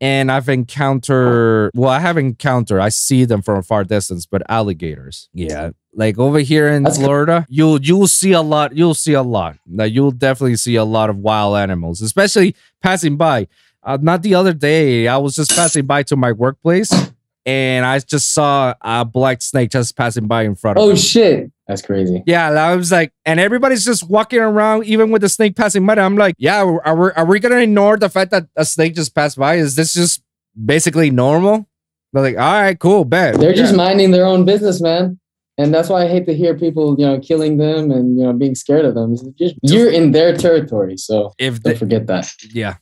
And 0.00 0.32
I've 0.32 0.48
encountered, 0.48 1.70
well, 1.76 1.88
I 1.88 2.00
have 2.00 2.18
encountered, 2.18 2.80
I 2.80 2.88
see 2.88 3.24
them 3.24 3.42
from 3.42 3.58
a 3.58 3.62
far 3.62 3.84
distance, 3.84 4.26
but 4.26 4.42
alligators. 4.48 5.28
Yeah. 5.32 5.70
Like 5.94 6.18
over 6.18 6.40
here 6.40 6.66
in 6.68 6.82
That's- 6.82 6.98
Florida, 6.98 7.46
you'll 7.48 7.80
you'll 7.80 8.08
see 8.08 8.32
a 8.32 8.42
lot. 8.42 8.76
You'll 8.76 8.94
see 8.94 9.12
a 9.12 9.22
lot. 9.22 9.58
Like 9.70 9.92
you'll 9.92 10.10
definitely 10.10 10.56
see 10.56 10.74
a 10.74 10.84
lot 10.84 11.10
of 11.10 11.18
wild 11.18 11.56
animals, 11.56 12.02
especially 12.02 12.56
passing 12.82 13.16
by. 13.16 13.46
Uh, 13.84 13.98
not 14.00 14.22
the 14.22 14.34
other 14.34 14.52
day, 14.52 15.06
I 15.06 15.16
was 15.18 15.36
just 15.36 15.54
passing 15.54 15.86
by 15.86 16.02
to 16.04 16.16
my 16.16 16.32
workplace, 16.32 16.92
and 17.46 17.84
I 17.84 17.98
just 17.98 18.30
saw 18.30 18.74
a 18.80 19.04
black 19.04 19.42
snake 19.42 19.70
just 19.70 19.96
passing 19.96 20.26
by 20.26 20.42
in 20.44 20.54
front 20.54 20.78
of 20.78 20.84
Oh 20.84 20.90
me. 20.90 20.96
shit! 20.96 21.50
That's 21.66 21.82
crazy. 21.82 22.22
Yeah, 22.26 22.50
I 22.50 22.76
was 22.76 22.92
like, 22.92 23.12
and 23.24 23.40
everybody's 23.40 23.84
just 23.84 24.08
walking 24.08 24.40
around, 24.40 24.84
even 24.84 25.10
with 25.10 25.22
the 25.22 25.28
snake 25.28 25.56
passing 25.56 25.84
by. 25.86 25.94
I'm 25.94 26.16
like, 26.16 26.34
yeah, 26.38 26.62
are 26.62 26.96
we, 26.96 27.10
are 27.12 27.24
we 27.24 27.40
gonna 27.40 27.56
ignore 27.56 27.96
the 27.96 28.08
fact 28.08 28.30
that 28.32 28.46
a 28.56 28.64
snake 28.64 28.94
just 28.94 29.14
passed 29.14 29.38
by? 29.38 29.54
Is 29.54 29.74
this 29.76 29.94
just 29.94 30.22
basically 30.64 31.10
normal? 31.10 31.66
They're 32.12 32.22
like, 32.22 32.36
all 32.36 32.60
right, 32.62 32.78
cool, 32.78 33.04
bet. 33.06 33.38
They're 33.40 33.54
just 33.54 33.74
minding 33.74 34.10
their 34.10 34.26
own 34.26 34.44
business, 34.44 34.82
man. 34.82 35.18
And 35.58 35.72
that's 35.72 35.88
why 35.88 36.04
I 36.04 36.08
hate 36.08 36.26
to 36.26 36.34
hear 36.34 36.58
people, 36.58 36.96
you 36.98 37.06
know, 37.06 37.20
killing 37.20 37.56
them 37.58 37.90
and 37.90 38.18
you 38.18 38.24
know 38.24 38.32
being 38.32 38.54
scared 38.54 38.84
of 38.84 38.94
them. 38.94 39.16
Just, 39.38 39.54
you're 39.62 39.90
in 39.90 40.12
their 40.12 40.36
territory, 40.36 40.96
so 40.96 41.32
if 41.38 41.62
don't 41.62 41.72
they, 41.72 41.78
forget 41.78 42.06
that. 42.06 42.30
yeah, 42.52 42.76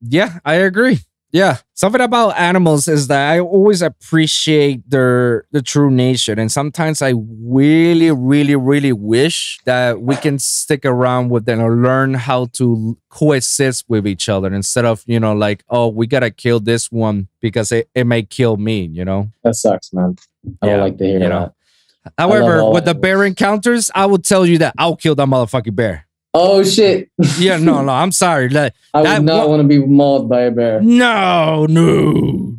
yeah, 0.00 0.38
I 0.44 0.54
agree. 0.54 0.98
Yeah, 1.32 1.58
something 1.74 2.00
about 2.00 2.30
animals 2.38 2.88
is 2.88 3.08
that 3.08 3.32
I 3.32 3.40
always 3.40 3.82
appreciate 3.82 4.88
their 4.88 5.44
the 5.50 5.60
true 5.60 5.90
nature, 5.90 6.32
and 6.32 6.50
sometimes 6.50 7.02
I 7.02 7.12
really, 7.42 8.10
really, 8.12 8.54
really 8.56 8.92
wish 8.92 9.58
that 9.64 10.00
we 10.00 10.16
can 10.16 10.38
stick 10.38 10.84
around 10.84 11.28
with 11.30 11.44
them 11.44 11.60
or 11.60 11.74
learn 11.76 12.14
how 12.14 12.46
to 12.54 12.96
coexist 13.10 13.84
with 13.88 14.06
each 14.06 14.28
other 14.28 14.54
instead 14.54 14.84
of 14.84 15.02
you 15.06 15.18
know 15.20 15.34
like 15.34 15.64
oh 15.68 15.88
we 15.88 16.06
gotta 16.06 16.30
kill 16.30 16.60
this 16.60 16.90
one 16.92 17.28
because 17.40 17.72
it, 17.72 17.88
it 17.94 18.04
may 18.06 18.22
kill 18.22 18.56
me, 18.56 18.82
you 18.86 19.04
know. 19.04 19.30
That 19.42 19.56
sucks, 19.56 19.92
man. 19.92 20.16
I 20.62 20.66
Yeah, 20.66 20.72
don't 20.72 20.80
like 20.80 20.98
to 20.98 21.04
hear 21.04 21.12
you 21.14 21.18
that. 21.20 21.28
know. 21.28 21.54
However, 22.16 22.60
all 22.60 22.72
with 22.72 22.84
the 22.84 22.94
bear 22.94 23.24
encounters, 23.24 23.90
I 23.94 24.06
will 24.06 24.18
tell 24.18 24.46
you 24.46 24.58
that 24.58 24.74
I'll 24.78 24.96
kill 24.96 25.16
that 25.16 25.26
motherfucking 25.26 25.74
bear. 25.74 26.05
Oh 26.38 26.62
shit! 26.62 27.08
Yeah, 27.38 27.56
no, 27.56 27.82
no, 27.82 27.92
I'm 27.92 28.12
sorry. 28.12 28.50
Like, 28.50 28.74
I 28.92 29.00
would 29.00 29.24
not 29.24 29.48
want 29.48 29.62
to 29.62 29.68
be 29.68 29.78
mauled 29.78 30.28
by 30.28 30.42
a 30.42 30.50
bear. 30.50 30.82
No, 30.82 31.64
no, 31.66 32.10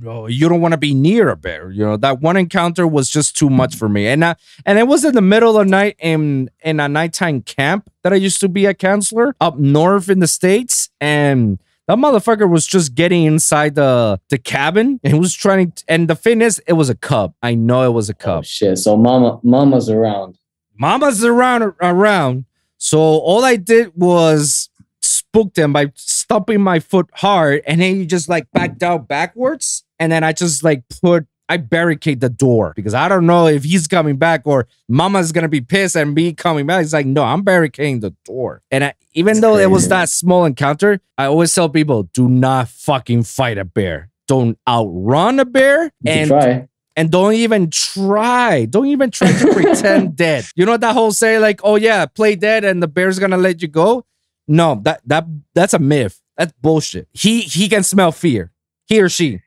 no. 0.02 0.26
You 0.26 0.50
don't 0.50 0.62
want 0.62 0.72
to 0.72 0.80
be 0.80 0.96
near 0.96 1.30
a 1.30 1.36
bear. 1.36 1.70
You 1.70 1.86
know 1.86 1.98
that 1.98 2.20
one 2.20 2.38
encounter 2.38 2.88
was 2.88 3.08
just 3.08 3.38
too 3.38 3.52
much 3.52 3.76
for 3.76 3.88
me, 3.88 4.08
and 4.08 4.24
uh, 4.24 4.34
and 4.66 4.80
it 4.80 4.88
was 4.88 5.06
in 5.06 5.14
the 5.14 5.22
middle 5.22 5.58
of 5.58 5.66
the 5.66 5.70
night 5.70 5.96
in 6.00 6.50
in 6.62 6.80
a 6.80 6.90
nighttime 6.90 7.44
camp 7.44 7.92
that 8.02 8.12
I 8.12 8.16
used 8.16 8.40
to 8.42 8.50
be 8.50 8.66
a 8.66 8.74
counselor 8.74 9.36
up 9.40 9.60
north 9.60 10.10
in 10.10 10.20
the 10.20 10.28
states, 10.28 10.90
and 11.00 11.60
that 11.88 12.00
motherfucker 12.00 12.50
was 12.50 12.66
just 12.66 12.96
getting 12.96 13.26
inside 13.26 13.76
the 13.76 14.20
the 14.30 14.40
cabin 14.40 15.00
and 15.04 15.14
he 15.14 15.20
was 15.20 15.36
trying. 15.36 15.72
To, 15.72 15.84
and 15.88 16.08
the 16.08 16.16
thing 16.16 16.42
is, 16.42 16.60
it 16.66 16.74
was 16.74 16.90
a 16.90 16.96
cub. 16.96 17.36
I 17.44 17.54
know 17.54 17.84
it 17.84 17.94
was 17.94 18.10
a 18.10 18.16
cub. 18.16 18.40
Oh 18.40 18.42
shit! 18.42 18.80
So 18.80 18.98
mama, 18.98 19.40
mama's 19.44 19.88
around. 19.88 20.40
Mama's 20.80 21.24
around 21.24 21.74
around. 21.80 22.46
So 22.78 23.00
all 23.00 23.44
I 23.44 23.56
did 23.56 23.92
was 23.96 24.70
spook 25.02 25.54
them 25.54 25.74
by 25.74 25.92
stomping 25.96 26.62
my 26.62 26.80
foot 26.80 27.10
hard, 27.14 27.62
and 27.68 27.82
then 27.82 27.96
he 27.96 28.06
just 28.06 28.30
like 28.30 28.48
backed 28.52 28.84
out 28.84 29.08
backwards, 29.08 29.84
and 30.00 30.12
then 30.12 30.24
I 30.24 30.34
just 30.34 30.64
like 30.64 30.84
put 31.02 31.28
I 31.50 31.58
barricade 31.58 32.20
the 32.20 32.30
door 32.30 32.74
because 32.76 32.94
I 32.94 33.08
don't 33.08 33.26
know 33.26 33.48
if 33.48 33.64
he's 33.64 33.88
coming 33.88 34.18
back 34.18 34.42
or 34.46 34.68
Mama's 34.90 35.32
gonna 35.32 35.48
be 35.48 35.62
pissed 35.62 35.96
and 35.96 36.14
me 36.14 36.34
coming 36.34 36.66
back. 36.66 36.84
It's 36.84 36.94
like 36.94 37.06
no, 37.06 37.24
I'm 37.24 37.44
barricading 37.44 38.02
the 38.02 38.14
door, 38.26 38.62
and 38.72 38.84
I, 38.84 38.94
even 39.14 39.36
That's 39.36 39.42
though 39.42 39.58
it 39.58 39.70
was 39.70 39.88
that 39.88 40.10
small 40.10 40.46
encounter, 40.46 41.00
I 41.18 41.26
always 41.26 41.54
tell 41.54 41.70
people 41.70 42.04
do 42.04 42.28
not 42.28 42.68
fucking 42.70 43.24
fight 43.24 43.58
a 43.58 43.66
bear. 43.66 44.10
Don't 44.28 44.58
outrun 44.68 45.40
a 45.40 45.46
bear 45.46 45.86
You 46.02 46.12
and 46.12 46.28
try. 46.30 46.68
And 46.98 47.10
don't 47.12 47.34
even 47.36 47.70
try. 47.70 48.66
Don't 48.66 48.88
even 48.88 49.12
try 49.12 49.32
to 49.32 49.54
pretend 49.54 50.16
dead. 50.26 50.46
You 50.56 50.66
know 50.66 50.76
that 50.76 50.94
whole 50.94 51.12
say 51.14 51.40
like, 51.40 51.62
"Oh 51.64 51.76
yeah, 51.76 52.06
play 52.08 52.36
dead 52.36 52.66
and 52.66 52.84
the 52.84 52.88
bear's 52.90 53.20
gonna 53.20 53.38
let 53.38 53.62
you 53.62 53.70
go." 53.70 54.04
No, 54.50 54.82
that 54.84 55.02
that 55.06 55.26
that's 55.56 55.74
a 55.74 55.80
myth. 55.80 56.20
That's 56.36 56.52
bullshit. 56.62 57.08
He 57.14 57.42
he 57.42 57.70
can 57.70 57.84
smell 57.84 58.12
fear. 58.12 58.52
He 58.88 59.00
or 59.00 59.08
she. 59.10 59.42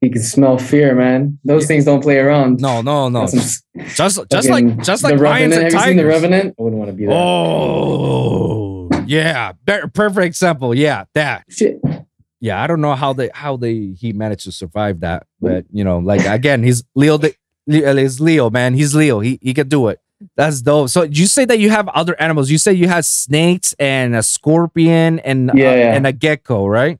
He 0.00 0.10
can 0.10 0.22
smell 0.22 0.58
fear, 0.58 0.94
man. 0.94 1.38
Those 1.44 1.66
things 1.66 1.86
don't 1.86 2.02
play 2.02 2.18
around. 2.18 2.60
No, 2.60 2.82
no, 2.82 3.08
no. 3.08 3.26
Some- 3.26 3.40
Just 3.40 4.20
just 4.30 4.48
like 4.50 4.76
just 4.82 5.02
the 5.02 5.10
like 5.10 5.20
lions 5.20 5.52
Revenant. 5.52 5.52
and 5.54 5.62
Have 5.62 5.72
you 5.72 5.80
seen 5.88 5.96
the. 5.96 6.04
Revenant? 6.06 6.54
I 6.58 6.62
wouldn't 6.62 6.78
want 6.78 6.90
to 6.90 6.96
be 6.96 7.06
that. 7.06 7.12
Oh 7.14 8.88
yeah, 9.06 9.52
perfect 9.92 10.26
example. 10.26 10.74
Yeah, 10.74 11.04
that. 11.14 11.44
Shit. 11.48 11.80
Yeah, 12.44 12.62
I 12.62 12.66
don't 12.66 12.82
know 12.82 12.94
how 12.94 13.14
they 13.14 13.30
how 13.32 13.56
they 13.56 13.94
he 13.98 14.12
managed 14.12 14.44
to 14.44 14.52
survive 14.52 15.00
that, 15.00 15.26
but 15.40 15.64
you 15.72 15.82
know, 15.82 15.98
like 15.98 16.26
again, 16.26 16.62
he's 16.62 16.84
Leo. 16.94 17.16
The, 17.16 17.34
he's 17.66 18.20
Leo, 18.20 18.50
man. 18.50 18.74
He's 18.74 18.94
Leo. 18.94 19.20
He 19.20 19.38
he 19.40 19.54
can 19.54 19.66
do 19.68 19.88
it. 19.88 19.98
That's 20.36 20.60
dope. 20.60 20.90
So 20.90 21.02
you 21.04 21.26
say 21.26 21.44
that 21.46 21.58
you 21.58 21.70
have 21.70 21.88
other 21.88 22.14
animals. 22.20 22.50
You 22.50 22.58
say 22.58 22.72
you 22.74 22.86
had 22.88 23.04
snakes 23.06 23.74
and 23.78 24.14
a 24.14 24.22
scorpion 24.22 25.20
and 25.20 25.50
Yeah, 25.54 25.70
uh, 25.70 25.74
yeah. 25.74 25.94
and 25.96 26.06
a 26.06 26.12
gecko, 26.12 26.66
right? 26.66 26.98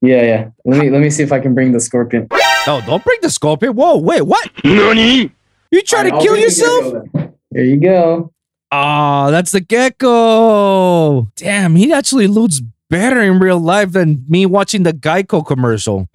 Yeah, 0.00 0.22
yeah. 0.22 0.48
Let 0.64 0.78
me 0.80 0.90
let 0.90 1.00
me 1.00 1.10
see 1.10 1.24
if 1.24 1.32
I 1.32 1.40
can 1.40 1.54
bring 1.54 1.72
the 1.72 1.80
scorpion. 1.80 2.28
Oh, 2.66 2.80
don't 2.86 3.02
bring 3.02 3.18
the 3.20 3.30
scorpion. 3.30 3.74
Whoa, 3.74 3.98
wait, 3.98 4.22
what? 4.22 4.48
NANI? 4.64 5.30
You 5.72 5.82
trying 5.82 6.08
to 6.08 6.14
I'll 6.14 6.22
kill 6.22 6.32
bring 6.34 6.42
the 6.42 6.46
yourself? 6.46 6.84
gecko 6.84 7.08
then. 7.14 7.34
There 7.50 7.64
you 7.64 7.80
go. 7.80 8.32
Oh, 8.72 9.30
that's 9.32 9.50
the 9.52 9.60
gecko. 9.60 11.28
Damn, 11.36 11.74
he 11.76 11.92
actually 11.92 12.26
looks 12.26 12.60
better 12.90 13.20
in 13.22 13.38
real 13.38 13.58
life 13.58 13.92
than 13.92 14.24
me 14.28 14.46
watching 14.46 14.82
the 14.82 14.92
Geico 14.92 15.46
commercial. 15.46 16.08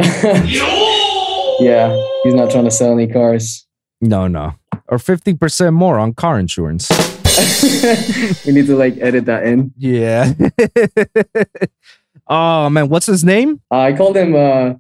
yeah, 1.60 1.96
he's 2.24 2.34
not 2.34 2.52
trying 2.52 2.66
to 2.66 2.72
sell 2.72 2.94
any 2.94 3.08
cars. 3.08 3.68
No, 4.02 4.28
no. 4.28 4.54
Or 4.88 4.98
50% 4.98 5.74
more 5.74 6.00
on 6.00 6.14
car 6.14 6.40
insurance. 6.40 6.90
we 8.46 8.54
need 8.54 8.66
to 8.68 8.76
like 8.76 8.98
edit 9.00 9.26
that 9.26 9.46
in. 9.46 9.74
Yeah. 9.78 10.34
oh, 12.28 12.70
man. 12.70 12.90
What's 12.90 13.06
his 13.06 13.24
name? 13.24 13.62
Uh, 13.72 13.80
I 13.80 13.94
called 13.94 14.18
him 14.18 14.36
uh, 14.36 14.74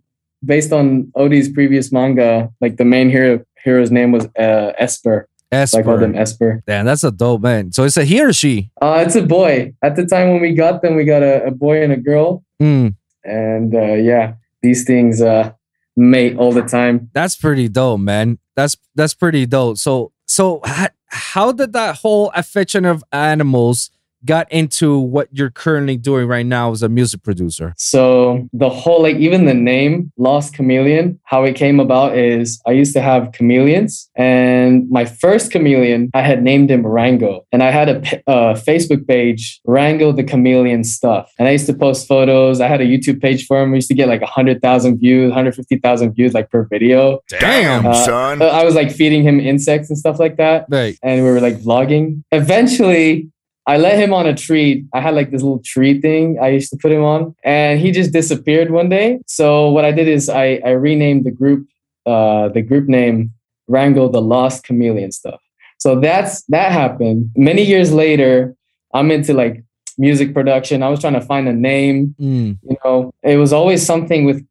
based 0.44 0.72
on 0.72 1.12
Odie's 1.16 1.50
previous 1.50 1.92
manga. 1.92 2.52
Like 2.62 2.78
the 2.78 2.86
main 2.86 3.10
hero 3.10 3.46
hero's 3.64 3.92
name 3.92 4.12
was 4.12 4.26
uh, 4.38 4.74
Esper. 4.78 5.28
So 5.52 5.80
I 5.80 5.82
called 5.82 6.02
him 6.04 6.16
Esper. 6.16 6.52
Esper. 6.52 6.64
Damn, 6.68 6.86
that's 6.86 7.04
a 7.04 7.12
dope 7.12 7.41
man. 7.41 7.72
So 7.72 7.84
it's 7.84 7.97
a 7.97 8.04
he 8.06 8.22
or 8.22 8.34
she? 8.34 8.72
Uh, 8.82 9.04
it's 9.06 9.16
a 9.16 9.24
boy. 9.24 9.74
At 9.82 9.95
the 9.95 10.06
time 10.06 10.30
when 10.30 10.41
we 10.41 10.54
got 10.54 10.82
them, 10.82 10.95
we 10.95 11.06
got 11.06 11.24
a, 11.24 11.45
a 11.45 11.52
boy 11.52 11.82
and 11.84 11.91
a 11.91 11.97
girl. 11.97 12.43
Mm, 12.62 12.95
And 13.24 13.74
uh, 13.74 13.93
yeah, 13.93 14.34
these 14.62 14.84
things 14.86 15.22
uh, 15.22 15.52
mate 15.95 16.38
all 16.38 16.52
the 16.52 16.62
time. 16.62 17.10
that's 17.14 17.36
pretty 17.36 17.68
dope, 17.70 18.00
man. 18.00 18.38
That's 18.56 18.78
that's 18.95 19.14
pretty 19.14 19.45
dope. 19.45 19.78
So 19.78 20.12
so 20.28 20.62
how, 20.66 20.88
how 21.08 21.52
did 21.52 21.74
that 21.74 21.95
whole 21.97 22.30
affection 22.36 22.86
of 22.86 23.04
animals 23.12 23.89
got 24.26 24.51
into 24.51 24.97
what 24.99 25.28
you're 25.32 25.49
currently 25.49 25.97
doing 25.97 26.28
right 26.28 26.45
now 26.45 26.72
as 26.72 26.84
a 26.84 26.89
music 26.89 27.24
producer? 27.24 27.74
So 27.78 28.47
the 28.53 28.70
whole, 28.70 29.01
like 29.01 29.15
even 29.17 29.45
the 29.45 29.53
name 29.53 30.11
Lost 30.17 30.53
Chameleon, 30.53 31.20
how 31.24 31.43
it 31.43 31.55
came 31.55 31.80
about 31.80 32.17
is 32.17 32.61
I 32.67 32.72
used 32.72 32.93
to 32.93 33.01
have 33.01 33.32
chameleons, 33.32 34.09
and 34.15 34.89
my 34.89 35.05
first 35.05 35.51
chameleon 35.51 36.09
I 36.13 36.22
had 36.22 36.43
named 36.43 36.70
him 36.72 36.86
Rango, 36.86 37.45
and 37.51 37.63
I 37.63 37.72
had 37.72 37.89
a, 37.89 38.30
uh, 38.30 38.53
Facebook 38.55 39.07
page, 39.07 39.59
Rango 39.65 40.11
the 40.11 40.24
Chameleon 40.24 40.84
stuff, 40.84 41.32
and 41.39 41.47
I 41.47 41.51
used 41.51 41.67
to 41.67 41.74
post 41.74 42.07
photos. 42.07 42.59
I 42.61 42.67
had 42.67 42.82
a 42.82 42.86
YouTube 42.86 43.22
page 43.22 43.45
for 43.45 43.61
him. 43.61 43.72
We 43.72 43.78
used 43.78 43.88
to 43.89 43.93
get 43.95 44.07
like 44.07 44.22
hundred 44.24 44.61
thousand 44.61 44.99
views, 44.99 45.32
hundred 45.34 45.55
fifty 45.55 45.78
thousand 45.78 46.13
views 46.13 46.34
like 46.34 46.49
per 46.49 46.65
video. 46.65 47.20
Damn, 47.30 47.86
Uh, 47.86 47.93
son. 47.93 48.41
I 48.41 48.63
was 48.63 48.76
like 48.76 48.91
feeding 48.91 49.24
him 49.24 49.39
insects 49.39 49.89
and 49.89 49.97
stuff 49.97 50.20
like 50.20 50.38
that 50.38 50.65
Right. 50.70 50.97
and 51.03 51.24
we 51.24 51.30
were 51.30 51.39
like 51.41 51.55
vlogging. 51.57 52.24
Eventually, 52.32 53.30
I 53.70 53.78
let 53.78 53.99
him 53.99 54.15
on 54.15 54.26
a 54.26 54.34
tree. 54.34 54.86
I 54.93 54.99
had 54.99 55.13
like 55.13 55.30
this 55.30 55.43
little 55.43 55.61
tree 55.63 56.01
thing 56.01 56.39
I 56.41 56.47
used 56.49 56.72
to 56.72 56.78
put 56.78 56.91
him 56.91 57.03
on, 57.03 57.36
and 57.43 57.80
he 57.80 57.91
just 57.91 58.11
disappeared 58.11 58.72
one 58.72 58.89
day. 58.89 59.20
So 59.28 59.70
what 59.70 59.86
I 59.86 59.91
did 59.91 60.07
is 60.07 60.28
I 60.28 60.59
I 60.65 60.72
renamed 60.72 61.24
the 61.24 61.32
group 61.32 61.67
uh, 62.07 62.49
the 62.49 62.63
group 62.63 62.88
name 62.88 63.32
Rango 63.67 64.09
the 64.09 64.24
Lost 64.24 64.63
Chameleon 64.63 65.11
stuff. 65.11 65.39
So 65.78 65.99
that's 65.99 66.41
that 66.45 66.72
happened. 66.72 67.30
Many 67.36 67.61
years 67.61 67.93
later, 67.93 68.55
I'm 68.95 69.11
into 69.11 69.36
like 69.36 69.63
music 69.99 70.34
production. 70.34 70.82
I 70.82 70.89
was 70.89 70.99
trying 70.99 71.20
to 71.22 71.22
find 71.22 71.47
a 71.47 71.53
name. 71.53 72.15
Mm. 72.20 72.57
You 72.63 72.78
know, 72.84 73.13
it 73.22 73.38
was 73.38 73.53
always 73.53 73.86
something 73.86 74.26
with 74.26 74.43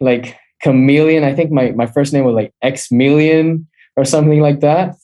like 0.00 0.34
chameleon. 0.62 1.24
I 1.24 1.34
think 1.34 1.50
my 1.50 1.72
my 1.72 1.86
first 1.86 2.14
name 2.14 2.24
was 2.24 2.34
like 2.34 2.54
X 2.62 2.90
Million 2.90 3.68
or 3.96 4.06
something 4.06 4.40
like 4.40 4.60
that. 4.60 4.96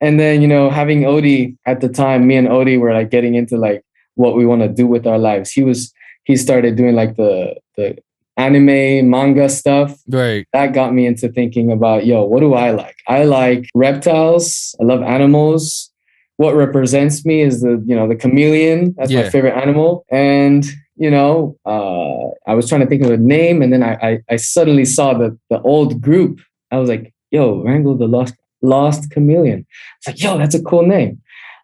And 0.00 0.20
then, 0.20 0.42
you 0.42 0.48
know, 0.48 0.68
having 0.70 1.02
Odie 1.02 1.56
at 1.66 1.80
the 1.80 1.88
time, 1.88 2.26
me 2.26 2.36
and 2.36 2.48
Odie 2.48 2.78
were 2.78 2.92
like 2.92 3.10
getting 3.10 3.34
into 3.34 3.56
like 3.56 3.82
what 4.14 4.36
we 4.36 4.44
want 4.46 4.62
to 4.62 4.68
do 4.68 4.86
with 4.86 5.06
our 5.06 5.18
lives. 5.18 5.50
He 5.50 5.62
was 5.62 5.92
he 6.24 6.36
started 6.36 6.76
doing 6.76 6.94
like 6.94 7.16
the 7.16 7.56
the 7.76 7.96
anime 8.36 9.08
manga 9.10 9.48
stuff. 9.48 9.98
Right. 10.08 10.46
That 10.52 10.74
got 10.74 10.92
me 10.92 11.06
into 11.06 11.28
thinking 11.30 11.72
about, 11.72 12.04
yo, 12.04 12.24
what 12.24 12.40
do 12.40 12.52
I 12.54 12.70
like? 12.70 12.96
I 13.08 13.24
like 13.24 13.66
reptiles. 13.74 14.74
I 14.80 14.84
love 14.84 15.02
animals. 15.02 15.90
What 16.36 16.54
represents 16.54 17.24
me 17.24 17.40
is 17.40 17.62
the, 17.62 17.82
you 17.86 17.96
know, 17.96 18.06
the 18.06 18.14
chameleon. 18.16 18.94
That's 18.98 19.10
Yeah. 19.10 19.22
my 19.22 19.30
favorite 19.30 19.56
animal. 19.56 20.04
And 20.10 20.64
you 20.98 21.10
know, 21.10 21.56
uh, 21.66 22.28
I 22.50 22.54
was 22.54 22.68
trying 22.68 22.80
to 22.80 22.86
think 22.86 23.02
of 23.02 23.10
a 23.10 23.18
name, 23.18 23.60
and 23.60 23.70
then 23.70 23.82
I, 23.82 23.92
I, 24.02 24.18
I 24.30 24.36
suddenly 24.36 24.86
saw 24.86 25.12
the 25.12 25.38
the 25.50 25.60
old 25.60 26.00
group. 26.00 26.40
I 26.70 26.78
was 26.78 26.88
like, 26.88 27.12
"Yo, 27.30 27.62
Rango 27.62 27.94
the 27.98 28.06
Lost 28.08 28.34
Lost 28.62 29.10
Chameleon." 29.10 29.66
It's 29.98 30.06
like, 30.08 30.22
"Yo, 30.22 30.38
that's 30.38 30.54
a 30.54 30.62
cool 30.62 30.86
name, 30.86 31.20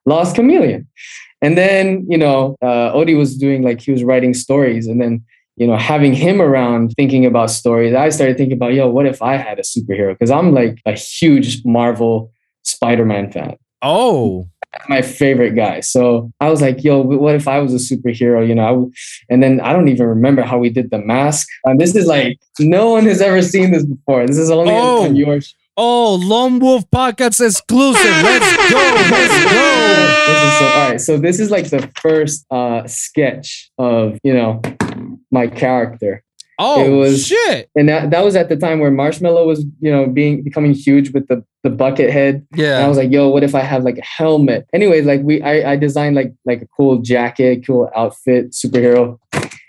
Lost 0.06 0.34
Chameleon." 0.36 0.86
And 1.40 1.56
then 1.58 2.06
you 2.08 2.18
know, 2.18 2.56
uh, 2.62 2.92
Odie 2.94 3.16
was 3.18 3.36
doing 3.36 3.62
like 3.62 3.80
he 3.80 3.90
was 3.92 4.04
writing 4.04 4.34
stories, 4.34 4.86
and 4.86 5.00
then 5.00 5.24
you 5.56 5.66
know, 5.66 5.76
having 5.76 6.14
him 6.14 6.40
around 6.40 6.92
thinking 6.96 7.26
about 7.26 7.50
stories, 7.50 7.94
I 7.94 8.08
started 8.08 8.36
thinking 8.38 8.56
about, 8.56 8.74
"Yo, 8.74 8.88
what 8.88 9.06
if 9.06 9.20
I 9.22 9.36
had 9.36 9.58
a 9.58 9.62
superhero?" 9.62 10.12
Because 10.14 10.30
I'm 10.30 10.52
like 10.52 10.80
a 10.86 10.92
huge 10.92 11.62
Marvel 11.64 12.32
Spider-Man 12.62 13.30
fan 13.32 13.56
Oh. 13.82 14.46
my 14.88 15.02
favorite 15.02 15.54
guy. 15.54 15.80
So 15.80 16.30
I 16.40 16.48
was 16.48 16.62
like, 16.62 16.82
yo, 16.82 17.02
what 17.02 17.34
if 17.34 17.46
I 17.46 17.58
was 17.60 17.74
a 17.74 17.94
superhero? 17.94 18.46
You 18.46 18.54
know, 18.54 18.66
w- 18.68 18.92
and 19.28 19.42
then 19.42 19.60
I 19.60 19.72
don't 19.74 19.88
even 19.88 20.06
remember 20.06 20.40
how 20.42 20.56
we 20.58 20.70
did 20.70 20.90
the 20.90 20.98
mask. 20.98 21.46
And 21.64 21.78
this 21.78 21.94
is 21.94 22.06
like, 22.06 22.38
no 22.58 22.88
one 22.90 23.04
has 23.04 23.20
ever 23.20 23.42
seen 23.42 23.72
this 23.72 23.84
before. 23.84 24.26
This 24.26 24.38
is 24.38 24.50
only 24.50 24.72
Oh. 24.74 25.04
on 25.04 25.14
yours. 25.16 25.54
Oh, 25.76 26.16
Lone 26.22 26.58
Wolf 26.58 26.84
Podcast 26.90 27.44
exclusive. 27.44 28.04
Let's 28.04 28.70
go. 28.70 28.78
Let's 29.10 29.44
go. 29.44 30.26
This 30.28 30.52
is 30.52 30.58
so, 30.58 30.64
all 30.66 30.88
right. 30.90 31.00
So 31.00 31.16
this 31.18 31.40
is 31.40 31.50
like 31.50 31.70
the 31.70 31.90
first 32.00 32.44
uh, 32.50 32.86
sketch 32.86 33.70
of, 33.78 34.18
you 34.22 34.34
know, 34.34 34.60
my 35.30 35.46
character. 35.46 36.22
Oh, 36.58 36.84
It 36.84 36.90
was- 36.90 37.26
shit. 37.26 37.70
And 37.74 37.88
that, 37.88 38.10
that 38.10 38.22
was 38.22 38.36
at 38.36 38.50
the 38.50 38.56
time 38.56 38.80
where 38.80 38.90
Marshmello 38.90 39.46
was, 39.46 39.64
you 39.80 39.90
know, 39.90 40.06
being 40.06 40.42
becoming 40.44 40.74
huge 40.74 41.10
with 41.14 41.26
the, 41.28 41.42
the 41.62 41.70
bucket 41.70 42.10
head. 42.10 42.46
And 42.76 42.84
I 42.84 42.88
was 42.88 42.98
like, 42.98 43.10
yo, 43.10 43.28
what 43.30 43.42
if 43.42 43.54
I 43.54 43.60
have 43.60 43.82
like 43.82 43.96
a 43.96 44.04
helmet? 44.04 44.66
Anyways, 44.74 45.06
like 45.06 45.22
we 45.22 45.40
I, 45.40 45.72
I 45.72 45.76
designed 45.76 46.14
like 46.16 46.34
like 46.44 46.60
a 46.60 46.66
cool 46.76 46.98
jacket, 46.98 47.64
cool 47.66 47.90
outfit, 47.96 48.50
superhero. 48.52 49.18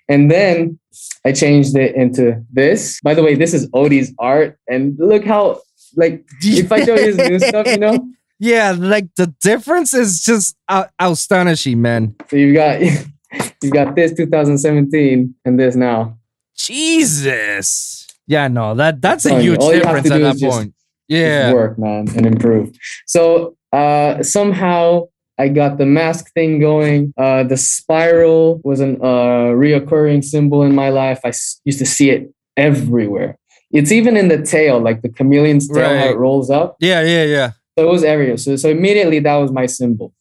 And 0.09 0.29
then 0.29 0.77
I 1.25 1.31
changed 1.31 1.77
it 1.77 1.95
into 1.95 2.43
this. 2.51 2.99
By 3.01 3.13
the 3.13 3.23
way, 3.23 3.35
this 3.35 3.53
is 3.53 3.69
Odie's 3.69 4.13
art. 4.19 4.59
And 4.67 4.95
look 4.99 5.23
how 5.23 5.61
like 5.95 6.25
if 6.41 6.71
I 6.71 6.83
show 6.85 6.95
you 6.95 7.13
his 7.15 7.17
new 7.17 7.39
stuff, 7.47 7.67
you 7.67 7.77
know. 7.77 7.97
Yeah, 8.39 8.75
like 8.77 9.07
the 9.15 9.27
difference 9.41 9.93
is 9.93 10.21
just 10.23 10.55
out- 10.67 10.89
astonishing, 10.99 11.81
man. 11.81 12.15
So 12.29 12.35
you've 12.35 12.55
got 12.55 12.81
you've 13.61 13.71
got 13.73 13.95
this 13.95 14.13
2017 14.13 15.35
and 15.45 15.59
this 15.59 15.75
now. 15.75 16.17
Jesus. 16.55 18.07
Yeah, 18.27 18.47
no, 18.47 18.73
that 18.75 19.01
that's 19.01 19.25
a 19.25 19.39
huge 19.39 19.59
all 19.59 19.73
you 19.73 19.81
difference 19.81 20.09
at 20.11 20.17
do 20.17 20.23
that 20.23 20.35
is 20.35 20.41
just- 20.41 20.57
point. 20.57 20.73
Just 21.09 21.19
Yeah. 21.21 21.53
work, 21.53 21.77
man, 21.77 22.07
and 22.15 22.25
improve. 22.25 22.71
So 23.07 23.55
uh 23.71 24.23
somehow 24.23 25.03
I 25.37 25.47
got 25.49 25.77
the 25.77 25.85
mask 25.85 26.31
thing 26.33 26.59
going. 26.59 27.11
Uh, 27.17 27.43
the 27.43 27.57
spiral 27.57 28.61
was 28.63 28.79
an 28.79 28.97
uh, 29.01 29.49
reoccurring 29.57 30.23
symbol 30.23 30.61
in 30.61 30.75
my 30.75 30.89
life. 30.89 31.19
I 31.25 31.29
s- 31.29 31.59
used 31.65 31.79
to 31.79 31.87
see 31.87 32.11
it 32.11 32.31
everywhere. 32.55 33.39
It's 33.73 33.91
even 33.91 34.15
in 34.15 34.27
the 34.27 34.41
tail, 34.41 34.79
like 34.79 35.01
the 35.01 35.09
chameleon's 35.09 35.67
tail, 35.67 35.83
how 35.89 35.95
Right. 35.95 36.11
it 36.11 36.17
rolls 36.17 36.49
up. 36.49 36.77
Yeah, 36.79 37.01
yeah, 37.01 37.25
yeah. 37.25 37.51
So 37.77 37.87
it 37.87 37.91
was 37.91 38.03
everywhere. 38.03 38.37
So, 38.37 38.55
so 38.55 38.69
immediately 38.69 39.19
that 39.19 39.35
was 39.35 39.51
my 39.51 39.65
symbol. 39.65 40.13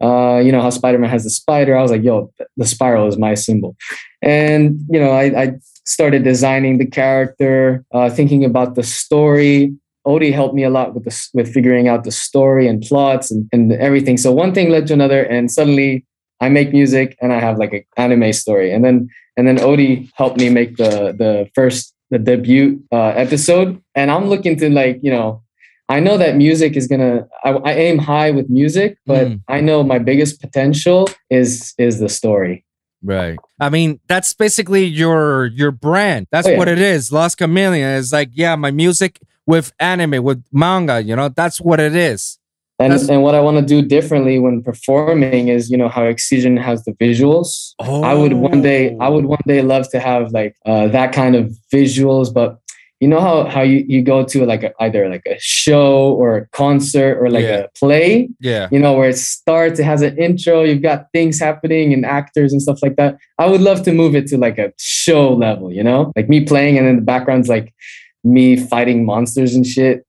Uh, 0.00 0.38
you 0.44 0.52
know 0.52 0.60
how 0.60 0.70
Spider-Man 0.70 1.10
has 1.10 1.24
the 1.24 1.30
spider. 1.30 1.76
I 1.76 1.82
was 1.82 1.90
like, 1.90 2.02
yo, 2.04 2.32
the 2.56 2.66
spiral 2.66 3.08
is 3.08 3.16
my 3.18 3.34
symbol. 3.34 3.76
And 4.22 4.80
you 4.90 5.00
know, 5.00 5.10
I, 5.10 5.24
I 5.42 5.52
started 5.84 6.22
designing 6.24 6.78
the 6.78 6.86
character, 6.86 7.84
uh, 7.92 8.10
thinking 8.10 8.44
about 8.44 8.74
the 8.74 8.82
story. 8.82 9.74
Odie 10.06 10.32
helped 10.32 10.54
me 10.54 10.62
a 10.64 10.70
lot 10.70 10.94
with 10.94 11.04
this, 11.04 11.28
with 11.34 11.52
figuring 11.52 11.86
out 11.88 12.04
the 12.04 12.10
story 12.12 12.66
and 12.68 12.80
plots 12.82 13.30
and, 13.30 13.48
and 13.52 13.72
everything. 13.72 14.16
So 14.16 14.32
one 14.32 14.54
thing 14.54 14.70
led 14.70 14.86
to 14.88 14.94
another, 14.94 15.22
and 15.24 15.50
suddenly 15.50 16.04
I 16.40 16.48
make 16.48 16.72
music 16.72 17.16
and 17.20 17.32
I 17.32 17.40
have 17.40 17.58
like 17.58 17.72
an 17.72 17.84
anime 17.96 18.32
story. 18.32 18.72
And 18.72 18.84
then 18.84 19.08
and 19.36 19.46
then 19.46 19.56
Odie 19.58 20.10
helped 20.14 20.38
me 20.38 20.48
make 20.48 20.76
the 20.76 21.12
the 21.16 21.48
first 21.54 21.92
the 22.10 22.18
debut 22.18 22.82
uh, 22.92 23.08
episode, 23.16 23.80
and 23.94 24.10
I'm 24.10 24.26
looking 24.28 24.56
to 24.58 24.70
like 24.70 25.00
you 25.02 25.10
know, 25.10 25.42
I 25.88 26.00
know 26.00 26.16
that 26.18 26.36
music 26.36 26.76
is 26.76 26.86
gonna. 26.86 27.26
I, 27.44 27.50
I 27.50 27.72
aim 27.72 27.98
high 27.98 28.30
with 28.30 28.48
music, 28.50 28.98
but 29.06 29.26
Mm. 29.28 29.42
I 29.48 29.60
know 29.60 29.82
my 29.82 29.98
biggest 29.98 30.40
potential 30.40 31.08
is 31.30 31.74
is 31.78 31.98
the 32.00 32.08
story. 32.08 32.64
Right. 33.02 33.38
I 33.60 33.68
mean, 33.70 34.00
that's 34.08 34.32
basically 34.34 34.84
your 34.84 35.46
your 35.46 35.70
brand. 35.70 36.26
That's 36.32 36.46
Oh, 36.48 36.52
yeah. 36.52 36.58
what 36.58 36.68
it 36.68 36.80
is. 36.80 37.12
Lost 37.12 37.38
Chameleon 37.38 37.90
is 37.94 38.12
like, 38.12 38.30
yeah, 38.34 38.56
my 38.56 38.70
music 38.72 39.20
with 39.46 39.72
anime, 39.78 40.22
with 40.22 40.42
manga, 40.52 41.00
you 41.02 41.14
know, 41.16 41.28
that's 41.28 41.60
what 41.60 41.78
it 41.80 41.94
is. 41.94 42.37
And 42.80 42.92
That's- 42.92 43.08
and 43.08 43.22
what 43.24 43.34
I 43.34 43.40
want 43.40 43.56
to 43.58 43.64
do 43.64 43.82
differently 43.82 44.38
when 44.38 44.62
performing 44.62 45.48
is, 45.48 45.68
you 45.68 45.76
know, 45.76 45.88
how 45.88 46.04
Excision 46.04 46.56
has 46.56 46.84
the 46.84 46.92
visuals. 46.92 47.74
Oh. 47.80 48.02
I 48.04 48.14
would 48.14 48.34
one 48.34 48.62
day, 48.62 48.96
I 49.00 49.08
would 49.08 49.24
one 49.24 49.42
day 49.48 49.62
love 49.62 49.90
to 49.90 49.98
have 49.98 50.30
like 50.32 50.54
uh, 50.64 50.86
that 50.88 51.12
kind 51.12 51.34
of 51.34 51.50
visuals, 51.74 52.32
but 52.32 52.58
you 53.00 53.06
know 53.06 53.20
how 53.20 53.44
how 53.44 53.62
you, 53.62 53.84
you 53.88 54.02
go 54.02 54.24
to 54.24 54.44
like 54.44 54.62
a, 54.64 54.72
either 54.80 55.08
like 55.08 55.22
a 55.26 55.36
show 55.40 56.12
or 56.14 56.36
a 56.36 56.46
concert 56.48 57.18
or 57.20 57.30
like 57.30 57.44
Yeah. 57.44 57.64
a 57.64 57.68
play, 57.78 58.28
Yeah. 58.40 58.68
you 58.72 58.78
know, 58.80 58.92
where 58.94 59.08
it 59.08 59.18
starts, 59.18 59.78
it 59.80 59.84
has 59.84 60.02
an 60.02 60.16
intro, 60.18 60.62
you've 60.64 60.82
got 60.82 61.06
things 61.12 61.38
happening 61.40 61.92
and 61.92 62.04
actors 62.04 62.52
and 62.52 62.60
stuff 62.62 62.80
like 62.82 62.96
that. 62.96 63.16
I 63.38 63.46
would 63.46 63.60
love 63.60 63.82
to 63.84 63.92
move 63.92 64.14
it 64.16 64.26
to 64.28 64.36
like 64.38 64.58
a 64.58 64.72
show 64.78 65.32
level, 65.32 65.72
you 65.72 65.82
know, 65.84 66.12
like 66.16 66.28
me 66.28 66.44
playing 66.44 66.76
and 66.78 66.86
in 66.88 66.96
the 66.96 67.02
background's 67.02 67.48
like 67.48 67.72
me 68.24 68.56
fighting 68.56 69.04
monsters 69.04 69.54
and 69.54 69.64
shit. 69.66 70.04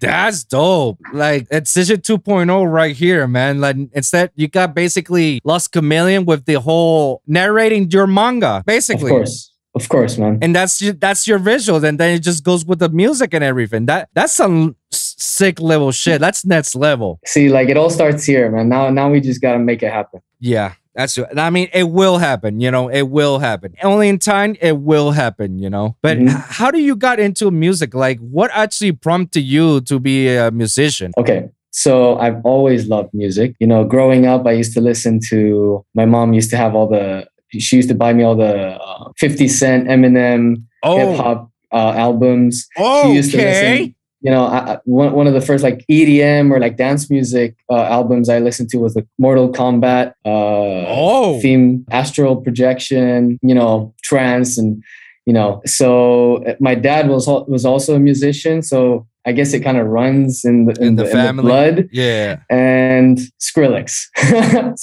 That's 0.00 0.44
dope. 0.44 0.98
Like 1.12 1.46
Excision 1.50 2.00
2.0 2.00 2.70
right 2.70 2.94
here, 2.94 3.26
man. 3.26 3.60
Like 3.60 3.76
instead, 3.92 4.30
you 4.34 4.48
got 4.48 4.74
basically 4.74 5.40
Lost 5.44 5.72
Chameleon 5.72 6.24
with 6.24 6.44
the 6.44 6.54
whole 6.54 7.22
narrating 7.26 7.90
your 7.90 8.06
manga, 8.06 8.62
basically. 8.66 9.10
Of 9.10 9.16
course. 9.16 9.52
Of 9.74 9.90
course, 9.90 10.16
man. 10.16 10.38
And 10.40 10.56
that's 10.56 10.80
your, 10.80 10.94
that's 10.94 11.26
your 11.28 11.38
visuals, 11.38 11.84
and 11.84 12.00
then 12.00 12.14
it 12.14 12.20
just 12.20 12.42
goes 12.42 12.64
with 12.64 12.78
the 12.78 12.88
music 12.88 13.34
and 13.34 13.44
everything. 13.44 13.84
That 13.84 14.08
that's 14.14 14.32
some 14.32 14.74
sick 14.90 15.60
level 15.60 15.92
shit. 15.92 16.18
That's 16.18 16.46
next 16.46 16.74
level. 16.74 17.20
See, 17.26 17.50
like 17.50 17.68
it 17.68 17.76
all 17.76 17.90
starts 17.90 18.24
here, 18.24 18.50
man. 18.50 18.70
Now, 18.70 18.88
now 18.88 19.10
we 19.10 19.20
just 19.20 19.42
gotta 19.42 19.58
make 19.58 19.82
it 19.82 19.92
happen. 19.92 20.20
Yeah, 20.40 20.72
that's. 20.96 21.18
I 21.36 21.50
mean, 21.50 21.68
it 21.72 21.84
will 21.90 22.18
happen. 22.18 22.60
You 22.60 22.70
know, 22.70 22.88
it 22.88 23.02
will 23.02 23.38
happen. 23.38 23.74
Only 23.82 24.08
in 24.08 24.18
time, 24.18 24.56
it 24.60 24.78
will 24.78 25.10
happen. 25.12 25.58
You 25.58 25.70
know. 25.70 25.96
But 26.02 26.18
Mhm. 26.18 26.28
how 26.58 26.70
do 26.70 26.78
you 26.80 26.96
got 26.96 27.20
into 27.20 27.50
music? 27.50 27.94
Like, 27.94 28.18
what 28.20 28.50
actually 28.54 28.92
prompted 28.92 29.42
you 29.42 29.80
to 29.82 30.00
be 30.00 30.28
a 30.34 30.50
musician? 30.50 31.12
Okay. 31.18 31.50
So 31.70 32.16
I've 32.18 32.40
always 32.44 32.88
loved 32.88 33.10
music. 33.12 33.54
You 33.60 33.66
know, 33.66 33.84
growing 33.84 34.24
up, 34.24 34.46
I 34.46 34.52
used 34.52 34.72
to 34.74 34.80
listen 34.80 35.20
to. 35.28 35.84
My 35.94 36.06
mom 36.06 36.32
used 36.32 36.50
to 36.50 36.56
have 36.56 36.74
all 36.74 36.88
the. 36.88 37.26
She 37.58 37.76
used 37.76 37.88
to 37.90 37.94
buy 37.94 38.12
me 38.12 38.24
all 38.24 38.34
the 38.34 38.54
uh, 38.80 39.10
Fifty 39.18 39.46
Cent, 39.48 39.86
Eminem, 39.88 40.64
hip 40.84 41.16
hop 41.16 41.50
uh, 41.72 41.92
albums. 41.96 42.66
Oh, 42.78 43.02
She 43.10 43.16
used 43.16 43.30
to 43.32 43.36
okay. 43.38 43.78
listen. 43.78 43.94
You 44.26 44.32
know, 44.34 44.44
I, 44.46 44.78
one 44.84 45.12
one 45.20 45.26
of 45.30 45.34
the 45.38 45.40
first 45.48 45.62
like 45.68 45.78
EDM 45.96 46.50
or 46.52 46.58
like 46.66 46.76
dance 46.76 47.04
music 47.16 47.50
uh, 47.70 47.84
albums 47.98 48.26
I 48.28 48.38
listened 48.48 48.68
to 48.70 48.78
was 48.84 48.94
the 48.94 49.04
Mortal 49.24 49.48
Kombat 49.60 50.06
uh, 50.24 50.82
Oh. 51.02 51.38
theme, 51.42 51.84
astral 52.00 52.34
projection. 52.46 53.38
You 53.50 53.54
know, 53.58 53.94
trance, 54.02 54.50
and 54.60 54.82
you 55.28 55.32
know. 55.38 55.60
So 55.80 55.88
uh, 56.44 56.54
my 56.68 56.74
dad 56.74 57.08
was 57.08 57.24
was 57.54 57.64
also 57.64 57.94
a 57.94 58.00
musician, 58.10 58.62
so 58.62 59.06
I 59.28 59.32
guess 59.36 59.52
it 59.54 59.60
kind 59.60 59.78
of 59.78 59.86
runs 60.00 60.44
in 60.44 60.56
the 60.66 60.74
in, 60.80 60.86
In 60.88 60.96
the 60.96 61.04
the, 61.04 61.10
family. 61.10 61.42
blood 61.48 61.76
Yeah. 61.92 62.30
and 62.50 63.18
Skrillex. 63.46 64.06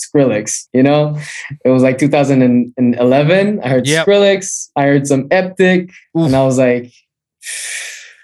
Skrillex, 0.04 0.68
you 0.74 0.84
know, 0.84 1.18
it 1.66 1.70
was 1.76 1.84
like 1.84 1.98
2011. 1.98 3.60
I 3.64 3.68
heard 3.74 3.88
Yep. 3.88 4.06
Skrillex, 4.06 4.70
I 4.76 4.84
heard 4.84 5.06
some 5.08 5.24
Eptic, 5.30 5.90
Oof. 6.18 6.26
and 6.28 6.36
I 6.36 6.44
was 6.46 6.58
like, 6.58 6.92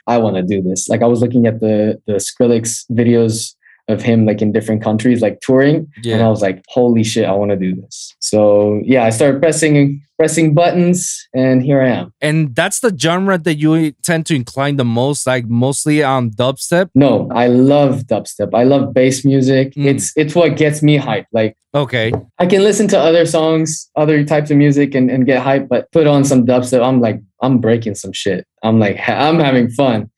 I 0.10 0.18
want 0.18 0.36
to 0.38 0.43
do 0.43 0.62
this. 0.62 0.89
Like 0.89 1.03
I 1.03 1.05
was 1.05 1.22
looking 1.22 1.45
at 1.45 1.60
the 1.60 2.01
the 2.07 2.14
Skrillex 2.14 2.86
videos 2.91 3.55
of 3.89 4.01
him 4.01 4.25
like 4.25 4.41
in 4.41 4.51
different 4.51 4.81
countries, 4.81 5.21
like 5.21 5.41
touring, 5.41 5.91
and 6.05 6.21
I 6.21 6.29
was 6.29 6.41
like, 6.41 6.63
holy 6.69 7.03
shit, 7.03 7.25
I 7.25 7.33
want 7.33 7.51
to 7.51 7.57
do 7.57 7.75
this. 7.75 8.15
So 8.19 8.79
yeah, 8.83 9.03
I 9.03 9.09
started 9.09 9.41
pressing 9.41 10.01
pressing 10.17 10.53
buttons, 10.53 11.27
and 11.33 11.63
here 11.63 11.81
I 11.81 11.89
am. 11.89 12.13
And 12.21 12.53
that's 12.55 12.81
the 12.81 12.95
genre 12.95 13.37
that 13.37 13.55
you 13.55 13.91
tend 14.03 14.25
to 14.27 14.35
incline 14.35 14.75
the 14.75 14.85
most, 14.85 15.25
like 15.25 15.45
mostly 15.45 16.03
on 16.03 16.31
dubstep. 16.31 16.89
No, 16.93 17.29
I 17.33 17.47
love 17.47 18.03
dubstep. 18.03 18.53
I 18.53 18.63
love 18.63 18.93
bass 18.93 19.25
music. 19.25 19.73
Mm. 19.73 19.85
It's 19.85 20.13
it's 20.15 20.35
what 20.35 20.55
gets 20.55 20.81
me 20.83 20.97
hyped. 20.97 21.27
Like 21.33 21.57
Okay. 21.75 22.11
I 22.39 22.47
can 22.47 22.63
listen 22.63 22.87
to 22.89 22.99
other 22.99 23.25
songs, 23.25 23.89
other 23.95 24.23
types 24.23 24.49
of 24.49 24.57
music, 24.57 24.95
and, 24.95 25.11
and 25.11 25.25
get 25.25 25.43
hyped, 25.43 25.67
but 25.67 25.91
put 25.91 26.07
on 26.07 26.23
some 26.23 26.45
dubstep. 26.45 26.83
I'm 26.83 26.99
like, 26.99 27.21
I'm 27.41 27.59
breaking 27.59 27.93
some 27.95 28.11
shit. 28.11 28.45
I'm 28.63 28.79
like, 28.79 28.97
I'm 29.07 29.39
having 29.39 29.69
fun. 29.69 30.09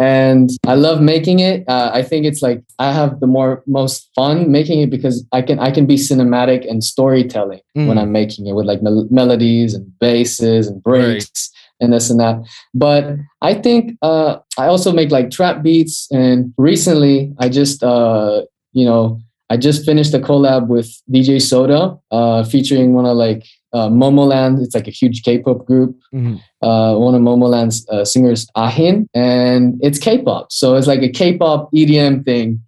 And 0.00 0.50
I 0.66 0.74
love 0.74 1.00
making 1.00 1.40
it. 1.40 1.64
Uh, 1.68 1.90
I 1.92 2.02
think 2.02 2.24
it's 2.24 2.40
like 2.40 2.62
I 2.78 2.92
have 2.92 3.18
the 3.20 3.26
more 3.26 3.62
most 3.66 4.08
fun 4.14 4.50
making 4.52 4.80
it 4.80 4.90
because 4.90 5.26
I 5.32 5.42
can 5.42 5.58
I 5.58 5.70
can 5.72 5.86
be 5.86 5.96
cinematic 5.96 6.68
and 6.70 6.84
storytelling 6.84 7.60
when 7.74 7.96
Mm. 7.96 8.02
I'm 8.02 8.12
making 8.12 8.46
it 8.46 8.52
with 8.54 8.66
like 8.66 8.80
mel- 8.82 9.08
melodies 9.10 9.74
and 9.74 9.86
basses 9.98 10.68
and 10.68 10.80
breaks 10.82 11.50
and 11.80 11.92
this 11.92 12.10
and 12.10 12.20
that. 12.20 12.36
But 12.74 13.16
I 13.42 13.54
think 13.54 13.96
uh, 14.02 14.38
I 14.56 14.66
also 14.66 14.92
make 14.92 15.10
like 15.10 15.30
trap 15.30 15.62
beats. 15.62 16.06
And 16.12 16.52
recently, 16.56 17.32
I 17.38 17.48
just 17.48 17.82
uh, 17.82 18.42
you 18.72 18.84
know 18.84 19.20
I 19.50 19.56
just 19.56 19.84
finished 19.84 20.14
a 20.14 20.18
collab 20.20 20.68
with 20.68 20.88
DJ 21.10 21.40
Soda, 21.40 21.98
uh, 22.12 22.44
featuring 22.44 22.92
one 22.94 23.06
of 23.06 23.16
like 23.16 23.44
uh, 23.72 23.88
Momoland. 23.88 24.62
It's 24.62 24.74
like 24.74 24.88
a 24.88 24.90
huge 24.92 25.22
K-pop 25.22 25.66
group. 25.66 25.96
Mhm. 26.14 26.40
Uh, 26.62 26.96
one 26.96 27.14
of 27.14 27.20
Momoland's 27.22 27.86
uh, 27.88 28.04
singers, 28.04 28.46
Ahin, 28.56 29.06
and 29.14 29.78
it's 29.82 29.98
K-pop. 29.98 30.50
So 30.52 30.74
it's 30.76 30.86
like 30.86 31.02
a 31.02 31.08
K-pop 31.08 31.70
EDM 31.72 32.24
thing 32.24 32.60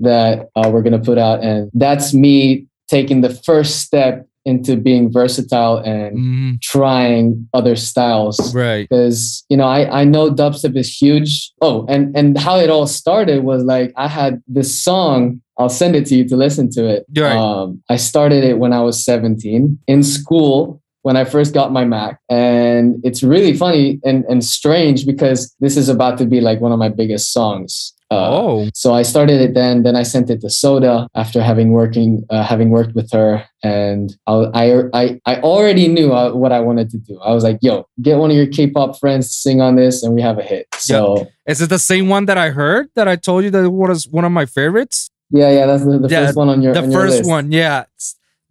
that 0.00 0.48
uh, 0.56 0.70
we're 0.72 0.82
gonna 0.82 0.98
put 0.98 1.18
out, 1.18 1.42
and 1.42 1.70
that's 1.74 2.14
me 2.14 2.66
taking 2.88 3.20
the 3.20 3.30
first 3.30 3.80
step 3.80 4.26
into 4.46 4.76
being 4.76 5.12
versatile 5.12 5.76
and 5.78 6.16
Mhm. 6.16 6.60
trying 6.62 7.46
other 7.52 7.76
styles 7.76 8.36
Right. 8.54 8.86
because 8.88 9.44
you 9.50 9.56
know 9.56 9.66
I, 9.78 10.00
I 10.00 10.04
know 10.04 10.30
dubstep 10.30 10.76
is 10.76 10.88
huge 11.02 11.52
oh 11.60 11.84
and 11.88 12.16
and 12.16 12.38
how 12.38 12.56
it 12.64 12.70
all 12.70 12.86
started 12.86 13.38
was 13.44 13.62
like 13.64 13.92
i 13.96 14.08
had 14.08 14.40
this 14.58 14.70
song 14.88 15.40
i'll 15.58 15.68
send 15.82 15.92
it 15.96 16.06
to 16.08 16.14
you 16.18 16.24
to 16.28 16.36
listen 16.36 16.70
to 16.76 16.82
it 16.94 17.04
Right. 17.16 17.36
um, 17.36 17.82
i 17.90 17.96
started 17.96 18.42
it 18.50 18.56
when 18.62 18.72
i 18.72 18.80
was 18.88 18.96
17 19.04 19.78
in 19.88 20.02
school 20.04 20.80
when 21.02 21.16
i 21.16 21.24
first 21.24 21.50
got 21.58 21.72
my 21.78 21.84
mac 21.84 22.12
and 22.30 22.84
it's 23.08 23.22
really 23.22 23.54
funny 23.64 23.98
and, 24.08 24.24
and 24.30 24.44
strange 24.44 25.06
because 25.06 25.40
this 25.64 25.76
is 25.76 25.88
about 25.88 26.18
to 26.18 26.26
be 26.34 26.40
like 26.40 26.60
one 26.60 26.72
of 26.72 26.78
my 26.78 26.88
biggest 27.00 27.32
songs 27.32 27.92
uh, 28.10 28.30
oh. 28.30 28.68
so 28.72 28.94
I 28.94 29.02
started 29.02 29.40
it 29.40 29.54
then. 29.54 29.82
Then 29.82 29.96
I 29.96 30.04
sent 30.04 30.30
it 30.30 30.40
to 30.42 30.50
Soda 30.50 31.08
after 31.16 31.42
having 31.42 31.72
working, 31.72 32.24
uh, 32.30 32.44
having 32.44 32.70
worked 32.70 32.94
with 32.94 33.10
her, 33.12 33.44
and 33.64 34.16
I, 34.28 34.84
I, 34.94 35.20
I, 35.26 35.40
already 35.40 35.88
knew 35.88 36.12
uh, 36.12 36.32
what 36.32 36.52
I 36.52 36.60
wanted 36.60 36.88
to 36.90 36.98
do. 36.98 37.18
I 37.20 37.34
was 37.34 37.42
like, 37.42 37.58
"Yo, 37.62 37.88
get 38.00 38.18
one 38.18 38.30
of 38.30 38.36
your 38.36 38.46
K-pop 38.46 38.98
friends 39.00 39.28
to 39.28 39.34
sing 39.34 39.60
on 39.60 39.74
this, 39.74 40.04
and 40.04 40.14
we 40.14 40.22
have 40.22 40.38
a 40.38 40.42
hit." 40.42 40.68
So 40.74 41.26
Is 41.46 41.60
it 41.60 41.68
the 41.68 41.80
same 41.80 42.08
one 42.08 42.26
that 42.26 42.38
I 42.38 42.50
heard 42.50 42.90
that 42.94 43.08
I 43.08 43.16
told 43.16 43.42
you 43.42 43.50
that 43.50 43.70
was 43.70 44.06
one 44.06 44.24
of 44.24 44.30
my 44.30 44.46
favorites? 44.46 45.10
yeah, 45.30 45.50
yeah, 45.50 45.66
that's 45.66 45.84
the, 45.84 45.98
the 45.98 46.08
Yeah, 46.08 46.26
first 46.26 46.36
one 46.36 46.48
on 46.48 46.62
your 46.62 46.74
the 46.74 46.82
on 46.82 46.90
your 46.90 47.00
first 47.00 47.18
list. 47.18 47.28
one, 47.28 47.50
yeah. 47.50 47.84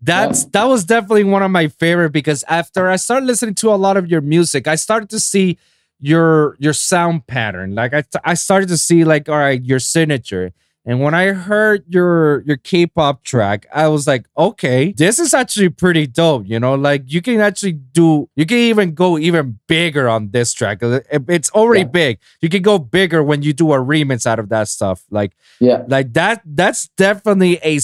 That's 0.02 0.46
that 0.48 0.66
was 0.66 0.84
definitely 0.84 1.24
one 1.24 1.42
of 1.42 1.50
my 1.50 1.70
favorite 1.70 2.12
because 2.12 2.44
after 2.48 2.90
I 2.90 2.98
started 2.98 3.26
listening 3.26 3.56
to 3.56 3.72
a 3.72 3.76
lot 3.80 3.98
of 3.98 4.08
your 4.08 4.22
music, 4.22 4.68
I 4.68 4.76
started 4.76 5.10
to 5.12 5.20
see 5.20 5.58
your 6.00 6.56
your 6.60 6.74
sound 6.74 7.28
pattern. 7.28 7.76
Like 7.76 7.94
I 7.94 8.04
I 8.24 8.34
started 8.34 8.70
to 8.70 8.78
see 8.78 9.04
like 9.04 9.30
all 9.30 9.38
right, 9.38 9.64
your 9.64 9.80
signature. 9.80 10.52
And 10.88 11.02
when 11.02 11.16
I 11.16 11.32
heard 11.32 11.84
your 11.88 12.42
your 12.42 12.58
K-pop 12.58 13.24
track, 13.24 13.66
I 13.74 13.88
was 13.88 14.06
like, 14.06 14.28
okay, 14.38 14.92
this 14.92 15.18
is 15.18 15.34
actually 15.34 15.70
pretty 15.70 16.06
dope. 16.06 16.44
You 16.46 16.60
know, 16.60 16.76
like 16.76 17.06
you 17.08 17.24
can 17.24 17.40
actually 17.40 17.72
do, 17.72 18.30
you 18.36 18.46
can 18.46 18.58
even 18.60 18.94
go 18.94 19.18
even 19.18 19.58
bigger 19.68 20.08
on 20.08 20.30
this 20.30 20.54
track. 20.54 20.84
Uh, 20.84 21.00
it's 21.28 21.50
already 21.52 21.82
Yeah. 21.86 21.86
big. 21.88 22.20
You 22.40 22.50
can 22.50 22.62
go 22.62 22.78
bigger 22.78 23.24
when 23.24 23.42
you 23.42 23.52
do 23.52 23.74
a 23.74 23.78
remix 23.80 24.28
out 24.28 24.38
of 24.38 24.50
that 24.50 24.68
stuff. 24.68 25.04
Like 25.10 25.32
Yeah, 25.60 25.86
like 25.88 26.14
that 26.14 26.44
that's 26.46 26.88
definitely 26.98 27.58
a 27.64 27.80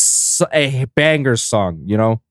a 0.54 0.86
banger 0.96 1.38
song 1.38 1.82
you 1.86 1.98
know 1.98 2.22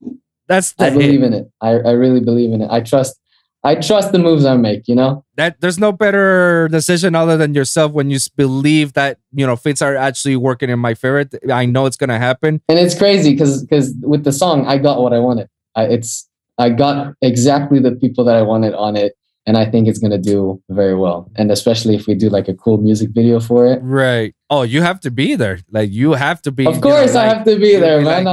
that's 0.47 0.73
the 0.75 0.87
I 0.87 0.91
hit. 0.91 0.99
believe 1.01 1.23
in 1.25 1.33
it. 1.35 1.51
I, 1.61 1.71
I 1.71 1.91
really 1.93 2.21
believe 2.21 2.53
in 2.53 2.63
it. 2.63 2.69
I 2.71 2.81
trust. 2.81 3.19
I 3.63 3.75
trust 3.75 4.13
the 4.13 4.19
moves 4.19 4.45
I 4.45 4.57
make. 4.57 4.89
You 4.89 4.95
know. 4.95 5.25
that 5.37 5.61
there's 5.61 5.79
no 5.79 5.93
better 5.93 6.69
decision 6.69 7.15
other 7.15 7.37
than 7.37 7.55
yourself 7.55 7.93
when 7.93 8.11
you 8.11 8.19
believe 8.37 8.95
that 8.95 9.19
you 9.33 9.47
know 9.47 9.57
things 9.57 9.83
are 9.83 9.97
actually 9.97 10.37
working 10.37 10.71
in 10.71 10.79
my 10.79 10.95
favor 10.95 11.25
i 11.53 11.65
know 11.67 11.87
it's 11.87 11.97
gonna 11.97 12.19
happen 12.19 12.61
and 12.69 12.79
it's 12.79 12.97
crazy 12.97 13.33
because 13.33 13.63
because 13.65 13.95
with 14.03 14.25
the 14.25 14.33
song 14.33 14.67
I 14.67 14.79
got 14.79 15.03
what 15.03 15.13
I 15.13 15.19
wanted. 15.19 15.49
I, 15.75 15.85
it's 15.85 16.29
I 16.59 16.71
got 16.71 17.15
exactly 17.23 17.79
the 17.81 17.93
people 17.93 18.25
that 18.25 18.37
I 18.37 18.43
wanted 18.43 18.75
on 18.75 18.97
it, 18.97 19.15
and 19.47 19.57
I 19.57 19.69
think 19.71 19.89
it's 19.89 19.99
gonna 19.99 20.19
do 20.19 20.63
very 20.69 20.95
well. 20.95 21.31
And 21.37 21.51
especially 21.51 21.95
if 21.95 22.07
we 22.07 22.15
do 22.15 22.29
like 22.29 22.49
a 22.49 22.55
cool 22.55 22.79
music 22.79 23.11
video 23.11 23.41
for 23.41 23.67
it, 23.67 23.81
right 23.83 24.35
Oh, 24.53 24.63
you 24.63 24.83
have 24.83 24.99
to 25.01 25.13
be 25.13 25.37
there. 25.37 25.61
Like 25.71 25.91
you 25.93 26.13
have 26.15 26.43
to 26.43 26.51
be. 26.51 26.67
Of 26.67 26.81
course, 26.81 27.15
know, 27.15 27.21
I 27.21 27.25
have 27.27 27.45
to 27.45 27.57
be 27.57 27.77
there, 27.77 27.99
be 27.99 28.05
man. 28.05 28.25
like- 28.25 28.27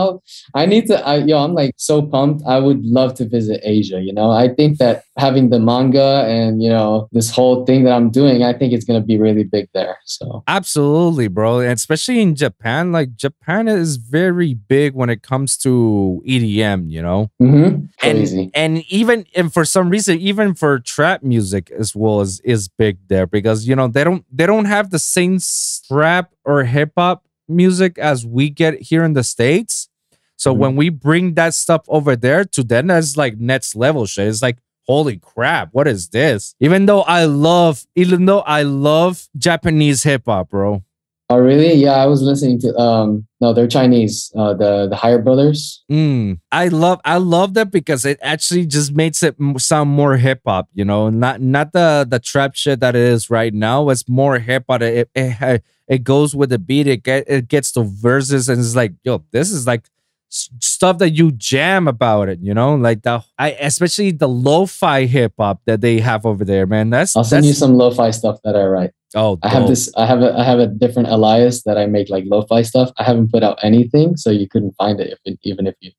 I'll, 0.56 0.66
need 0.66 0.88
to. 0.88 1.06
I, 1.06 1.18
yo, 1.18 1.38
I'm 1.38 1.54
like 1.54 1.76
so 1.78 2.02
pumped. 2.02 2.44
I 2.48 2.58
would 2.58 2.84
love 2.84 3.14
to 3.16 3.26
visit 3.28 3.62
Asia. 3.64 4.02
You 4.02 4.14
know, 4.14 4.32
I 4.32 4.48
think 4.54 4.80
that 4.80 5.04
having 5.18 5.52
the 5.52 5.60
manga 5.60 6.26
and 6.28 6.62
you 6.64 6.70
know 6.70 7.08
this 7.12 7.30
whole 7.30 7.66
thing 7.68 7.84
that 7.84 7.94
I'm 7.94 8.10
doing, 8.10 8.42
I 8.44 8.54
think 8.54 8.74
it's 8.74 8.84
gonna 8.84 9.02
be 9.02 9.20
really 9.20 9.44
big 9.44 9.70
there. 9.76 9.98
So 10.06 10.44
Absolutely, 10.48 11.28
bro. 11.28 11.60
And 11.60 11.74
especially 11.74 12.20
in 12.22 12.34
Japan, 12.36 12.92
like 12.92 13.16
Japan 13.16 13.68
is 13.68 13.98
very 13.98 14.56
big 14.56 14.96
when 14.96 15.10
it 15.12 15.22
comes 15.22 15.56
to 15.58 16.22
EDM, 16.28 16.90
you 16.90 17.02
know? 17.02 17.30
mhm, 17.40 17.90
And 18.02 18.18
crazy. 18.18 18.50
and 18.56 18.84
even 18.90 19.26
and 19.36 19.54
for 19.54 19.66
some 19.66 19.90
reason, 19.92 20.18
even 20.20 20.56
for 20.56 20.80
trap 20.80 21.22
music 21.22 21.70
as 21.72 21.96
well 21.96 22.22
as 22.22 22.40
is 22.44 22.68
big 22.68 22.98
there 23.08 23.28
because 23.28 23.68
you 23.68 23.76
know 23.76 23.88
they 23.88 24.04
don't 24.04 24.26
they 24.32 24.48
don't 24.48 24.66
have 24.66 24.90
the 24.90 25.00
same 25.00 25.36
s- 25.36 25.84
trap 26.08 26.32
or 26.46 26.64
hip 26.64 26.92
hop 26.98 27.26
music 27.50 27.98
as 27.98 28.26
we 28.26 28.50
get 28.50 28.82
here 28.82 29.04
in 29.04 29.14
the 29.14 29.24
States. 29.24 29.90
So 30.38 30.54
Mhm. 30.54 30.58
when 30.60 30.76
we 30.76 30.90
bring 30.90 31.34
that 31.34 31.54
stuff 31.54 31.82
over 31.88 32.16
there 32.16 32.46
to 32.46 32.64
them, 32.64 32.88
that's 32.88 33.18
like 33.18 33.38
next 33.40 33.76
level 33.76 34.06
shit. 34.06 34.28
It's 34.28 34.42
like 34.42 34.58
holy 34.88 35.18
crap, 35.18 35.68
what 35.74 35.86
is 35.86 36.08
this? 36.10 36.56
Even 36.62 36.86
though 36.86 37.02
I 37.02 37.26
love, 37.26 37.86
even 37.96 38.26
though 38.26 38.40
I 38.40 38.62
love 38.64 39.28
Japanese 39.38 40.04
hip 40.04 40.24
hop, 40.28 40.50
bro. 40.52 40.82
Oh, 41.30 41.40
really? 41.40 41.74
Yeah, 41.74 41.96
I 41.96 42.06
was 42.06 42.22
listening 42.22 42.58
to. 42.62 42.74
Um, 42.78 43.28
no, 43.42 43.52
they're 43.52 43.68
Chinese. 43.68 44.32
Uh, 44.34 44.54
the 44.54 44.88
the 44.88 44.96
Higher 44.96 45.22
Brothers. 45.22 45.84
Mm, 45.92 46.40
I 46.54 46.70
love 46.70 47.02
I 47.04 47.18
love 47.18 47.54
that 47.56 47.70
because 47.70 48.06
it 48.06 48.18
actually 48.22 48.66
just 48.66 48.94
makes 48.94 49.22
it 49.24 49.36
sound 49.58 49.90
more 49.90 50.16
hip 50.16 50.42
hop, 50.46 50.70
you 50.74 50.86
know, 50.86 51.10
not 51.10 51.42
not 51.42 51.74
the 51.74 52.08
the 52.10 52.20
trap 52.20 52.56
shit 52.56 52.80
that 52.80 52.96
it 52.96 53.02
is 53.02 53.30
right 53.30 53.54
now. 53.54 53.90
It's 53.90 54.08
more 54.08 54.40
hip 54.40 54.66
hop. 54.70 54.82
It, 54.82 55.10
it 55.14 55.36
it 55.42 55.64
it 55.90 56.04
goes 56.06 56.34
with 56.34 56.50
the 56.50 56.60
beat. 56.60 56.88
It 56.88 57.04
get 57.04 57.26
it 57.28 57.50
gets 57.50 57.74
the 57.74 57.84
verses 57.84 58.48
and 58.48 58.62
it's 58.62 58.76
like, 58.76 58.94
yo, 59.04 59.26
this 59.32 59.52
is 59.52 59.68
like 59.68 59.84
stuff 60.30 60.98
that 61.00 61.12
you 61.12 61.32
jam 61.32 61.88
about 61.90 62.30
it, 62.30 62.40
you 62.42 62.54
know, 62.54 62.76
like 62.76 63.04
the 63.04 63.22
I 63.38 63.52
especially 63.52 64.12
the 64.12 64.30
lo-fi 64.30 65.06
hip 65.06 65.34
hop 65.38 65.62
that 65.66 65.82
they 65.82 66.00
have 66.00 66.26
over 66.26 66.46
there, 66.46 66.66
man. 66.66 66.90
That's 66.90 67.18
I'll 67.18 67.26
send 67.26 67.44
that's, 67.44 67.48
you 67.48 67.54
some 67.54 67.76
lo-fi 67.76 68.12
stuff 68.12 68.40
that 68.44 68.56
I 68.56 68.64
write. 68.64 68.92
Oh, 69.16 69.40
I 69.42 69.50
have 69.50 69.62
dope. 69.64 69.70
this. 69.70 69.92
I 69.96 70.06
have 70.06 70.22
a. 70.22 70.38
I 70.38 70.44
have 70.44 70.60
a 70.60 70.68
different 70.68 71.08
alias 71.08 71.64
that 71.64 71.78
I 71.78 71.86
make 71.86 72.10
like 72.10 72.26
lo-fi 72.28 72.62
stuff. 72.62 72.92
I 72.98 73.04
haven't 73.04 73.32
put 73.32 73.44
out 73.44 73.58
anything, 73.64 74.18
so 74.18 74.30
you 74.30 74.48
couldn't 74.50 74.74
find 74.78 75.00
it. 75.00 75.12
If 75.12 75.20
it, 75.24 75.40
even 75.44 75.66
if 75.66 75.76
you, 75.80 75.92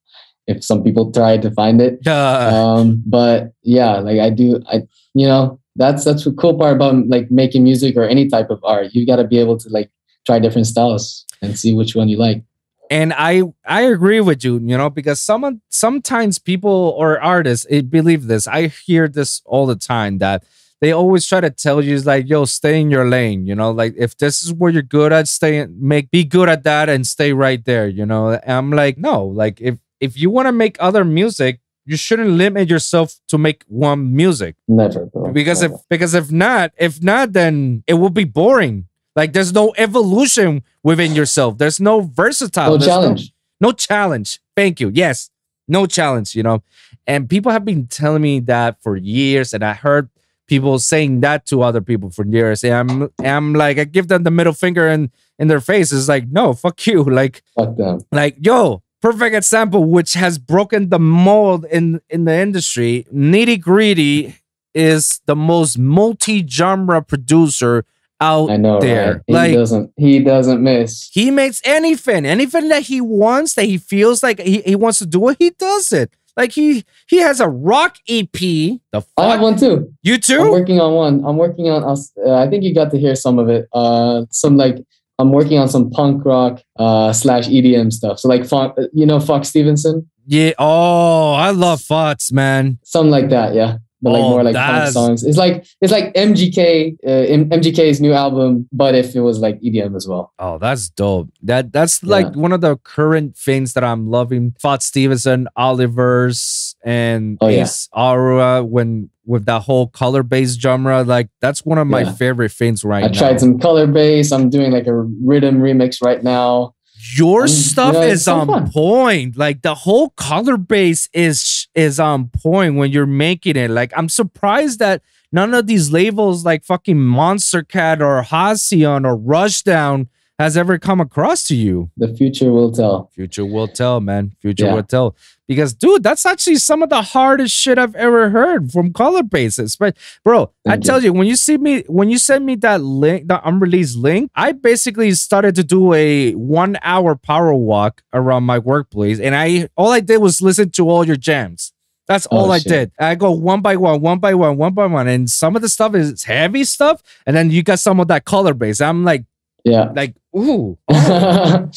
if 0.47 0.63
some 0.63 0.83
people 0.83 1.11
tried 1.11 1.43
to 1.43 1.51
find 1.51 1.81
it, 1.81 2.07
um, 2.07 3.03
but 3.07 3.53
yeah, 3.63 3.99
like 3.99 4.21
I 4.21 4.31
do, 4.31 4.61
I 4.71 4.83
you 5.15 5.27
know 5.27 5.59
that's 5.77 6.05
that's 6.05 6.25
the 6.25 6.33
cool 6.33 6.59
part 6.59 6.77
about 6.77 7.07
like 7.09 7.31
making 7.31 7.65
music 7.65 7.97
or 7.97 8.05
any 8.05 8.29
type 8.29 8.51
of 8.51 8.61
art. 8.63 8.89
You 8.93 9.07
got 9.07 9.17
to 9.17 9.25
be 9.25 9.39
able 9.39 9.57
to 9.59 9.69
like 9.71 9.91
try 10.27 10.39
different 10.39 10.67
styles 10.67 11.25
and 11.41 11.59
see 11.59 11.73
which 11.73 11.95
one 11.95 12.09
you 12.09 12.19
like. 12.19 12.45
and 12.91 13.15
I 13.17 13.43
I 13.67 13.83
agree 13.83 14.21
with 14.21 14.45
you, 14.45 14.59
you 14.59 14.77
know, 14.77 14.91
because 14.91 15.21
someone 15.21 15.61
sometimes 15.71 16.39
people 16.39 16.95
or 16.97 17.21
artists 17.21 17.67
eh, 17.71 17.81
believe 17.83 18.27
this. 18.27 18.47
I 18.47 18.69
hear 18.69 19.09
this 19.09 19.43
all 19.47 19.67
the 19.67 19.77
time 19.77 20.19
that 20.19 20.45
they 20.81 20.93
always 20.93 21.27
try 21.27 21.41
to 21.41 21.51
tell 21.51 21.83
you 21.83 21.95
is 21.95 22.07
like, 22.07 22.29
yo, 22.29 22.45
stay 22.45 22.81
in 22.81 22.91
your 22.91 23.09
lane, 23.09 23.47
you 23.47 23.55
know, 23.55 23.71
like 23.71 23.95
if 23.97 24.17
this 24.17 24.43
is 24.43 24.53
what 24.53 24.73
you're 24.73 24.83
good 24.83 25.13
at, 25.13 25.27
stay 25.27 25.67
make 25.67 26.11
be 26.11 26.25
good 26.25 26.49
at 26.49 26.63
that 26.65 26.89
and 26.89 27.07
stay 27.07 27.33
right 27.33 27.65
there, 27.65 27.89
you 27.89 28.07
know. 28.07 28.31
And 28.31 28.53
I'm 28.53 28.71
like, 28.71 28.99
no, 28.99 29.25
like 29.25 29.61
if 29.61 29.79
if 30.01 30.17
you 30.17 30.31
want 30.31 30.47
to 30.47 30.53
make 30.53 30.77
other 30.79 31.05
music, 31.05 31.61
you 31.85 31.97
shouldn't 31.97 32.31
limit 32.31 32.69
yourself 32.69 33.15
to 33.29 33.39
make 33.39 33.65
one 33.67 34.15
music. 34.15 34.55
Never, 34.69 35.07
bro. 35.07 35.33
because 35.33 35.63
if 35.63 35.73
because 35.91 36.15
if 36.15 36.31
not 36.31 36.73
if 36.77 37.03
not 37.03 37.33
then 37.33 37.83
it 37.87 37.95
will 37.95 38.11
be 38.11 38.25
boring. 38.25 38.87
Like 39.17 39.33
there's 39.33 39.53
no 39.53 39.75
evolution 39.77 40.63
within 40.85 41.17
yourself. 41.17 41.59
There's 41.59 41.81
no 41.81 42.03
versatile. 42.03 42.71
No 42.71 42.77
there's 42.77 42.87
challenge. 42.87 43.33
no, 43.61 43.73
challenge. 43.73 44.39
Thank 44.55 44.79
you. 44.79 44.93
Yes. 44.95 45.31
No 45.67 45.87
challenge 45.87 46.37
you 46.37 46.45
know? 46.45 46.63
And 47.05 47.29
people 47.29 47.51
have 47.51 47.65
been 47.65 47.89
telling 47.89 48.23
me 48.23 48.39
that 48.41 48.81
for 48.81 48.97
years 48.97 49.53
and 49.53 49.65
i 49.65 49.73
heard 49.73 50.09
people 50.49 50.79
saying 50.79 51.21
that 51.21 51.47
to 51.47 51.63
other 51.63 51.81
people 51.81 52.11
for 52.11 52.25
years 52.27 52.65
and 52.65 52.75
i'm 52.75 53.11
i'm 53.25 53.53
like 53.53 53.79
i 53.79 53.85
give 53.85 54.09
them 54.09 54.23
the 54.25 54.31
middle 54.31 54.53
finger 54.55 54.89
in 54.89 55.11
in 55.39 55.47
their 55.49 55.61
face 55.61 55.93
it's 55.93 56.09
like 56.09 56.27
no 56.29 56.53
fuck 56.53 56.85
you 56.87 57.05
like 57.21 57.43
Fuck 57.55 57.77
them. 57.77 58.01
like 58.11 58.37
yo 58.41 58.83
perfect 59.01 59.37
example 59.37 59.85
which 59.85 60.15
has 60.15 60.39
broken 60.39 60.89
the 60.89 60.99
mold 60.99 61.65
in 61.71 62.01
in 62.11 62.25
the 62.25 62.35
industry 62.35 63.07
Nitti 63.15 63.63
Gritti 63.63 64.35
is 64.75 65.21
the 65.27 65.37
most 65.37 65.79
multi-genre 65.79 67.03
producer 67.03 67.85
out 68.21 68.51
I 68.51 68.57
know, 68.57 68.81
there 68.81 69.13
right? 69.13 69.23
He 69.29 69.33
like 69.33 69.55
doesn't. 69.55 69.93
He 69.97 70.19
doesn't 70.19 70.61
miss. 70.61 71.09
he 71.13 71.31
makes 71.31 71.63
anything 71.65 72.27
anything 72.27 72.69
that 72.69 72.83
he 72.83 73.01
wants 73.01 73.55
that 73.55 73.67
he 73.67 73.79
feels 73.79 74.23
like 74.25 74.41
he, 74.41 74.61
he 74.63 74.75
wants 74.75 74.99
to 74.99 75.07
do 75.07 75.29
it 75.29 75.37
he 75.39 75.51
does 75.51 75.93
it 75.93 76.13
like 76.39 76.53
he 76.53 76.85
he 77.09 77.19
has 77.19 77.41
a 77.41 77.49
rock 77.49 77.97
ep 78.09 78.33
the 78.33 78.81
fuck? 78.93 79.07
I 79.19 79.31
have 79.33 79.41
one 79.41 79.59
too. 79.59 79.93
you 80.03 80.17
too? 80.17 80.41
I'm 80.41 80.51
working 80.51 80.81
on 80.81 80.95
one. 80.95 81.25
I'm 81.27 81.37
working 81.37 81.69
on. 81.69 81.85
Uh, 81.85 82.35
I 82.35 82.49
think 82.49 82.65
you 82.65 82.75
got 82.75 82.91
to 82.93 82.99
hear 82.99 83.15
some 83.15 83.39
of 83.39 83.51
it. 83.51 83.69
Uh, 83.75 84.25
some 84.31 84.57
like 84.57 84.79
I'm 85.19 85.33
working 85.33 85.59
on 85.59 85.69
some 85.69 85.91
punk 85.91 86.25
rock 86.25 86.63
uh, 86.79 87.13
slash 87.13 87.49
EDM 87.49 87.93
stuff. 87.93 88.21
So 88.21 88.29
like, 88.29 88.45
you 88.93 89.05
know, 89.05 89.19
Fox 89.19 89.49
Stevenson, 89.49 90.09
yeah 90.31 90.53
oh 90.59 91.33
i 91.33 91.51
love 91.51 91.81
Fox, 91.81 92.31
man 92.31 92.79
something 92.85 93.11
like 93.11 93.31
that. 93.31 93.55
Yeah, 93.55 93.79
but 94.01 94.11
like 94.13 94.23
Oh, 94.23 94.31
more 94.31 94.43
like 94.45 94.55
punk 94.55 94.89
songs. 94.93 95.25
It's 95.25 95.37
like 95.37 95.67
it's 95.81 95.93
like 95.93 96.15
MGK, 96.15 96.97
uh, 97.05 97.09
MGK's 97.57 98.01
new 98.01 98.13
album, 98.13 98.69
but 98.73 98.95
if 98.95 99.15
it 99.17 99.21
was 99.21 99.41
like 99.41 99.61
EDM 99.61 99.97
as 99.97 100.07
well. 100.07 100.33
Oh, 100.39 100.59
that's 100.59 100.89
dope. 100.89 101.31
That 101.43 101.73
that's 101.73 102.03
like 102.05 102.35
one 102.37 102.53
of 102.53 102.61
the 102.61 102.77
current 102.79 103.37
things 103.37 103.73
that 103.75 103.83
I'm 103.85 104.09
loving. 104.09 104.55
Fox 104.61 104.87
Stevenson, 104.87 105.49
Oliverse, 105.59 106.75
and 106.85 107.39
Oh, 107.41 107.49
yeah. 107.49 107.63
Ace 107.63 107.89
Aura 107.93 108.65
when 108.65 109.11
with 109.27 109.45
that 109.45 109.63
whole 109.63 109.89
color 109.89 110.23
based 110.23 110.61
genre. 110.61 111.03
Like 111.03 111.29
that's 111.41 111.65
one 111.65 111.79
of 111.79 111.87
my 111.87 112.03
Yeah. 112.03 112.13
favorite 112.13 112.53
things 112.53 112.85
right 112.85 113.05
I 113.05 113.09
now. 113.09 113.13
I 113.13 113.19
tried 113.19 113.41
some 113.41 113.59
color 113.59 113.87
bass. 113.87 114.33
I'm 114.33 114.49
doing 114.49 114.71
like 114.73 114.87
a 114.87 114.95
rhythm 114.95 115.59
remix 115.61 116.03
right 116.03 116.23
now. 116.23 116.75
Your 117.01 117.47
stuff 117.47 117.95
yeah, 117.95 118.03
is 118.03 118.25
so 118.25 118.41
on 118.41 118.47
fun. 118.49 118.71
point. 118.71 119.37
Like 119.37 119.63
the 119.63 119.75
whole 119.75 120.11
color 120.11 120.57
bass 120.57 121.09
is 121.13 121.69
is 121.75 122.01
on 122.01 122.29
point 122.29 122.75
when 122.75 122.91
you're 122.91 123.07
making 123.07 123.57
it. 123.57 123.71
Like 123.71 123.93
I'm 123.97 124.09
surprised 124.09 124.81
that 124.81 125.03
none 125.31 125.55
of 125.55 125.67
these 125.67 125.93
labels 125.93 126.45
like 126.45 126.65
fucking 126.65 126.97
Monstercat 126.97 128.01
or 128.01 128.23
Halcyon 128.23 129.07
or 129.07 129.17
Rushdown 129.17 130.09
has 130.39 130.57
ever 130.57 130.79
come 130.79 131.01
across 131.01 131.43
to 131.45 131.57
you. 131.57 131.91
The 131.97 132.15
future 132.15 132.53
will 132.53 132.71
tell. 132.71 133.11
Future 133.13 133.45
will 133.45 133.67
tell, 133.67 134.01
man. 134.01 134.33
Future 134.41 134.67
Yeah. 134.67 134.75
will 134.75 134.85
tell. 134.85 135.17
Because, 135.49 135.73
dude, 135.75 136.03
that's 136.05 136.25
actually 136.27 136.57
some 136.57 136.83
of 136.83 136.91
the 136.91 137.03
hardest 137.03 137.55
shit 137.57 137.77
I've 137.79 137.97
ever 137.97 138.31
heard 138.31 138.71
from 138.71 138.93
color 138.93 139.23
bases. 139.25 139.75
But, 139.75 139.97
bro, 140.25 140.53
I 140.67 140.75
you. 140.75 140.81
tell 140.81 141.03
you, 141.03 141.13
when 141.13 141.27
you 141.27 141.35
see 141.35 141.57
me, 141.59 141.83
when 141.89 142.09
you 142.09 142.19
send 142.19 142.47
me 142.47 142.55
that 142.57 142.83
link, 142.83 143.27
the 143.27 143.41
unreleased 143.49 143.97
link, 143.97 144.31
I 144.37 144.53
basically 144.53 145.11
started 145.13 145.57
to 145.57 145.65
do 145.65 145.93
a 145.93 146.33
one 146.35 146.77
hour 146.83 147.17
power 147.17 147.53
walk 147.55 148.03
around 148.13 148.45
my 148.45 148.59
workplace, 148.61 149.19
and 149.19 149.35
I 149.35 149.69
all 149.77 149.91
I 149.91 150.01
did 150.01 150.19
was 150.19 150.41
listen 150.41 150.71
to 150.73 150.89
all 150.89 151.05
your 151.05 151.17
jams. 151.17 151.73
That's 152.07 152.29
Oh, 152.31 152.37
all 152.39 152.53
I 152.53 152.59
shit. 152.59 152.69
did. 152.69 152.93
I 153.01 153.17
go 153.17 153.33
one 153.33 153.61
by 153.61 153.75
one, 153.77 154.01
one 154.01 154.19
by 154.19 154.35
one, 154.35 154.57
one 154.57 154.73
by 154.73 154.87
one, 154.87 155.09
and 155.09 155.29
some 155.29 155.57
of 155.57 155.63
the 155.63 155.69
stuff 155.69 155.95
is 155.97 156.23
heavy 156.23 156.63
stuff, 156.65 157.03
and 157.27 157.35
then 157.37 157.51
you 157.51 157.63
got 157.63 157.81
some 157.81 157.99
of 158.01 158.07
that 158.09 158.25
color 158.25 158.55
bass. 158.55 158.81
I'm 158.81 159.03
like, 159.05 159.25
Yeah. 159.69 159.93
like, 159.95 160.15
ooh, 160.37 160.79
oh, 160.89 161.69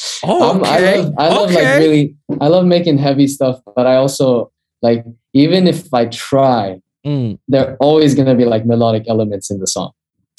I 0.66 0.78
okay, 0.78 1.02
love, 1.02 1.14
I 1.18 1.28
love 1.30 1.50
okay. 1.52 1.56
like 1.66 1.80
really, 1.80 2.16
I 2.40 2.48
love 2.48 2.66
making 2.66 2.98
heavy 2.98 3.28
stuff, 3.28 3.60
but 3.76 3.86
I 3.88 3.96
also 3.96 4.52
like, 4.82 5.06
even 5.34 5.68
if 5.68 5.94
I 5.94 6.06
try, 6.06 6.82
Mm. 7.04 7.40
there 7.48 7.72
are 7.72 7.78
always 7.78 8.14
going 8.14 8.28
to 8.28 8.36
be 8.36 8.46
like 8.46 8.64
melodic 8.64 9.06
elements 9.08 9.50
in 9.50 9.60
the 9.60 9.66
song. 9.66 9.90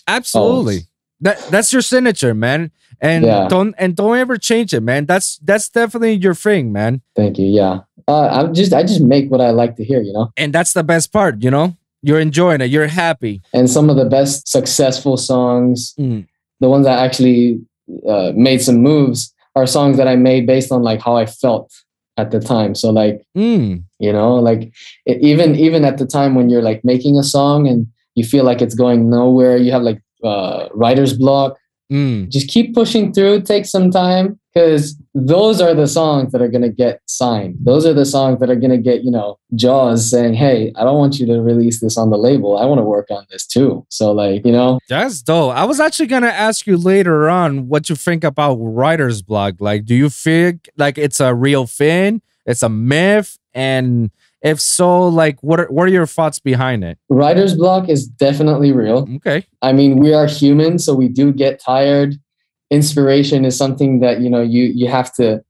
Absolutely. 0.06 0.58
Always. 0.74 0.88
That 1.20 1.38
that's 1.50 1.72
your 1.72 1.82
signature, 1.82 2.34
man. 2.34 2.70
And 3.00 3.24
Yeah. 3.24 3.48
don't 3.48 3.74
and 3.78 3.96
don't 3.96 4.16
ever 4.16 4.36
change 4.36 4.72
it, 4.72 4.80
man. 4.80 5.06
That's 5.06 5.38
that's 5.38 5.68
definitely 5.68 6.12
your 6.14 6.34
thing, 6.34 6.70
man. 6.70 7.02
Thank 7.16 7.38
you. 7.38 7.46
Yeah. 7.46 7.80
Uh, 8.06 8.28
I'm 8.28 8.54
just, 8.54 8.72
I 8.72 8.82
just 8.82 9.00
make 9.00 9.28
what 9.30 9.40
I 9.40 9.50
like 9.50 9.74
to 9.76 9.84
hear, 9.84 10.02
you 10.02 10.12
know? 10.12 10.30
And 10.36 10.52
that's 10.52 10.72
the 10.72 10.82
best 10.84 11.12
part, 11.12 11.42
you 11.42 11.50
know? 11.50 11.76
You're 12.02 12.18
enjoying 12.20 12.60
it. 12.60 12.70
You're 12.70 12.88
happy. 12.88 13.40
And 13.52 13.68
some 13.70 13.88
of 13.90 13.96
the 13.96 14.04
best 14.04 14.46
successful 14.48 15.16
songs, 15.16 15.94
Mm. 15.98 16.26
The 16.62 16.68
ones 16.74 16.84
that 16.86 16.98
actually 17.06 17.60
uh, 18.08 18.32
made 18.34 18.60
some 18.62 18.78
moves, 18.90 19.20
are 19.54 19.66
songs 19.66 19.96
that 19.98 20.08
I 20.08 20.16
made 20.16 20.46
based 20.46 20.72
on 20.72 20.82
like 20.82 21.00
how 21.02 21.14
I 21.22 21.26
felt 21.26 21.68
at 22.16 22.30
the 22.30 22.40
time. 22.40 22.74
So 22.74 22.90
like, 22.90 23.16
Mm. 23.36 23.84
you 23.98 24.12
know, 24.12 24.36
like 24.48 24.62
e- 25.10 25.18
even 25.30 25.56
even 25.66 25.84
at 25.84 25.96
the 25.98 26.06
time 26.06 26.32
when 26.36 26.48
you're 26.50 26.62
like 26.70 26.80
making 26.92 27.18
a 27.18 27.22
song 27.36 27.66
and 27.70 27.86
you 28.14 28.24
feel 28.24 28.44
like 28.50 28.62
it's 28.64 28.74
going 28.84 29.10
nowhere, 29.10 29.56
you 29.64 29.70
have 29.72 29.82
like 29.90 30.00
uh, 30.24 30.68
writer's 30.82 31.12
block. 31.24 31.50
Mm. 31.92 32.28
Just 32.30 32.48
keep 32.48 32.74
pushing 32.74 33.12
through. 33.12 33.42
Take 33.42 33.66
some 33.66 33.90
time 33.90 34.38
because 34.52 35.00
those 35.14 35.60
are 35.60 35.74
the 35.74 35.86
songs 35.86 36.32
that 36.32 36.42
are 36.42 36.48
going 36.48 36.62
to 36.62 36.68
get 36.68 37.00
signed. 37.06 37.56
Those 37.60 37.86
are 37.86 37.94
the 37.94 38.04
songs 38.04 38.40
that 38.40 38.50
are 38.50 38.56
going 38.56 38.70
to 38.70 38.78
get, 38.78 39.02
you 39.02 39.10
know, 39.10 39.38
Jauz 39.54 40.10
saying, 40.10 40.34
Hey, 40.34 40.72
I 40.76 40.84
don't 40.84 40.98
want 40.98 41.18
you 41.18 41.26
to 41.26 41.40
release 41.40 41.80
this 41.80 41.96
on 41.96 42.10
the 42.10 42.18
label. 42.18 42.58
I 42.58 42.64
want 42.64 42.78
to 42.78 42.84
work 42.84 43.10
on 43.10 43.26
this 43.30 43.46
too. 43.46 43.86
So, 43.88 44.12
like, 44.12 44.44
you 44.44 44.52
know, 44.52 44.78
That's 44.88 45.22
dope. 45.22 45.54
I 45.54 45.64
was 45.64 45.80
actually 45.80 46.06
gonna 46.06 46.28
ask 46.28 46.66
you 46.66 46.76
later 46.76 47.28
on 47.28 47.68
what 47.68 47.88
you 47.88 47.96
think 47.96 48.24
about 48.24 48.56
writer's 48.56 49.22
block. 49.22 49.54
Like, 49.60 49.84
do 49.84 49.94
you 49.94 50.08
think 50.08 50.68
like 50.76 50.98
it's 50.98 51.20
a 51.20 51.34
real 51.34 51.66
thing? 51.66 52.22
It's 52.46 52.62
a 52.62 52.68
myth? 52.68 53.38
And 53.54 54.10
if 54.42 54.60
so, 54.60 55.06
like 55.08 55.42
what 55.42 55.60
are 55.60 55.66
what 55.66 55.84
are 55.84 55.92
your 55.92 56.06
thoughts 56.06 56.38
behind 56.38 56.84
it? 56.84 56.98
writer's 57.08 57.54
block 57.54 57.88
is 57.88 58.06
definitely 58.06 58.72
real. 58.72 59.08
Okay. 59.16 59.46
I 59.62 59.72
mean, 59.72 59.98
we 59.98 60.12
are 60.12 60.26
human, 60.26 60.78
so 60.78 60.94
we 60.94 61.08
do 61.08 61.32
get 61.32 61.60
tired. 61.60 62.16
Inspiration 62.72 63.44
is 63.44 63.56
something 63.56 64.00
that, 64.00 64.20
you 64.20 64.30
know, 64.30 64.42
you, 64.42 64.64
you 64.64 64.88
have 64.88 65.14
to, 65.14 65.44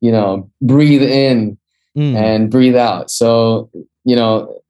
you 0.00 0.10
know, 0.10 0.50
breathe 0.60 1.02
in 1.02 1.58
Mm. 1.94 2.16
and 2.16 2.50
breathe 2.50 2.74
out. 2.74 3.10
So, 3.10 3.68
you 4.04 4.16
know, 4.16 4.62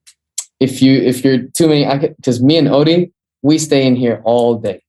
if 0.58 0.82
you 0.82 1.00
if 1.00 1.24
you're 1.24 1.42
too 1.58 1.68
many, 1.68 1.84
because 2.16 2.42
me 2.42 2.56
and 2.58 2.66
Odie, 2.66 3.12
we 3.42 3.58
stay 3.58 3.86
in 3.86 3.94
here 3.94 4.20
all 4.24 4.56
day. 4.56 4.82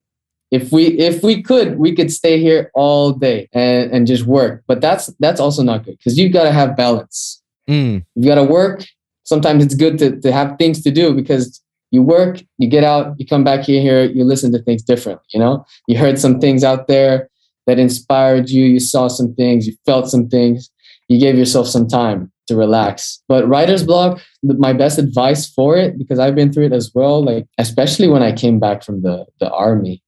If 0.50 0.72
we 0.72 0.86
if 0.98 1.22
we 1.22 1.42
could, 1.42 1.78
we 1.78 1.94
could 1.94 2.10
stay 2.10 2.40
here 2.40 2.72
all 2.74 3.12
day 3.12 3.48
and 3.52 3.92
and 3.92 4.06
just 4.08 4.24
work. 4.26 4.64
But 4.66 4.80
that's 4.80 5.06
that's 5.20 5.38
also 5.38 5.62
not 5.62 5.84
good 5.84 5.96
because 5.96 6.18
you've 6.18 6.32
got 6.32 6.42
to 6.42 6.50
have 6.50 6.76
balance. 6.76 7.40
Mm. 7.70 8.04
You 8.16 8.26
got 8.26 8.34
to 8.34 8.44
work. 8.44 8.84
Sometimes 9.22 9.64
it's 9.64 9.76
good 9.76 9.96
to 9.98 10.18
to 10.20 10.32
have 10.32 10.58
things 10.58 10.82
to 10.82 10.90
do 10.90 11.14
because 11.14 11.62
you 11.94 12.02
work, 12.02 12.42
you 12.58 12.68
get 12.68 12.84
out, 12.84 13.14
you 13.18 13.26
come 13.26 13.44
back 13.44 13.64
here, 13.64 13.80
here, 13.80 14.04
you 14.04 14.24
listen 14.24 14.52
to 14.52 14.62
things 14.62 14.82
differently. 14.82 15.24
You 15.32 15.40
know, 15.40 15.64
you 15.88 15.96
heard 15.96 16.18
some 16.18 16.40
things 16.40 16.64
out 16.64 16.88
there 16.88 17.28
that 17.66 17.78
inspired 17.78 18.50
you. 18.50 18.64
You 18.64 18.80
saw 18.80 19.08
some 19.08 19.34
things, 19.34 19.66
you 19.66 19.74
felt 19.86 20.08
some 20.08 20.28
things 20.28 20.70
you 21.08 21.20
gave 21.20 21.36
yourself 21.36 21.68
some 21.68 21.86
time 21.86 22.32
to 22.46 22.56
relax. 22.56 23.22
But 23.28 23.48
writer's 23.48 23.84
block, 23.84 24.20
my 24.42 24.72
best 24.72 24.98
advice 24.98 25.48
for 25.48 25.76
it, 25.76 25.98
because 25.98 26.18
I've 26.18 26.34
been 26.34 26.52
through 26.52 26.66
it 26.66 26.72
as 26.72 26.90
well, 26.94 27.22
like 27.22 27.46
especially 27.58 28.08
when 28.08 28.22
I 28.22 28.32
came 28.32 28.58
back 28.58 28.82
from 28.82 29.02
the 29.02 29.26
the 29.40 29.50
army, 29.50 30.02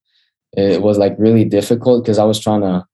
it 0.53 0.82
was 0.82 0.99
like 0.99 1.14
really 1.18 1.45
difficult 1.45 2.05
because 2.05 2.18
I 2.18 2.24
was 2.24 2.41
trying 2.41 2.62
to. 2.62 2.87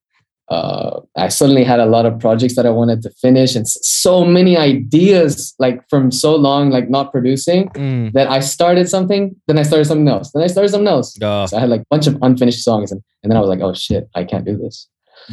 Uh, 0.53 1.01
I 1.27 1.29
suddenly 1.39 1.65
had 1.73 1.81
a 1.81 1.87
lot 1.95 2.05
of 2.09 2.13
projects 2.25 2.55
that 2.57 2.67
I 2.71 2.73
wanted 2.81 2.99
to 3.07 3.11
finish, 3.25 3.51
and 3.59 3.67
so 3.67 4.15
many 4.37 4.55
ideas, 4.71 5.55
like 5.65 5.77
from 5.89 6.11
so 6.11 6.31
long, 6.49 6.71
like 6.77 6.89
not 6.97 7.07
producing, 7.17 7.63
Mm. 7.71 8.13
that 8.17 8.29
I 8.37 8.41
started 8.41 8.87
something, 8.95 9.23
then 9.49 9.57
I 9.63 9.65
started 9.71 9.87
something 9.91 10.09
else, 10.15 10.27
then 10.33 10.43
I 10.43 10.49
started 10.55 10.71
something 10.75 10.93
else. 10.97 11.09
Uh, 11.23 11.47
So 11.49 11.57
I 11.57 11.61
had 11.65 11.71
like 11.75 11.83
a 11.89 11.91
bunch 11.95 12.07
of 12.11 12.15
unfinished 12.27 12.63
songs, 12.69 12.89
and, 12.93 13.01
and 13.23 13.27
then 13.31 13.37
I 13.39 13.41
was 13.45 13.49
like, 13.55 13.63
oh 13.67 13.75
shit, 13.87 14.05
I 14.15 14.23
can't 14.31 14.45
do 14.51 14.57
this. 14.65 14.77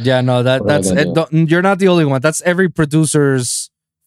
yeah, 0.08 0.20
no, 0.30 0.36
that 0.48 0.60
What 0.62 0.68
that's 0.68 0.88
it, 1.02 1.08
you're 1.50 1.66
not 1.70 1.78
the 1.82 1.88
only 1.88 2.06
one. 2.12 2.20
That's 2.26 2.40
every 2.52 2.68
producer's 2.78 3.48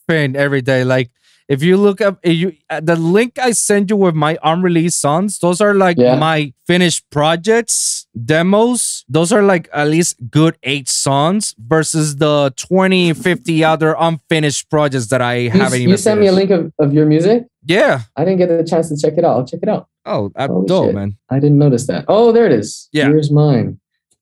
pain 0.08 0.30
every 0.46 0.62
day. 0.72 0.82
Like 0.96 1.10
if 1.54 1.62
you 1.68 1.76
look 1.86 2.00
up 2.08 2.16
if 2.24 2.36
you 2.42 2.48
uh, 2.70 2.80
the 2.90 2.96
link 2.96 3.32
I 3.48 3.52
send 3.52 3.90
you 3.92 3.98
with 4.06 4.16
my 4.16 4.34
unreleased 4.52 5.00
songs, 5.00 5.40
those 5.40 5.60
are 5.66 5.74
like 5.86 5.98
Yeah. 5.98 6.16
my 6.30 6.38
finished 6.68 7.02
projects, 7.10 8.08
demos. 8.32 9.04
Those 9.10 9.32
are 9.36 9.44
like 9.54 9.66
at 9.74 9.88
least 9.96 10.16
good 10.30 10.56
eight 10.64 10.88
songs 10.90 11.56
versus 11.58 12.16
the 12.18 12.54
20, 12.58 13.14
50 13.14 13.64
other 13.64 13.96
unfinished 14.00 14.70
projects 14.70 15.08
that 15.08 15.22
I 15.22 15.36
You, 15.36 15.50
haven't 15.52 15.80
even 15.82 15.90
you 15.90 15.98
sent 15.98 16.20
me 16.20 16.28
a 16.28 16.32
link 16.32 16.50
of, 16.52 16.72
of 16.80 16.94
your 16.94 17.06
music. 17.06 17.46
Yeah. 17.66 18.02
I 18.16 18.26
didn't 18.26 18.40
get 18.40 18.50
the 18.50 18.64
chance 18.64 18.90
to 18.90 18.98
check 18.98 19.18
it 19.18 19.24
out. 19.26 19.38
I'll 19.38 19.46
check 19.46 19.60
it 19.64 19.70
out. 19.70 19.88
Oh, 20.06 20.32
uh, 20.36 20.48
Holy 20.48 20.68
dope, 20.68 20.94
man. 20.94 21.18
I 21.30 21.40
didn't 21.40 21.58
notice 21.58 21.88
that. 21.88 22.06
Oh, 22.08 22.32
there 22.32 22.46
it 22.46 22.52
is. 22.52 22.90
Yeah. 22.92 23.06
Here's 23.08 23.32
mine. 23.32 23.80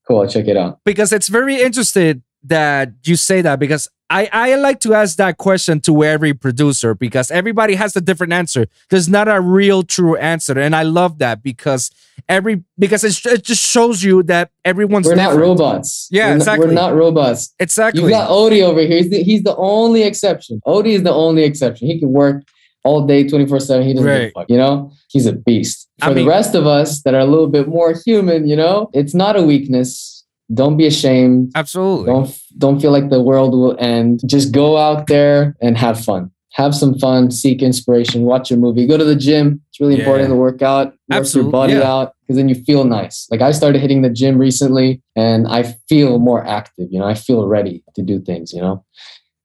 Cool. 0.08 0.22
I'll 0.22 0.28
check 0.28 0.48
it 0.48 0.58
out. 0.58 0.80
because 0.86 1.12
it's 1.14 1.28
very 1.28 1.62
interesting 1.62 2.24
that 2.44 2.92
you 3.06 3.16
say 3.16 3.42
that 3.42 3.60
because 3.60 3.90
I, 4.10 4.30
I 4.34 4.56
like 4.56 4.82
to 4.82 4.94
ask 4.94 5.16
that 5.18 5.38
question 5.38 5.80
to 5.82 6.04
every 6.04 6.34
producer 6.34 6.94
because 6.94 7.32
everybody 7.32 7.76
has 7.76 7.96
a 7.96 8.02
different 8.02 8.34
answer. 8.34 8.68
There's 8.90 9.08
not 9.08 9.30
a 9.30 9.40
real 9.40 9.84
true 9.84 10.18
answer. 10.18 10.60
And 10.60 10.76
I 10.76 10.84
love 10.84 11.20
that 11.20 11.42
because 11.42 11.92
every 12.28 12.64
because 12.78 13.06
it's, 13.06 13.26
it 13.26 13.44
just 13.44 13.66
shows 13.66 14.04
you 14.04 14.24
that 14.24 14.52
everyone's 14.66 15.08
We're 15.08 15.16
not 15.16 15.36
robots. 15.38 16.10
Yeah, 16.12 16.26
we're 16.26 16.30
not, 16.32 16.36
exactly. 16.38 16.68
we're 16.68 16.74
not 16.74 16.94
robots. 16.96 17.54
Exactly. 17.60 18.04
You 18.04 18.10
got 18.10 18.30
Odie 18.30 18.64
over 18.64 18.82
here. 18.82 18.98
He's 18.98 19.10
the, 19.10 19.24
he's 19.24 19.44
the 19.44 19.56
only 19.56 20.04
exception. 20.04 20.60
Odie 20.68 20.88
is 20.96 21.04
the 21.04 21.14
only 21.14 21.44
exception. 21.44 21.88
He 21.88 21.98
can 21.98 22.12
work 22.12 22.44
all 22.84 23.06
day, 23.08 23.26
24 23.30 23.60
7. 23.62 23.88
He 23.88 23.94
doesn't 23.94 24.06
give 24.06 24.14
a 24.16 24.20
Right. 24.26 24.32
fuck. 24.36 24.50
You 24.50 24.58
know, 24.58 24.92
he's 25.10 25.26
a 25.26 25.34
beast. 25.34 25.88
I 26.02 26.10
For 26.10 26.16
mean- 26.16 26.26
the 26.26 26.30
rest 26.30 26.54
of 26.54 26.68
us 26.68 27.02
that 27.04 27.14
are 27.14 27.22
a 27.22 27.26
little 27.26 27.48
bit 27.48 27.70
more 27.70 27.94
human, 28.06 28.46
you 28.46 28.58
know, 28.58 28.90
it's 28.94 29.14
not 29.14 29.38
a 29.38 29.42
weakness. 29.44 30.11
Don't 30.54 30.76
be 30.78 30.86
ashamed. 30.88 31.52
Absolutely. 31.56 32.08
Don't 32.08 32.40
don't 32.58 32.80
feel 32.82 32.92
like 32.92 33.10
the 33.10 33.22
world 33.22 33.54
will 33.54 33.76
end. 33.80 34.22
Just 34.26 34.52
go 34.52 34.78
out 34.78 35.08
there 35.08 35.56
and 35.62 35.78
have 35.78 36.04
fun. 36.04 36.32
Have 36.54 36.76
some 36.76 36.98
fun. 37.00 37.32
Seek 37.32 37.62
inspiration. 37.62 38.24
Watch 38.24 38.52
a 38.52 38.58
movie. 38.58 38.86
Go 38.86 38.98
to 38.98 39.06
the 39.06 39.16
gym. 39.16 39.62
It's 39.70 39.80
really 39.80 39.94
Yeah. 39.96 40.02
important 40.02 40.30
to 40.30 40.36
work 40.36 40.62
out. 40.62 40.88
Work 40.88 40.96
Absolute- 41.20 41.44
your 41.44 41.52
body 41.52 41.74
yeah. 41.74 41.90
out 41.94 42.14
because 42.22 42.36
then 42.36 42.50
you 42.50 42.56
feel 42.56 42.84
nice. 42.84 43.28
Like 43.32 43.42
I 43.42 43.52
started 43.52 43.80
hitting 43.82 44.02
the 44.02 44.10
gym 44.10 44.38
recently, 44.38 45.02
and 45.16 45.48
I 45.48 45.64
feel 45.88 46.20
more 46.20 46.46
active. 46.46 46.88
You 46.92 47.00
know, 47.00 47.06
I 47.06 47.14
feel 47.14 47.48
ready 47.48 47.84
to 47.96 48.02
do 48.02 48.20
things. 48.20 48.52
You 48.52 48.62
know, 48.62 48.84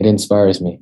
it 0.01 0.07
inspires 0.07 0.61
me. 0.61 0.81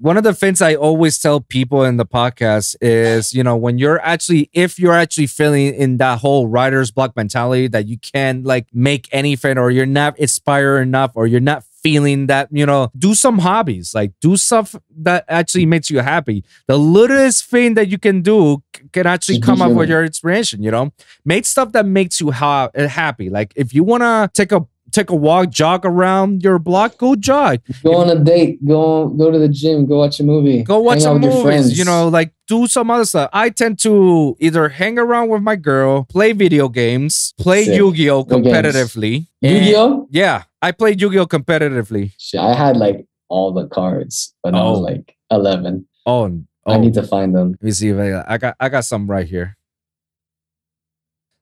One 0.00 0.16
of 0.16 0.24
the 0.24 0.34
things 0.34 0.62
I 0.62 0.74
always 0.74 1.18
tell 1.18 1.40
people 1.40 1.84
in 1.84 1.96
the 1.96 2.06
podcast 2.06 2.76
is, 2.80 3.32
you 3.32 3.42
know, 3.42 3.56
when 3.56 3.78
you're 3.78 4.00
actually, 4.00 4.50
if 4.52 4.78
you're 4.78 4.94
actually 4.94 5.26
feeling 5.26 5.74
in 5.74 5.96
that 5.98 6.20
whole 6.20 6.46
writer's 6.46 6.90
block 6.90 7.16
mentality 7.16 7.68
that 7.68 7.88
you 7.88 7.98
can't 7.98 8.44
like 8.44 8.66
make 8.72 9.08
anything 9.12 9.58
or 9.58 9.70
you're 9.70 9.86
not 9.86 10.18
inspired 10.18 10.80
enough 10.80 11.12
or 11.14 11.26
you're 11.26 11.40
not 11.40 11.64
feeling 11.82 12.26
that, 12.26 12.48
you 12.50 12.66
know, 12.66 12.90
do 12.98 13.14
some 13.14 13.38
hobbies, 13.38 13.94
like 13.94 14.12
do 14.20 14.36
stuff 14.36 14.76
that 14.98 15.24
actually 15.28 15.64
makes 15.66 15.90
you 15.90 16.00
happy. 16.00 16.44
The 16.66 16.78
littlest 16.78 17.46
thing 17.46 17.74
that 17.74 17.88
you 17.88 17.98
can 17.98 18.20
do 18.22 18.62
can 18.92 19.06
actually 19.06 19.40
come 19.40 19.62
up 19.62 19.72
with 19.72 19.88
your 19.88 20.04
inspiration, 20.04 20.62
you 20.62 20.70
know, 20.70 20.92
make 21.24 21.46
stuff 21.46 21.72
that 21.72 21.86
makes 21.86 22.20
you 22.20 22.32
ha- 22.32 22.68
happy. 22.74 23.30
Like 23.30 23.52
if 23.56 23.72
you 23.72 23.82
want 23.82 24.02
to 24.02 24.30
take 24.34 24.52
a, 24.52 24.66
take 24.92 25.10
a 25.10 25.14
walk, 25.14 25.50
jog 25.50 25.84
around 25.84 26.42
your 26.42 26.58
block, 26.58 26.98
go 26.98 27.14
jog. 27.14 27.60
Go 27.82 27.96
on 27.96 28.10
a 28.10 28.18
date. 28.22 28.64
Go 28.66 29.08
go 29.08 29.30
to 29.30 29.38
the 29.38 29.48
gym. 29.48 29.86
Go 29.86 29.98
watch 29.98 30.20
a 30.20 30.24
movie. 30.24 30.62
go 30.62 30.78
watch 30.80 31.00
some 31.00 31.20
movies 31.20 31.78
you 31.78 31.84
know 31.84 32.08
like 32.08 32.32
do 32.46 32.66
some 32.66 32.90
other 32.90 33.04
stuff 33.04 33.30
i 33.32 33.48
tend 33.48 33.78
to 33.78 34.36
either 34.40 34.68
hang 34.68 34.98
around 34.98 35.28
with 35.28 35.40
my 35.42 35.54
girl 35.54 36.04
play 36.04 36.32
video 36.32 36.68
games 36.68 37.32
play 37.38 37.64
Sick. 37.64 37.76
yu-gi-oh 37.76 38.24
competitively 38.24 39.26
Yu-Gi-Oh. 39.40 40.08
yeah 40.10 40.42
i 40.60 40.72
played 40.72 41.00
yu-gi-oh 41.00 41.26
competitively 41.26 42.12
Shit, 42.18 42.40
I 42.40 42.54
had 42.54 42.76
like 42.76 43.06
all 43.28 43.52
the 43.52 43.68
cards 43.68 44.34
when 44.42 44.54
I 44.56 44.62
was 44.64 44.78
Oh. 44.78 44.82
like 44.82 45.16
11. 45.30 45.86
oh, 46.06 46.42
oh 46.66 46.72
I 46.72 46.78
need 46.78 46.96
oh. 46.98 47.02
to 47.02 47.06
find 47.06 47.34
them. 47.34 47.50
let 47.52 47.62
me 47.62 47.70
see 47.70 47.88
if 47.90 47.98
I, 47.98 48.34
I 48.34 48.38
got 48.38 48.56
i 48.58 48.68
got 48.68 48.84
some 48.84 49.08
right 49.08 49.26
here 49.26 49.56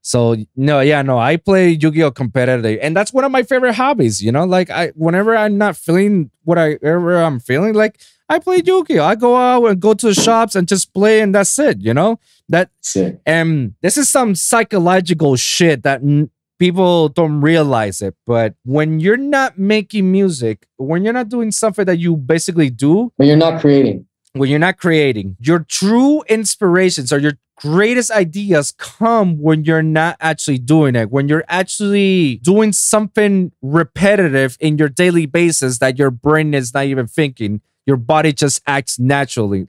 so 0.09 0.19
no 0.57 0.81
yeah 0.81 1.03
no 1.03 1.19
i 1.19 1.37
play 1.37 1.65
yu-gi-oh 1.83 2.11
competitively 2.11 2.79
and 2.81 2.97
that's 2.97 3.13
one 3.13 3.25
of 3.25 3.31
my 3.31 3.43
favorite 3.43 3.75
hobbies 3.75 4.23
you 4.27 4.33
know 4.33 4.45
like 4.57 4.71
i 4.71 4.89
whenever 5.05 5.37
i'm 5.37 5.57
not 5.59 5.77
feeling 5.77 6.31
whatever 6.45 7.21
i'm 7.23 7.39
feeling 7.39 7.75
like 7.75 8.01
i 8.31 8.39
play 8.39 8.59
yu-gi-oh 8.65 9.05
i 9.05 9.15
go 9.15 9.37
out 9.37 9.65
and 9.67 9.81
go 9.81 9.93
to 9.93 10.07
the 10.13 10.15
shops 10.15 10.55
and 10.57 10.67
just 10.67 10.95
play 10.95 11.21
and 11.21 11.35
that's 11.35 11.59
it 11.59 11.77
you 11.81 11.93
know 11.93 12.19
that 12.49 12.71
Sick. 12.81 13.21
And 13.27 13.75
this 13.83 13.99
is 13.99 14.09
some 14.09 14.35
psychological 14.35 15.37
shit 15.37 15.83
that 15.83 16.01
n- 16.03 16.31
people 16.59 17.11
don't 17.11 17.43
realize 17.43 18.01
it. 18.01 18.15
But 18.27 18.55
when 18.65 19.01
you're 19.01 19.19
not 19.19 19.59
making 19.59 20.11
music, 20.11 20.67
when 20.79 21.05
you're 21.05 21.13
not 21.13 21.29
doing 21.29 21.53
something 21.53 21.85
that 21.85 21.99
you 21.99 22.17
basically 22.17 22.71
do, 22.71 23.13
when 23.17 23.29
you're 23.29 23.37
not 23.37 23.61
creating. 23.61 24.07
when 24.33 24.49
you're 24.49 24.59
not 24.69 24.79
creating, 24.79 25.37
your 25.41 25.61
true 25.61 26.23
inspirations 26.29 27.13
or 27.13 27.19
your 27.19 27.35
greatest 27.61 28.11
ideas 28.11 28.73
come 28.79 29.39
when 29.41 29.65
you're 29.65 29.83
not 29.83 30.17
actually 30.21 30.59
doing 30.59 30.95
it. 30.95 31.11
When 31.11 31.29
you're 31.29 31.45
actually 31.49 32.37
doing 32.37 32.73
something 32.73 33.53
repetitive 33.63 34.57
in 34.61 34.79
your 34.79 34.89
daily 34.89 35.27
basis 35.27 35.79
that 35.79 35.99
your 35.99 36.11
brain 36.11 36.55
is 36.55 36.73
not 36.75 36.85
even 36.85 37.07
thinking, 37.07 37.61
your 37.87 37.97
body 37.97 38.33
just 38.33 38.63
acts 38.67 38.99
naturally. 38.99 39.69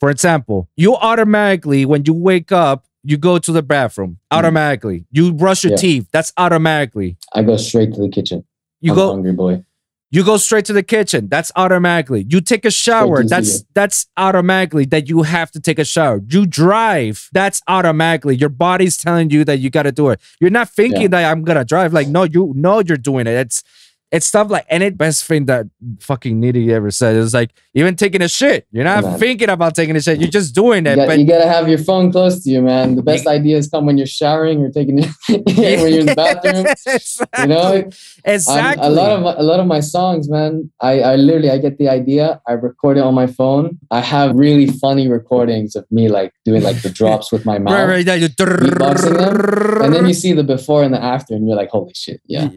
For 0.00 0.10
example, 0.10 0.68
you 0.76 0.94
automatically, 0.96 1.84
when 1.84 2.04
you 2.04 2.14
wake 2.14 2.52
up, 2.52 2.86
you 3.02 3.16
go 3.16 3.38
to 3.38 3.52
the 3.52 3.62
bathroom 3.62 4.10
mm-hmm. 4.12 4.38
automatically. 4.38 5.06
You 5.10 5.32
brush 5.32 5.64
your 5.64 5.72
Yeah. 5.72 5.76
teeth. 5.76 6.08
That's 6.12 6.32
automatically. 6.36 7.16
I 7.32 7.42
go 7.42 7.56
straight 7.56 7.94
to 7.94 8.00
the 8.00 8.08
kitchen. 8.08 8.44
You 8.80 8.92
I'm 8.92 8.96
go 8.96 9.10
hungry 9.10 9.32
boy. 9.32 9.64
You 10.10 10.24
go 10.24 10.36
straight 10.38 10.64
to 10.66 10.72
the 10.72 10.82
kitchen. 10.82 11.28
That's 11.28 11.52
automatically. 11.54 12.24
You 12.28 12.40
take 12.40 12.64
a 12.64 12.70
shower. 12.70 13.22
That's 13.24 13.64
that's 13.74 14.06
automatically 14.16 14.86
that 14.86 15.08
you 15.08 15.22
have 15.22 15.50
to 15.52 15.60
take 15.60 15.78
a 15.78 15.84
shower. 15.84 16.20
You 16.28 16.46
drive. 16.46 17.28
That's 17.32 17.60
automatically. 17.68 18.34
Your 18.36 18.48
body's 18.48 18.96
telling 18.96 19.30
you 19.30 19.44
that 19.44 19.58
you 19.58 19.68
got 19.70 19.82
to 19.82 19.92
do 19.92 20.08
it. 20.08 20.20
You're 20.40 20.50
not 20.50 20.70
thinking 20.70 21.02
Yeah. 21.02 21.08
that 21.08 21.30
I'm 21.30 21.42
gonna 21.44 21.64
drive. 21.64 21.92
Like 21.92 22.08
no, 22.08 22.22
you 22.24 22.52
know 22.56 22.80
you're 22.80 22.96
doing 22.96 23.26
it. 23.26 23.34
It's 23.34 23.62
it's 24.10 24.24
stuff 24.26 24.50
like 24.50 24.64
and 24.70 24.82
it 24.82 24.96
best 24.96 25.24
thing 25.26 25.44
that 25.46 25.66
fucking 26.00 26.40
Nitti 26.40 26.70
ever 26.70 26.90
said 26.90 27.14
is 27.16 27.34
like 27.34 27.50
even 27.74 27.94
taking 27.94 28.22
a 28.22 28.28
shit. 28.28 28.66
You're 28.70 28.84
not 28.84 29.04
Man. 29.04 29.18
thinking 29.18 29.50
about 29.50 29.74
taking 29.74 29.96
a 29.96 30.00
shit. 30.00 30.18
You're 30.18 30.30
just 30.30 30.54
doing 30.54 30.86
You, 30.86 30.92
it. 30.92 30.96
got, 30.96 31.06
but 31.08 31.18
you 31.18 31.26
gotta 31.26 31.46
have 31.46 31.68
your 31.68 31.78
phone 31.78 32.10
close 32.10 32.42
to 32.44 32.50
you, 32.50 32.62
man. 32.62 32.96
The 32.96 33.02
best 33.02 33.26
ideas 33.26 33.68
come 33.68 33.84
when 33.86 33.98
you're 33.98 34.06
showering 34.06 34.62
or 34.62 34.70
taking 34.70 34.96
when 35.28 35.42
you're 35.92 36.00
in 36.00 36.06
the 36.06 36.14
bathroom. 36.16 36.66
exactly. 36.66 37.26
You 37.42 37.46
know, 37.48 37.60
I'm- 37.60 37.90
exactly. 38.24 38.86
a 38.86 38.90
lot 38.90 39.10
of 39.12 39.22
my, 39.22 39.34
a 39.36 39.42
lot 39.42 39.60
of 39.60 39.66
my 39.66 39.80
songs, 39.80 40.28
man. 40.30 40.70
I, 40.80 41.00
I 41.00 41.16
literally 41.16 41.50
I 41.50 41.58
get 41.58 41.76
the 41.78 41.88
idea, 41.88 42.40
I 42.48 42.52
record 42.52 42.96
it 42.96 43.00
on 43.02 43.14
my 43.14 43.26
phone. 43.26 43.78
I 43.90 44.00
have 44.00 44.34
really 44.36 44.66
funny 44.66 45.08
recordings 45.08 45.76
of 45.76 45.84
me 45.90 46.08
like 46.08 46.32
doing 46.46 46.62
like 46.62 46.80
the 46.82 46.90
drops 46.90 47.30
with 47.30 47.44
my 47.44 47.58
mouth, 47.64 47.74
right, 47.74 47.84
right, 47.86 48.06
yeah, 48.06 48.14
you- 48.14 48.28
and 49.82 49.94
then 49.94 50.06
you 50.06 50.14
see 50.14 50.32
the 50.32 50.44
before 50.44 50.82
and 50.82 50.92
the 50.94 51.02
after, 51.02 51.34
and 51.34 51.46
you're 51.46 51.56
like, 51.56 51.68
holy 51.70 51.92
shit, 51.94 52.20
yeah. 52.26 52.48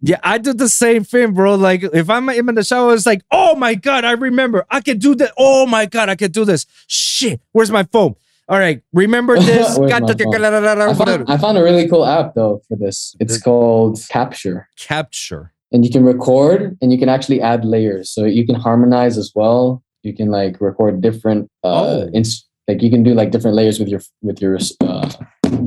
Yeah, 0.00 0.20
I 0.22 0.38
do 0.38 0.52
the 0.52 0.68
same 0.68 1.02
thing, 1.04 1.32
bro. 1.34 1.56
Like 1.56 1.82
if 1.82 2.08
I'm 2.08 2.28
in 2.28 2.54
the 2.54 2.62
shower, 2.64 2.94
it's 2.94 3.04
like, 3.06 3.22
oh 3.32 3.54
my 3.56 3.74
god, 3.74 4.04
I 4.04 4.12
remember. 4.12 4.64
I 4.70 4.80
can 4.80 4.98
do 4.98 5.14
that. 5.16 5.32
Oh 5.36 5.66
my 5.66 5.86
god, 5.86 6.08
I 6.08 6.14
can 6.14 6.30
do 6.30 6.44
this. 6.44 6.66
Shit, 6.86 7.40
where's 7.52 7.70
my 7.72 7.82
phone? 7.82 8.14
All 8.48 8.58
right, 8.58 8.80
remember 8.92 9.36
this. 9.40 9.76
Where's 9.76 9.90
Got 9.90 10.02
my 10.02 10.12
the- 10.14 10.88
I 10.90 10.94
found, 10.94 11.30
I 11.30 11.36
found 11.36 11.58
a 11.58 11.62
really 11.62 11.88
cool 11.88 12.06
app 12.06 12.34
though 12.34 12.62
for 12.68 12.76
this. 12.76 13.16
It's 13.20 13.40
called 13.42 13.98
Capture. 14.08 14.68
Capture. 14.78 15.52
and 15.72 15.84
you 15.84 15.90
can 15.90 16.04
record 16.04 16.78
and 16.80 16.92
you 16.92 16.98
can 16.98 17.08
actually 17.10 17.40
add 17.42 17.64
layers 17.64 18.08
so 18.10 18.24
you 18.24 18.46
can 18.46 18.54
harmonize 18.54 19.18
as 19.18 19.32
well 19.34 19.82
you 20.02 20.14
can 20.14 20.28
like 20.30 20.58
record 20.62 21.02
different 21.02 21.50
uh 21.62 21.68
Oh. 21.68 22.10
ins- 22.14 22.46
like 22.68 22.80
you 22.82 22.88
can 22.88 23.02
do 23.02 23.12
like 23.12 23.32
different 23.32 23.54
layers 23.54 23.78
with 23.78 23.88
your 23.88 24.00
with 24.22 24.40
your 24.40 24.56
uh 24.80 25.10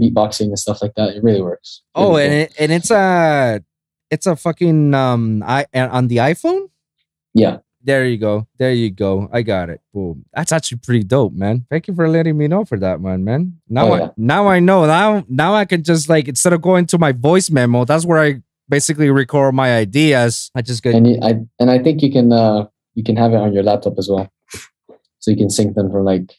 beatboxing 0.02 0.48
and 0.54 0.58
stuff 0.58 0.82
like 0.82 0.94
that 0.96 1.10
it 1.16 1.22
really 1.24 1.42
works 1.42 1.84
Oh, 1.94 2.16
Really 2.16 2.24
and 2.26 2.32
cool. 2.32 2.42
it, 2.42 2.54
and 2.64 2.72
it's 2.72 2.90
a 2.90 3.62
it's 4.12 4.28
a 4.28 4.36
fucking 4.36 4.94
um 4.94 5.42
i 5.48 5.66
on 5.74 6.08
the 6.08 6.18
iPhone. 6.18 6.68
yeah 7.34 7.58
There 7.84 8.06
you 8.06 8.18
go. 8.22 8.46
There 8.62 8.76
you 8.78 8.92
go. 8.94 9.26
I 9.34 9.42
got 9.42 9.74
it. 9.74 9.82
Boom. 9.94 10.26
That's 10.38 10.52
actually 10.54 10.86
pretty 10.86 11.02
dope, 11.04 11.34
man. 11.34 11.66
Thank 11.72 11.88
you 11.90 11.96
for 11.98 12.06
letting 12.08 12.38
me 12.38 12.46
know 12.48 12.62
for 12.64 12.78
that 12.78 13.02
one, 13.02 13.24
man. 13.26 13.58
Now 13.68 13.86
Oh, 13.90 13.94
I 13.98 14.10
now 14.18 14.46
I 14.56 14.60
know. 14.62 14.86
Now 14.86 15.26
now 15.28 15.56
I 15.58 15.66
can 15.66 15.82
just 15.82 16.06
like 16.08 16.28
instead 16.30 16.54
of 16.54 16.62
going 16.62 16.86
to 16.94 16.98
my 17.02 17.12
voice 17.12 17.50
memo, 17.50 17.86
that's 17.86 18.06
where 18.06 18.22
I 18.22 18.44
basically 18.70 19.10
record 19.10 19.56
my 19.56 19.74
ideas. 19.74 20.52
I 20.54 20.62
just 20.62 20.84
get 20.84 20.94
and 20.94 21.08
you, 21.10 21.18
i 21.26 21.32
and 21.60 21.70
i 21.74 21.78
think 21.82 22.02
you 22.06 22.12
can 22.14 22.30
uh 22.32 22.70
you 22.94 23.04
can 23.04 23.18
have 23.18 23.34
it 23.34 23.42
on 23.42 23.50
your 23.56 23.64
laptop 23.66 23.98
as 23.98 24.08
well 24.14 24.30
so 25.20 25.32
you 25.32 25.38
can 25.42 25.50
sync 25.50 25.74
them 25.76 25.90
from 25.92 26.06
like 26.06 26.38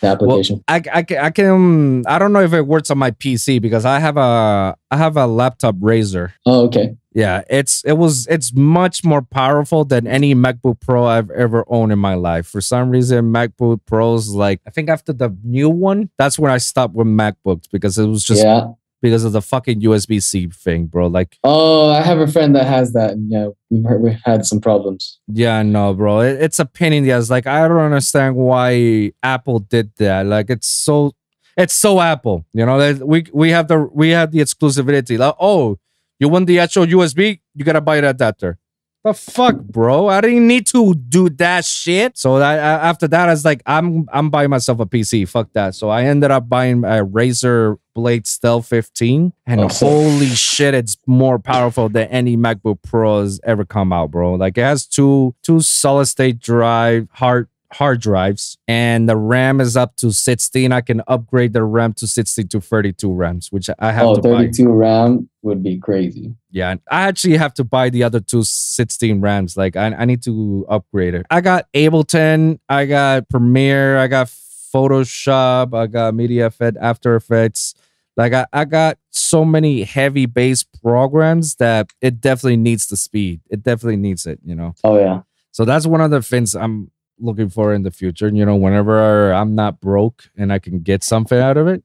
the 0.00 0.06
application 0.08 0.62
I, 0.68 0.82
I, 0.92 1.06
I 1.20 1.30
can 1.30 2.04
I 2.06 2.18
don't 2.18 2.32
know 2.32 2.42
if 2.42 2.52
it 2.52 2.66
works 2.66 2.90
on 2.90 2.98
my 2.98 3.10
PC 3.10 3.60
because 3.60 3.84
I 3.84 3.98
have 3.98 4.16
a 4.16 4.76
I 4.90 4.96
have 4.96 5.16
a 5.16 5.26
laptop 5.26 5.76
Razer. 5.76 6.32
oh 6.44 6.64
okay 6.66 6.96
Yeah, 7.14 7.42
it's 7.48 7.82
it 7.84 7.94
was 7.94 8.26
it's 8.26 8.52
much 8.52 9.02
more 9.04 9.22
powerful 9.22 9.86
than 9.86 10.06
any 10.06 10.34
MacBook 10.34 10.80
Pro 10.80 11.06
I've 11.06 11.30
ever 11.30 11.64
owned 11.68 11.90
in 11.92 11.98
my 11.98 12.14
life. 12.14 12.46
For 12.46 12.60
some 12.60 12.90
reason, 12.90 13.32
MacBook 13.32 13.80
Pros 13.86 14.28
like 14.28 14.60
I 14.66 14.70
think 14.70 14.90
after 14.90 15.14
the 15.14 15.34
new 15.42 15.70
one, 15.70 16.10
that's 16.18 16.38
when 16.38 16.52
I 16.52 16.58
stopped 16.58 16.94
with 16.94 17.06
MacBooks 17.06 17.70
because 17.72 17.96
it 17.96 18.06
was 18.06 18.22
just 18.22 18.44
yeah 18.44 18.66
because 19.02 19.24
of 19.24 19.32
the 19.32 19.42
fucking 19.42 19.80
USB 19.82 20.22
C 20.22 20.48
thing, 20.48 20.86
bro. 20.86 21.06
Like, 21.06 21.38
oh 21.44 21.90
i 21.90 22.02
have 22.02 22.18
a 22.18 22.26
friend 22.26 22.54
that 22.56 22.66
has 22.66 22.92
that 22.92 23.12
and 23.12 23.30
yeah 23.30 23.48
we've, 23.70 23.84
heard, 23.84 24.02
we've 24.02 24.20
had 24.24 24.44
some 24.44 24.60
problems 24.60 25.20
yeah, 25.28 25.62
no, 25.62 25.92
bro, 25.92 26.20
it, 26.20 26.40
it's 26.40 26.58
a 26.58 26.64
pain 26.64 26.92
in 26.92 27.04
the 27.04 27.12
ass. 27.12 27.30
Like, 27.30 27.46
I 27.46 27.66
don't 27.66 27.78
understand 27.78 28.36
why 28.36 29.12
Apple 29.22 29.60
did 29.60 29.90
that. 29.96 30.26
Like, 30.26 30.50
it's 30.50 30.68
so 30.68 31.12
it's 31.56 31.74
so 31.74 32.00
Apple, 32.00 32.46
you 32.52 32.64
know. 32.64 32.78
that 32.78 33.06
We 33.06 33.26
we 33.32 33.50
have 33.50 33.68
the 33.68 33.88
we 33.92 34.10
have 34.10 34.30
the 34.30 34.38
exclusivity. 34.38 35.18
Like, 35.18 35.34
oh, 35.40 35.78
you 36.18 36.28
want 36.28 36.46
the 36.46 36.58
actual 36.58 36.86
USB? 36.86 37.40
You 37.54 37.64
gotta 37.64 37.80
buy 37.80 37.96
an 37.96 38.04
adapter. 38.04 38.58
The 39.04 39.14
fuck, 39.14 39.56
bro! 39.60 40.08
I 40.08 40.20
didn't 40.20 40.46
need 40.46 40.66
to 40.68 40.94
do 40.94 41.28
that 41.30 41.64
shit. 41.64 42.18
So 42.18 42.38
that 42.38 42.58
after 42.58 43.08
that, 43.08 43.28
I 43.28 43.32
was 43.32 43.44
like, 43.44 43.62
I'm 43.66 44.06
I'm 44.12 44.30
buying 44.30 44.50
myself 44.50 44.80
a 44.80 44.86
PC. 44.86 45.28
Fuck 45.28 45.52
that. 45.52 45.74
So 45.74 45.88
I 45.88 46.04
ended 46.04 46.30
up 46.30 46.48
buying 46.48 46.84
a 46.84 47.04
Razer 47.04 47.76
Blade 47.96 48.26
Stealth 48.26 48.66
15, 48.66 49.32
and 49.46 49.60
Oh, 49.62 49.68
holy 49.68 50.26
shit, 50.26 50.74
it's 50.74 50.98
more 51.06 51.38
powerful 51.38 51.88
than 51.88 52.08
any 52.08 52.36
MacBook 52.36 52.82
Pro 52.82 53.22
has 53.22 53.40
ever 53.42 53.64
come 53.64 53.90
out, 53.90 54.10
bro. 54.10 54.34
Like 54.34 54.58
it 54.58 54.64
has 54.64 54.86
two 54.86 55.34
two 55.42 55.60
solid 55.62 56.04
state 56.04 56.38
drive 56.38 57.08
hard 57.12 57.48
hard 57.72 58.00
drives 58.00 58.58
and 58.68 59.08
the 59.08 59.16
RAM 59.16 59.60
is 59.60 59.76
up 59.78 59.96
to 59.96 60.12
16. 60.12 60.72
I 60.72 60.82
can 60.82 61.02
upgrade 61.08 61.54
the 61.54 61.64
RAM 61.64 61.94
to 61.94 62.06
16 62.06 62.48
to 62.48 62.60
32 62.60 63.10
RAMs, 63.12 63.50
which 63.50 63.68
I 63.78 63.92
have 63.92 64.06
oh 64.06 64.14
to 64.16 64.20
buy. 64.20 64.28
32 64.28 64.68
ram 64.70 65.28
would 65.42 65.62
be 65.62 65.78
crazy 65.78 66.34
Yeah, 66.50 66.74
I 66.90 67.08
actually 67.08 67.38
have 67.38 67.54
to 67.54 67.64
buy 67.64 67.88
the 67.88 68.02
other 68.02 68.20
two 68.20 68.44
16 68.44 69.22
RAMs. 69.22 69.56
Like 69.56 69.74
I, 69.74 69.86
I 69.86 70.04
need 70.04 70.22
to 70.24 70.66
upgrade 70.68 71.14
it. 71.14 71.24
I 71.30 71.40
got 71.40 71.66
Ableton, 71.72 72.58
I 72.68 72.84
got 72.84 73.28
Premiere, 73.30 73.96
I 73.96 74.06
got 74.06 74.28
Photoshop, 74.28 75.74
I 75.74 75.86
got 75.86 76.14
Media 76.14 76.46
Effect, 76.46 76.76
After 76.78 77.16
Effects. 77.16 77.74
Like 78.16 78.32
I, 78.32 78.46
I 78.52 78.64
got 78.64 78.98
so 79.10 79.44
many 79.44 79.82
heavy 79.82 80.26
bass 80.26 80.62
programs 80.62 81.56
that 81.56 81.90
it 82.00 82.20
definitely 82.20 82.56
needs 82.56 82.86
the 82.86 82.96
speed. 82.96 83.40
It 83.50 83.62
definitely 83.62 83.96
needs 83.96 84.26
it, 84.26 84.38
you 84.44 84.54
know. 84.54 84.74
oh 84.84 84.98
yeah 84.98 85.20
So 85.52 85.64
that's 85.64 85.86
one 85.86 86.00
of 86.00 86.10
the 86.10 86.22
things 86.22 86.54
I'm 86.54 86.90
looking 87.18 87.48
for 87.48 87.72
in 87.74 87.82
the 87.82 87.90
future. 87.90 88.28
You 88.28 88.44
know, 88.46 88.56
whenever 88.56 89.32
I'm 89.32 89.54
not 89.54 89.80
broke 89.80 90.24
and 90.36 90.52
I 90.52 90.58
can 90.58 90.80
get 90.80 91.02
something 91.04 91.38
out 91.38 91.56
of 91.56 91.66
it. 91.68 91.82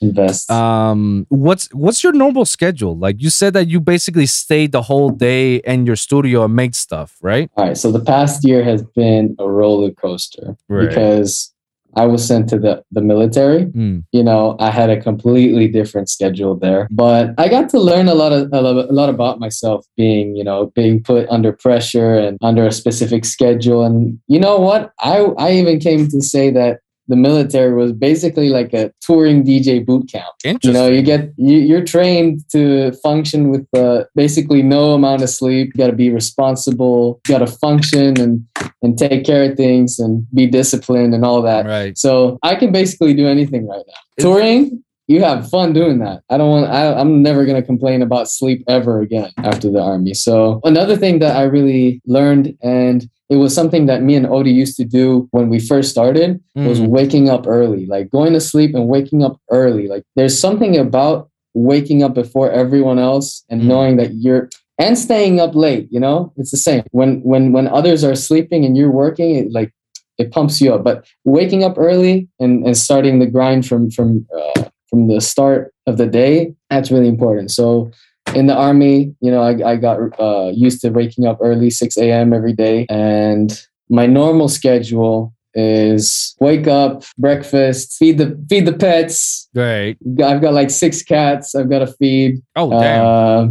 invest 0.00 0.50
Um, 0.50 1.26
what's 1.30 1.72
what's 1.72 2.02
your 2.04 2.12
normal 2.12 2.44
schedule? 2.44 2.96
Like 2.96 3.16
you 3.22 3.30
said 3.30 3.52
that 3.54 3.66
you 3.68 3.80
basically 3.80 4.26
stayed 4.26 4.70
the 4.72 4.82
whole 4.82 5.10
day 5.10 5.56
in 5.72 5.86
your 5.86 5.96
studio 5.96 6.44
and 6.44 6.54
make 6.54 6.74
stuff, 6.74 7.16
right? 7.22 7.50
All 7.56 7.64
right. 7.66 7.76
So 7.76 7.90
the 7.90 8.04
past 8.04 8.44
year 8.44 8.62
has 8.64 8.82
been 8.82 9.34
a 9.38 9.48
roller 9.48 9.90
coaster 9.92 10.56
Right. 10.68 10.88
because 10.88 11.52
I 11.96 12.06
was 12.06 12.26
sent 12.26 12.48
to 12.50 12.58
the, 12.58 12.82
the 12.92 13.00
military. 13.00 13.66
Mm, 13.66 14.04
You 14.12 14.22
know, 14.22 14.56
I 14.60 14.70
had 14.70 14.90
a 14.90 15.00
completely 15.00 15.66
different 15.68 16.08
schedule 16.08 16.54
there, 16.56 16.86
but 16.90 17.30
I 17.38 17.48
got 17.48 17.68
to 17.70 17.80
learn 17.80 18.08
a 18.08 18.14
lot 18.14 18.32
of 18.32 18.48
a 18.52 18.60
lot, 18.60 18.76
a 18.88 18.92
lot 18.92 19.08
about 19.08 19.40
myself 19.40 19.86
being, 19.96 20.36
you 20.36 20.44
know, 20.44 20.72
being 20.74 21.02
put 21.02 21.28
under 21.28 21.52
pressure 21.52 22.14
and 22.18 22.38
under 22.42 22.66
a 22.66 22.72
specific 22.72 23.24
schedule. 23.24 23.82
And 23.84 24.18
you 24.28 24.38
know 24.38 24.58
what? 24.58 24.92
I 25.00 25.20
I 25.38 25.52
even 25.52 25.80
came 25.80 26.08
to 26.08 26.20
say 26.22 26.50
that 26.50 26.80
the 27.08 27.16
military 27.16 27.74
was 27.74 27.92
basically 27.92 28.48
like 28.48 28.72
a 28.72 28.92
touring 29.00 29.44
DJ 29.44 29.84
boot 29.84 30.10
camp. 30.10 30.26
You 30.62 30.72
know 30.72 30.88
you 30.88 31.02
get 31.02 31.32
you, 31.36 31.58
you're 31.58 31.84
trained 31.84 32.48
to 32.50 32.92
function 33.02 33.50
with 33.50 33.66
uh, 33.76 34.04
basically 34.14 34.62
no 34.62 34.94
amount 34.94 35.22
of 35.22 35.30
sleep. 35.30 35.72
You 35.74 35.78
got 35.78 35.88
to 35.88 35.96
be 35.96 36.10
responsible. 36.10 37.20
You 37.28 37.38
got 37.38 37.46
to 37.46 37.46
function 37.46 38.20
and 38.20 38.46
and 38.82 38.98
take 38.98 39.24
care 39.24 39.50
of 39.50 39.56
things 39.56 39.98
and 39.98 40.26
be 40.34 40.46
disciplined 40.46 41.14
and 41.14 41.24
all 41.24 41.42
that. 41.42 41.66
Right. 41.66 41.96
so 41.96 42.38
i 42.42 42.54
can 42.54 42.72
basically 42.72 43.14
do 43.14 43.26
anything 43.26 43.66
right 43.66 43.84
now. 43.86 44.22
Touring 44.22 44.82
you 45.08 45.22
have 45.22 45.48
fun 45.48 45.72
doing 45.72 45.98
that 45.98 46.22
i 46.30 46.36
don't 46.36 46.50
want 46.50 46.66
I, 46.70 46.92
i'm 46.94 47.22
never 47.22 47.44
going 47.44 47.60
to 47.60 47.66
complain 47.66 48.02
about 48.02 48.28
sleep 48.28 48.64
ever 48.68 49.00
again 49.00 49.30
after 49.38 49.70
the 49.70 49.80
army 49.80 50.14
so 50.14 50.60
another 50.64 50.96
thing 50.96 51.18
that 51.20 51.36
i 51.36 51.42
really 51.42 52.00
learned 52.06 52.56
and 52.62 53.08
it 53.28 53.36
was 53.36 53.52
something 53.52 53.86
that 53.86 54.02
me 54.02 54.14
and 54.14 54.26
Odie 54.26 54.54
used 54.54 54.76
to 54.76 54.84
do 54.84 55.26
when 55.32 55.48
we 55.48 55.58
first 55.58 55.90
started 55.90 56.40
was 56.54 56.78
Mm, 56.78 56.88
waking 56.88 57.28
up 57.28 57.44
early, 57.48 57.84
like 57.86 58.08
going 58.10 58.32
to 58.34 58.40
sleep 58.40 58.72
and 58.72 58.86
waking 58.86 59.24
up 59.24 59.40
early. 59.50 59.88
Like 59.88 60.04
there's 60.14 60.38
something 60.38 60.76
about 60.78 61.28
waking 61.52 62.04
up 62.04 62.14
before 62.14 62.52
everyone 62.52 63.00
else 63.00 63.44
and 63.50 63.62
Mm. 63.62 63.66
knowing 63.66 63.96
that 63.96 64.14
you're 64.14 64.48
and 64.78 64.96
staying 64.96 65.40
up 65.40 65.56
late, 65.56 65.88
you 65.90 65.98
know? 65.98 66.32
It's 66.36 66.52
the 66.52 66.56
same. 66.56 66.84
When 66.92 67.20
when 67.22 67.50
when 67.50 67.66
others 67.66 68.04
are 68.04 68.14
sleeping 68.14 68.64
and 68.64 68.76
you're 68.76 68.92
working, 68.92 69.34
it 69.34 69.50
like 69.52 69.72
it 70.18 70.30
pumps 70.30 70.60
you 70.60 70.72
up. 70.72 70.84
But 70.84 71.04
waking 71.24 71.64
up 71.64 71.76
early 71.78 72.28
and, 72.38 72.64
and 72.64 72.76
starting 72.76 73.18
the 73.18 73.26
grind 73.26 73.66
from 73.66 73.90
from 73.90 74.24
uh, 74.38 74.64
from 74.88 75.08
the 75.08 75.20
start 75.20 75.72
of 75.86 75.96
the 75.98 76.06
day, 76.06 76.54
that's 76.70 76.90
really 76.90 77.08
important. 77.08 77.50
So 77.50 77.90
in 78.34 78.46
the 78.46 78.54
army, 78.54 79.14
you 79.20 79.30
know, 79.30 79.42
I, 79.42 79.72
I 79.72 79.76
got 79.76 79.98
uh, 80.20 80.50
used 80.54 80.80
to 80.82 80.90
waking 80.90 81.26
up 81.26 81.38
early, 81.40 81.70
6 81.70 81.96
a.m. 81.96 82.32
every 82.32 82.52
day. 82.52 82.86
And 82.88 83.60
my 83.88 84.06
normal 84.06 84.48
schedule 84.48 85.32
is 85.54 86.36
wake 86.38 86.66
up, 86.66 87.02
breakfast, 87.16 87.96
feed 87.96 88.18
the 88.18 88.38
feed 88.48 88.66
the 88.66 88.74
pets. 88.74 89.48
right. 89.54 89.96
I've 90.22 90.42
got 90.42 90.52
like 90.52 90.70
six 90.70 91.02
cats. 91.02 91.54
I've 91.54 91.70
got 91.70 91.78
to 91.78 91.86
feed. 91.86 92.42
Oh 92.56 92.70
damn. 92.70 93.06
Uh, 93.06 93.48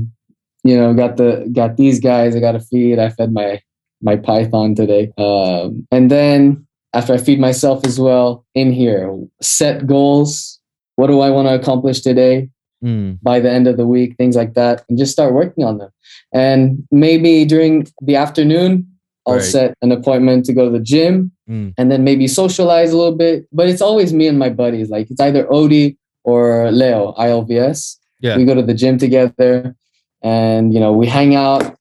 you 0.63 0.77
know, 0.77 0.93
got 0.93 1.17
the 1.17 1.49
got 1.51 1.77
these 1.77 1.99
guys. 1.99 2.36
I 2.36 2.39
got 2.39 2.51
to 2.51 2.59
feed. 2.59 2.99
I 2.99 3.09
fed 3.09 3.33
my 3.33 3.59
my 4.01 4.15
python 4.15 4.75
today. 4.75 5.11
Um, 5.17 5.88
and 5.91 6.11
then 6.11 6.67
after 6.93 7.13
I 7.13 7.17
feed 7.17 7.39
myself 7.39 7.86
as 7.86 7.99
well, 7.99 8.45
in 8.53 8.71
here, 8.71 9.11
set 9.41 9.88
goals. 9.88 10.59
What 10.95 11.07
do 11.07 11.19
I 11.21 11.29
want 11.29 11.47
to 11.47 11.55
accomplish 11.55 12.01
today? 12.01 12.49
Mm, 12.83 13.17
by 13.23 13.39
the 13.39 13.49
end 13.49 13.67
of 13.67 13.77
the 13.77 13.87
week, 13.87 14.15
things 14.17 14.35
like 14.35 14.53
that, 14.53 14.83
and 14.89 14.97
just 14.97 15.11
start 15.11 15.33
working 15.33 15.63
on 15.63 15.77
them. 15.79 15.89
And 16.33 16.85
maybe 16.91 17.45
during 17.45 17.87
the 18.01 18.15
afternoon, 18.15 18.85
I'll 19.25 19.35
Right. 19.35 19.43
set 19.43 19.73
an 19.81 19.91
appointment 19.91 20.45
to 20.45 20.53
go 20.53 20.65
to 20.65 20.71
the 20.71 20.79
gym 20.83 21.31
mm. 21.49 21.73
and 21.77 21.91
then 21.91 22.03
maybe 22.03 22.27
socialize 22.27 22.91
a 22.91 22.97
little 22.97 23.15
bit. 23.15 23.47
But 23.51 23.69
it's 23.69 23.81
always 23.81 24.13
me 24.13 24.27
and 24.27 24.37
my 24.37 24.49
buddies. 24.49 24.89
Like 24.89 25.09
it's 25.09 25.19
either 25.21 25.45
Odie 25.45 25.97
or 26.23 26.69
Leo, 26.71 27.13
ILVS. 27.17 27.97
Yeah. 28.19 28.37
We 28.37 28.45
go 28.45 28.53
to 28.53 28.61
the 28.61 28.73
gym 28.75 28.97
together 28.99 29.75
and, 30.21 30.73
you 30.73 30.79
know, 30.79 30.93
we 30.93 31.07
hang 31.07 31.33
out. 31.33 31.75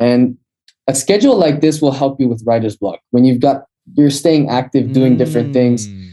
And 0.00 0.36
a 0.88 0.94
schedule 0.94 1.36
like 1.36 1.60
this 1.60 1.80
will 1.80 1.92
help 1.92 2.18
you 2.20 2.28
with 2.28 2.42
writer's 2.44 2.76
block 2.76 3.00
when 3.10 3.24
you've 3.24 3.40
got 3.40 3.64
you're 3.94 4.10
staying 4.10 4.48
active, 4.50 4.92
doing 4.92 5.16
different 5.16 5.52
things 5.52 5.86
Mm. 5.86 5.92
uh, 5.92 6.07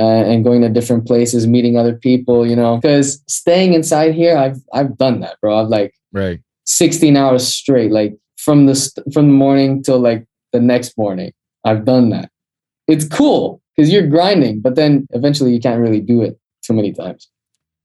Uh, 0.00 0.24
and 0.24 0.44
going 0.44 0.62
to 0.62 0.68
different 0.70 1.06
places, 1.06 1.46
meeting 1.46 1.76
other 1.76 1.94
people. 1.94 2.46
You 2.46 2.56
know, 2.56 2.76
because 2.76 3.22
staying 3.28 3.74
inside 3.74 4.14
here, 4.14 4.36
I've 4.36 4.58
I've 4.72 4.96
done 4.96 5.20
that, 5.20 5.36
bro. 5.40 5.60
I've 5.60 5.68
like 5.68 5.92
Right. 6.12 6.40
16 6.64 7.16
hours 7.16 7.46
straight, 7.46 7.90
like 7.92 8.16
from 8.36 8.66
the 8.66 8.74
st- 8.74 9.12
from 9.12 9.26
the 9.28 9.32
morning 9.34 9.82
till 9.82 10.00
like 10.00 10.26
the 10.52 10.60
next 10.60 10.96
morning. 10.96 11.32
I've 11.64 11.84
done 11.84 12.10
that. 12.10 12.30
It's 12.88 13.06
cool 13.06 13.60
because 13.76 13.92
you're 13.92 14.06
grinding, 14.06 14.60
but 14.60 14.74
then 14.74 15.06
eventually 15.10 15.52
you 15.52 15.60
can't 15.60 15.80
really 15.80 16.00
do 16.00 16.22
it 16.22 16.38
too 16.62 16.72
many 16.72 16.92
times. 16.92 17.28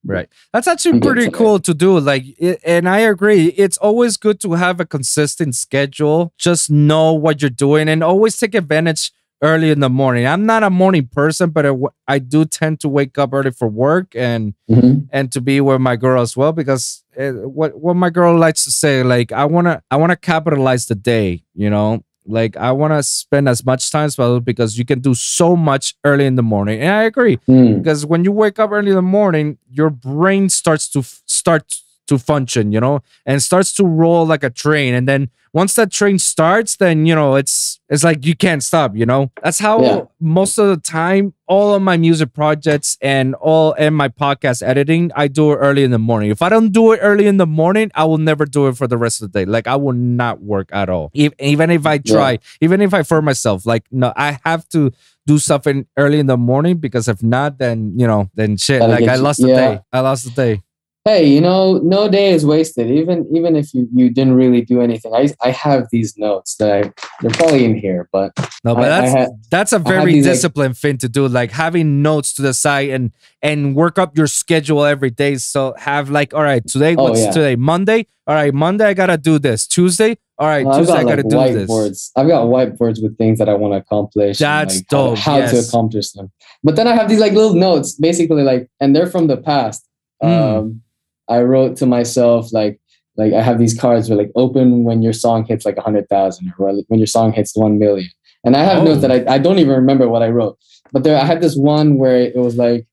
Right. 0.04 0.30
That's 0.54 0.68
actually 0.68 1.00
pretty 1.00 1.32
cool 1.32 1.58
to 1.60 1.74
do. 1.74 2.00
Like, 2.00 2.24
it, 2.38 2.60
and 2.64 2.88
I 2.88 3.00
agree. 3.00 3.48
It's 3.58 3.78
always 3.78 4.18
good 4.18 4.40
to 4.42 4.54
have 4.54 4.80
a 4.80 4.86
consistent 4.86 5.56
schedule. 5.56 6.32
Just 6.38 6.70
know 6.70 7.14
what 7.14 7.42
you're 7.42 7.50
doing 7.50 7.90
and 7.90 8.04
always 8.04 8.38
take 8.38 8.54
advantage 8.54 9.12
early 9.42 9.70
in 9.72 9.80
the 9.80 9.90
morning. 9.90 10.26
I'm 10.26 10.46
not 10.46 10.64
a 10.64 10.70
morning 10.70 11.08
person, 11.12 11.50
but 11.50 11.66
I 12.08 12.20
do 12.20 12.46
tend 12.46 12.80
to 12.82 12.90
wake 12.90 13.18
up 13.18 13.34
early 13.34 13.52
for 13.52 13.68
work 13.68 14.16
and 14.16 14.54
Mhm. 14.70 15.08
and 15.12 15.32
to 15.32 15.42
be 15.42 15.62
with 15.62 15.82
my 15.82 15.96
girl 15.96 16.22
as 16.22 16.36
well 16.38 16.52
because 16.54 17.04
uh, 17.20 17.32
what 17.32 17.80
what 17.80 17.96
my 17.96 18.10
girl 18.10 18.38
likes 18.38 18.64
to 18.66 18.72
say 18.72 19.04
like 19.04 19.32
I 19.32 19.46
want 19.46 19.68
to 19.68 19.82
I 19.92 19.98
want 19.98 20.12
to 20.12 20.16
capitalize 20.18 20.86
the 20.88 20.96
day, 20.96 21.44
you 21.54 21.70
know? 21.70 22.04
Like 22.28 22.58
I 22.58 22.72
want 22.72 22.92
to 22.92 23.04
spend 23.04 23.48
as 23.48 23.64
much 23.64 23.92
time 23.92 24.06
as 24.06 24.16
possible 24.16 24.40
because 24.40 24.80
you 24.80 24.86
can 24.86 25.00
do 25.00 25.14
so 25.14 25.56
much 25.56 25.94
early 26.04 26.26
in 26.26 26.36
the 26.36 26.42
morning. 26.44 26.82
And 26.82 26.90
I 26.92 27.04
agree 27.04 27.38
Mm. 27.48 27.78
because 27.84 28.04
when 28.04 28.24
you 28.24 28.32
wake 28.32 28.58
up 28.58 28.72
early 28.72 28.90
in 28.90 28.96
the 28.96 29.02
morning, 29.20 29.60
your 29.70 29.92
brain 29.92 30.50
starts 30.50 30.90
to 30.94 31.00
f- 31.00 31.22
start 31.28 31.66
to 32.08 32.18
function, 32.18 32.72
you 32.72 32.80
know, 32.80 33.02
and 33.26 33.42
starts 33.42 33.74
to 33.74 33.86
roll 33.86 34.26
like 34.26 34.44
a 34.44 34.50
train. 34.50 34.94
And 34.94 35.08
then 35.08 35.30
once 35.54 35.76
that 35.76 35.90
train 35.90 36.20
starts, 36.20 36.76
then 36.76 37.06
you 37.06 37.16
know 37.16 37.36
it's 37.36 37.80
it's 37.88 38.04
like 38.04 38.26
you 38.26 38.36
can't 38.36 38.62
stop. 38.62 38.94
You 38.96 39.06
know, 39.06 39.32
that's 39.42 39.60
how 39.60 39.82
Yeah. 39.82 40.02
most 40.20 40.58
of 40.58 40.68
the 40.68 40.76
time 40.78 41.34
all 41.48 41.74
of 41.76 41.82
my 41.82 41.96
music 41.96 42.34
projects 42.34 42.98
and 43.02 43.36
all 43.36 43.74
and 43.78 43.96
my 43.96 44.10
podcast 44.10 44.62
editing, 44.62 45.12
I 45.16 45.30
do 45.30 45.54
it 45.54 45.56
early 45.58 45.84
in 45.84 45.92
the 45.92 46.00
morning. 46.00 46.30
If 46.30 46.42
I 46.42 46.50
don't 46.50 46.74
do 46.74 46.92
it 46.92 47.00
early 47.02 47.26
in 47.26 47.38
the 47.38 47.46
morning, 47.48 47.90
I 47.96 48.04
will 48.04 48.18
never 48.18 48.46
do 48.46 48.68
it 48.68 48.76
for 48.76 48.86
the 48.86 48.98
rest 48.98 49.22
of 49.22 49.32
the 49.32 49.40
day. 49.40 49.46
Like 49.46 49.66
I 49.66 49.78
will 49.78 49.94
not 49.94 50.42
work 50.42 50.70
at 50.74 50.90
all. 50.90 51.10
Even 51.14 51.70
if 51.72 51.86
I 51.86 52.00
try, 52.00 52.40
even 52.60 52.82
if 52.82 52.94
I 52.94 53.04
for 53.04 53.22
myself, 53.22 53.66
like 53.66 53.86
no, 53.92 54.12
I 54.18 54.40
have 54.44 54.68
to 54.70 54.92
do 55.26 55.38
something 55.40 55.88
early 55.96 56.20
in 56.20 56.26
the 56.28 56.38
morning 56.38 56.78
because 56.78 57.08
if 57.08 57.24
not, 57.24 57.60
then 57.60 57.94
you 57.98 58.06
know, 58.08 58.30
then 58.36 58.58
shit. 58.58 58.82
Like 58.82 59.08
I 59.08 59.16
lost 59.16 59.42
the 59.42 59.48
yeah. 59.48 59.56
day. 59.56 59.80
I 59.94 60.02
lost 60.02 60.26
the 60.26 60.32
day. 60.32 60.62
Hey, 61.08 61.28
you 61.28 61.40
know, 61.40 61.78
no 61.84 62.10
day 62.10 62.32
is 62.32 62.48
wasted. 62.48 62.90
Even 62.90 63.28
even 63.32 63.56
if 63.56 63.76
you, 63.76 63.88
you 63.94 64.10
didn't 64.10 64.34
really 64.34 64.62
do 64.62 64.82
anything. 64.82 65.14
I 65.14 65.30
I 65.40 65.52
have 65.52 65.88
these 65.92 66.18
notes 66.18 66.56
that 66.56 66.72
I 66.74 66.92
they're 67.22 67.30
probably 67.30 67.64
in 67.64 67.76
here, 67.78 68.10
but 68.12 68.32
No, 68.64 68.74
but 68.74 68.92
I- 68.92 68.98
I 68.98 69.02
that's 69.02 69.14
had- 69.14 69.30
that's 69.52 69.72
a 69.74 69.78
very 69.78 70.14
these, 70.14 70.26
like- 70.26 70.34
disciplined 70.34 70.78
thing 70.80 70.98
to 70.98 71.08
do. 71.08 71.28
Like 71.28 71.52
having 71.52 72.02
notes 72.02 72.34
to 72.34 72.42
the 72.42 72.56
side 72.56 72.90
and 72.90 73.12
and 73.44 73.76
work 73.76 74.00
up 74.00 74.18
your 74.18 74.26
schedule 74.26 74.84
every 74.84 75.12
day. 75.12 75.36
So 75.36 75.76
have 75.78 76.10
like, 76.10 76.34
all 76.34 76.42
right, 76.42 76.66
today 76.68 76.96
Oh, 76.98 77.04
what's 77.04 77.22
yeah. 77.22 77.30
today? 77.32 77.56
Monday. 77.56 78.08
All 78.26 78.34
right, 78.34 78.52
Monday 78.52 78.86
I 78.86 78.96
gotta 78.96 79.20
do 79.20 79.38
this. 79.38 79.68
Tuesday. 79.68 80.18
All 80.40 80.48
right, 80.48 80.66
Well, 80.66 80.74
I've 80.74 80.80
Tuesday 80.82 80.94
I 80.98 81.04
got 81.04 81.10
gotta 81.22 81.38
like 81.38 81.52
do 81.52 81.60
this. 81.60 81.70
whiteboards. 81.70 82.12
I've 82.16 82.28
got 82.28 82.48
whiteboards 82.48 83.04
with 83.04 83.16
things 83.20 83.38
that 83.38 83.48
I 83.48 83.54
want 83.54 83.74
to 83.74 83.78
accomplish. 83.78 84.42
and, 84.42 84.46
That's 84.48 84.78
like, 84.78 84.86
how- 84.90 84.98
dope, 85.10 85.18
How, 85.20 85.36
to 85.36 85.42
yes. 85.56 85.70
accomplish 85.70 86.12
them. 86.14 86.32
But 86.64 86.76
then 86.78 86.88
I 86.88 86.96
have 86.96 87.08
these 87.10 87.20
like 87.20 87.34
little 87.34 87.54
notes, 87.54 87.94
basically 87.94 88.42
like, 88.42 88.68
and 88.80 88.96
they're 88.96 89.06
from 89.06 89.28
the 89.28 89.38
past. 89.38 89.86
Mm. 90.24 90.30
Um, 90.58 90.82
I 91.28 91.42
wrote 91.42 91.76
to 91.78 91.86
myself 91.86 92.52
like, 92.54 92.80
like 93.18 93.34
I 93.34 93.42
have 93.42 93.60
these 93.60 93.78
cards 93.80 94.10
where 94.10 94.18
like 94.18 94.32
open 94.36 94.84
when 94.84 95.02
your 95.02 95.14
song 95.14 95.46
hits 95.46 95.66
like 95.66 95.78
a 95.78 95.82
hundred 95.82 96.08
thousand 96.10 96.54
or 96.60 96.72
when 96.88 97.00
your 97.00 97.08
song 97.08 97.32
hits 97.34 97.56
one 97.56 97.80
million. 97.80 98.10
And 98.44 98.56
I 98.56 98.64
have 98.64 98.84
notes 98.84 99.04
Oh. 99.04 99.08
that 99.08 99.12
I, 99.30 99.36
I 99.36 99.38
don't 99.40 99.58
even 99.60 99.76
remember 99.76 100.08
what 100.10 100.22
I 100.22 100.30
wrote. 100.30 100.58
But 100.92 101.04
there 101.04 101.18
I 101.18 101.26
had 101.26 101.42
this 101.42 101.56
one 101.56 101.98
where 101.98 102.18
it 102.18 102.36
was 102.36 102.58
like 102.58 102.86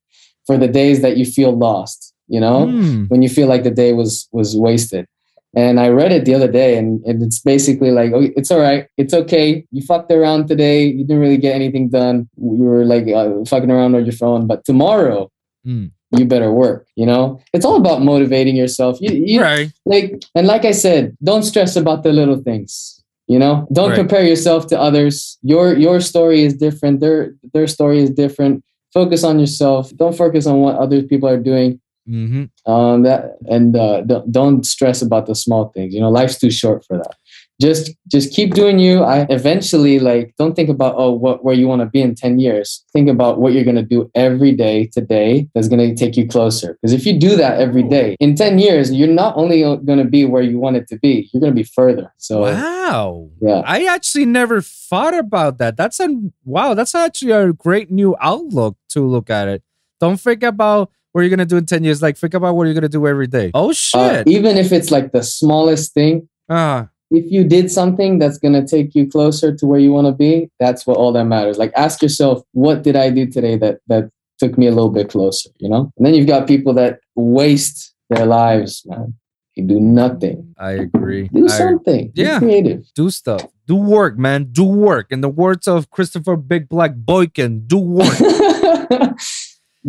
for 0.47 0.57
the 0.57 0.69
days 0.69 1.03
that 1.03 1.17
you 1.17 1.25
feel 1.27 1.53
lost, 1.57 2.15
you 2.29 2.41
know? 2.41 2.67
Mm. 2.67 3.11
when 3.11 3.21
you 3.23 3.29
feel 3.29 3.49
like 3.49 3.63
the 3.65 3.71
day 3.71 3.93
was 3.93 4.29
was 4.33 4.57
wasted. 4.57 5.07
And 5.55 5.79
I 5.79 5.89
read 5.91 6.13
it 6.13 6.25
the 6.25 6.33
other 6.33 6.51
day, 6.51 6.79
and, 6.79 7.05
and 7.05 7.23
it's 7.23 7.39
basically 7.41 7.91
like, 7.91 8.11
oh, 8.15 8.27
it's 8.39 8.51
all 8.51 8.59
right, 8.59 8.87
it's 8.97 9.13
okay. 9.13 9.67
You 9.71 9.83
fucked 9.83 10.11
around 10.11 10.49
today. 10.49 10.87
You 10.87 11.05
didn't 11.05 11.21
really 11.21 11.37
get 11.37 11.55
anything 11.55 11.91
done. 11.91 12.27
You 12.41 12.65
were 12.65 12.87
like 12.87 13.07
uh, 13.07 13.45
fucking 13.45 13.71
around 13.71 13.95
on 13.95 14.07
your 14.07 14.15
phone, 14.15 14.47
but 14.47 14.65
tomorrow 14.65 15.31
Mm. 15.67 15.91
You 16.13 16.25
better 16.25 16.53
work. 16.53 16.87
You 16.97 17.07
know, 17.07 17.41
it's 17.53 17.65
all 17.65 17.77
about 17.77 18.03
motivating 18.03 18.57
yourself. 18.57 18.99
You, 19.01 19.13
you 19.13 19.41
Right. 19.41 19.73
like, 19.87 20.23
and 20.35 20.47
like 20.47 20.65
I 20.65 20.73
said, 20.73 21.17
don't 21.23 21.43
stress 21.43 21.77
about 21.77 22.03
the 22.03 22.13
little 22.13 22.37
things. 22.43 23.03
You 23.29 23.39
know, 23.39 23.67
don't 23.73 23.91
Right. 23.91 23.97
compare 23.99 24.25
yourself 24.25 24.67
to 24.69 24.81
others. 24.81 25.39
Your 25.43 25.77
your 25.77 26.01
story 26.01 26.43
is 26.43 26.55
different. 26.55 27.01
Their 27.01 27.35
their 27.55 27.67
story 27.67 28.01
is 28.01 28.11
different. 28.11 28.63
Focus 28.93 29.25
on 29.25 29.39
yourself. 29.41 29.91
Don't 29.97 30.15
focus 30.17 30.47
on 30.47 30.61
what 30.61 30.77
other 30.77 31.03
people 31.03 31.29
are 31.29 31.39
doing 31.39 31.81
hmm 32.07 32.45
um 32.67 33.03
that 33.05 33.37
and 33.49 33.77
uh 33.77 34.01
don't, 34.03 34.33
don't 34.33 34.67
stress 34.67 35.03
about 35.03 35.27
the 35.27 35.35
small 35.37 35.69
things 35.75 35.95
you 35.95 36.01
know 36.01 36.11
life's 36.11 36.37
too 36.39 36.51
short 36.51 36.85
for 36.85 36.97
that 36.99 37.15
just 37.61 37.91
just 38.09 38.33
keep 38.33 38.55
doing 38.55 38.79
you 38.79 39.03
i 39.05 39.27
eventually 39.31 39.99
like 39.99 40.35
don't 40.39 40.55
think 40.57 40.69
about 40.69 40.95
oh 40.97 41.13
what 41.13 41.45
where 41.45 41.55
you 41.55 41.69
want 41.69 41.81
to 41.81 41.87
be 41.87 42.01
in 42.01 42.15
10 42.15 42.39
years 42.39 42.85
think 42.93 43.09
about 43.09 43.39
what 43.39 43.53
you're 43.53 43.63
going 43.65 43.77
to 43.77 43.83
do 43.83 44.11
every 44.15 44.53
day 44.53 44.87
today 44.87 45.49
that's 45.55 45.69
going 45.69 45.79
to 45.79 45.95
take 45.95 46.17
you 46.17 46.27
closer 46.27 46.79
because 46.81 46.93
if 46.93 47.05
you 47.07 47.19
do 47.19 47.37
that 47.37 47.61
every 47.61 47.83
day 47.83 48.17
in 48.21 48.35
10 48.35 48.59
years 48.59 48.93
you're 48.93 49.07
not 49.07 49.37
only 49.37 49.63
going 49.63 49.99
to 49.99 50.05
be 50.05 50.25
where 50.25 50.43
you 50.43 50.59
want 50.59 50.77
it 50.77 50.89
to 50.89 50.99
be 50.99 51.29
you're 51.33 51.41
going 51.41 51.53
to 51.53 51.57
be 51.57 51.63
further 51.63 52.13
so 52.19 52.41
Wow. 52.43 53.29
yeah 53.41 53.63
I 53.65 53.85
actually 53.85 54.27
never 54.27 54.61
thought 54.61 55.15
about 55.15 55.59
that. 55.59 55.77
That's 55.77 55.99
a 56.01 56.09
wow. 56.45 56.75
That's 56.75 56.95
actually 56.95 57.31
a 57.33 57.53
great 57.53 57.91
new 57.91 58.15
outlook 58.21 58.77
to 58.91 59.07
look 59.07 59.31
at 59.31 59.49
it. 59.49 59.63
Don't 60.01 60.21
think 60.21 60.43
about 60.43 60.91
what 61.13 61.23
you're 61.23 61.31
gonna 61.31 61.47
do 61.47 61.57
in 61.57 61.65
ten 61.65 61.85
years. 61.85 62.03
Like 62.03 62.19
think 62.19 62.35
about 62.35 62.55
what 62.57 62.65
you're 62.65 62.75
gonna 62.75 62.89
do 62.91 63.07
every 63.07 63.27
day. 63.29 63.51
Oh 63.55 63.71
uh, 63.71 63.73
shit. 63.73 64.27
even 64.29 64.59
if 64.59 64.73
it's 64.73 64.91
like 64.91 65.13
the 65.13 65.23
smallest 65.23 65.95
thing 65.95 66.29
Ah, 66.51 66.89
if 67.13 67.31
you 67.31 67.45
did 67.45 67.71
something 67.71 68.19
that's 68.19 68.39
going 68.39 68.55
to 68.55 68.67
take 68.67 68.95
you 68.95 69.09
closer 69.09 69.55
to 69.55 69.67
where 69.67 69.81
you 69.81 69.93
want 69.93 70.07
to 70.07 70.13
be 70.13 70.51
that's 70.59 70.87
what 70.87 70.97
all 70.97 71.13
that 71.13 71.25
matters 71.25 71.59
like 71.59 71.73
ask 71.77 72.03
yourself 72.03 72.43
what 72.53 72.83
did 72.83 72.97
i 72.97 73.11
do 73.11 73.27
today 73.27 73.57
that 73.57 73.79
that 73.87 74.11
took 74.39 74.59
me 74.59 74.67
a 74.67 74.71
little 74.71 74.91
bit 74.91 75.09
closer 75.11 75.51
you 75.59 75.69
know 75.69 75.93
and 75.97 76.07
then 76.07 76.15
you've 76.15 76.27
got 76.27 76.47
people 76.47 76.73
that 76.73 77.01
waste 77.15 77.95
their 78.11 78.27
lives 78.27 78.83
man 78.87 79.15
they 79.57 79.63
do 79.63 79.79
nothing 79.79 80.55
I 80.59 80.73
agree. 80.73 81.29
do 81.29 81.45
I 81.45 81.49
something 81.49 82.11
Be 82.11 82.23
yeah. 82.23 82.39
creative 82.39 82.85
do 82.95 83.11
stuff. 83.11 83.47
Do 83.67 83.77
work, 83.77 84.19
man. 84.19 84.49
Do 84.51 84.65
work. 84.65 85.07
In 85.11 85.21
the 85.21 85.29
words 85.29 85.69
of 85.69 85.89
Christopher 85.91 86.37
Big 86.37 86.69
Black 86.69 86.97
Boykin, 86.97 87.67
do 87.67 87.79
work. 87.79 88.19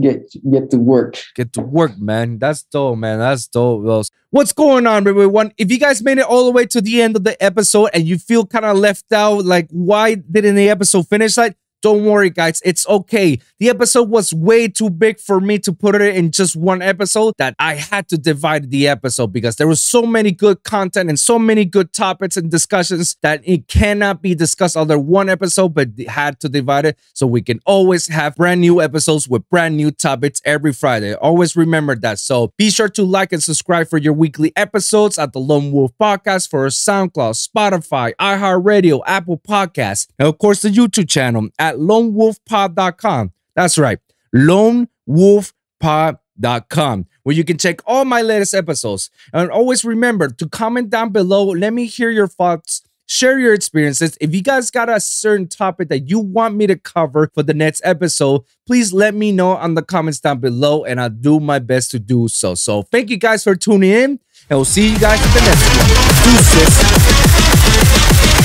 get 0.02 0.34
get 0.52 0.70
to 0.72 0.78
work 0.78 1.18
Get 1.36 1.54
to 1.54 1.62
work, 1.62 1.98
man. 1.98 2.39
That's 2.39 2.64
dope, 2.64 2.98
man. 2.98 3.20
That's 3.20 3.48
dope. 3.48 4.06
What's 4.30 4.54
going 4.54 4.88
on, 4.88 5.08
everyone? 5.08 5.54
If 5.58 5.72
you 5.72 5.80
guys 5.80 6.02
made 6.02 6.18
it 6.18 6.26
all 6.26 6.46
the 6.46 6.52
way 6.52 6.66
to 6.68 6.82
the 6.82 7.02
end 7.02 7.16
of 7.16 7.24
the 7.24 7.41
episode 7.44 7.89
and 7.94 8.04
you 8.04 8.18
feel 8.18 8.46
kind 8.46 8.66
of 8.66 8.78
left 8.78 9.12
out, 9.12 9.46
like 9.46 9.68
why 9.70 10.16
didn't 10.16 10.56
the 10.56 10.70
episode 10.70 11.08
finish? 11.08 11.38
Like, 11.38 11.56
don't 11.84 12.05
worry, 12.05 12.29
guys. 12.29 12.61
It's 12.63 12.88
okay. 12.88 13.39
The 13.59 13.69
episode 13.69 14.09
was 14.09 14.34
way 14.34 14.69
too 14.69 14.89
big 14.89 15.19
for 15.19 15.41
me 15.41 15.59
to 15.59 15.73
put 15.73 15.95
it 15.95 16.15
in 16.15 16.31
just 16.31 16.55
one 16.55 16.81
episode 16.81 17.34
that 17.38 17.55
I 17.59 17.75
had 17.75 18.07
to 18.07 18.17
divide 18.17 18.71
the 18.71 18.88
episode 18.88 19.34
because 19.34 19.57
there 19.57 19.67
was 19.67 19.81
so 19.81 20.03
many 20.03 20.31
good 20.31 20.63
content 20.63 21.09
and 21.09 21.19
so 21.19 21.38
many 21.38 21.65
good 21.65 21.91
topics 21.91 22.38
and 22.38 22.49
discussions 22.49 23.17
that 23.21 23.41
it 23.43 23.67
cannot 23.67 24.21
be 24.21 24.34
discussed 24.34 24.77
under 24.77 24.97
one 24.97 25.27
episode, 25.27 25.73
but 25.73 25.89
had 26.07 26.39
to 26.39 26.47
divide 26.47 26.86
it 26.86 26.97
so 27.13 27.27
we 27.27 27.41
can 27.41 27.59
always 27.65 28.07
have 28.07 28.38
brand 28.38 28.61
new 28.61 28.81
episodes 28.81 29.27
with 29.27 29.47
brand 29.49 29.75
new 29.75 29.91
topics 29.91 30.41
every 30.45 30.71
Friday. 30.71 31.13
Always 31.15 31.57
remember 31.57 31.97
that. 31.97 32.17
So 32.17 32.53
be 32.57 32.69
sure 32.69 32.89
to 32.89 33.03
like 33.03 33.34
and 33.34 33.43
subscribe 33.43 33.89
for 33.89 33.97
your 33.97 34.13
weekly 34.13 34.53
episodes 34.55 35.19
at 35.19 35.34
the 35.34 35.39
Lone 35.39 35.73
Wolv 35.73 35.89
Podcast 36.01 36.49
for 36.49 36.65
SoundCloud, 36.67 37.36
Spotify, 37.36 38.13
iHeartRadio, 38.21 39.01
Apple 39.05 39.38
Podcasts, 39.38 40.07
and 40.17 40.29
of 40.29 40.38
course 40.38 40.61
the 40.61 40.69
YouTube 40.69 41.09
channel 41.09 41.49
at 41.74 41.80
lonewolfpod.com. 41.80 43.34
That's 43.55 43.78
right, 43.78 43.99
lonewolfpod.com, 44.36 47.07
where 47.24 47.36
you 47.36 47.43
can 47.43 47.57
check 47.57 47.82
all 47.86 48.05
my 48.05 48.21
latest 48.21 48.53
episodes. 48.53 49.09
And 49.34 49.51
always 49.51 49.84
remember 49.84 50.30
to 50.30 50.47
comment 50.47 50.89
down 50.89 51.09
below. 51.09 51.43
Let 51.45 51.74
me 51.74 51.86
hear 51.86 52.09
your 52.09 52.28
thoughts. 52.28 52.82
Share 53.05 53.38
your 53.38 53.53
experiences. 53.53 54.17
If 54.21 54.34
you 54.34 54.41
guys 54.41 54.71
got 54.71 54.88
a 54.89 54.97
certain 54.99 55.47
topic 55.47 55.89
that 55.89 56.09
you 56.09 56.19
want 56.19 56.55
me 56.55 56.67
to 56.67 56.78
cover 56.78 57.30
for 57.34 57.43
the 57.43 57.53
next 57.53 57.82
episode, 57.84 58.43
please 58.65 58.93
let 58.93 59.13
me 59.13 59.32
know 59.34 59.57
on 59.57 59.74
the 59.76 59.82
comments 59.84 60.21
down 60.21 60.39
below 60.39 60.86
and 60.86 61.01
I'll 61.01 61.09
do 61.09 61.39
my 61.41 61.59
best 61.59 61.91
to 61.91 61.99
do 61.99 62.30
so. 62.30 62.55
So 62.55 62.84
thank 62.84 63.09
you 63.09 63.17
guys 63.17 63.43
for 63.43 63.55
tuning 63.55 63.91
in 63.91 64.19
and 64.49 64.57
we'll 64.57 64.63
see 64.65 64.93
you 64.93 64.99
guys 64.99 65.19
at 65.21 65.34
the 65.34 65.41
next 65.41 65.67
one. 65.67 65.80
Deuces. 68.32 68.43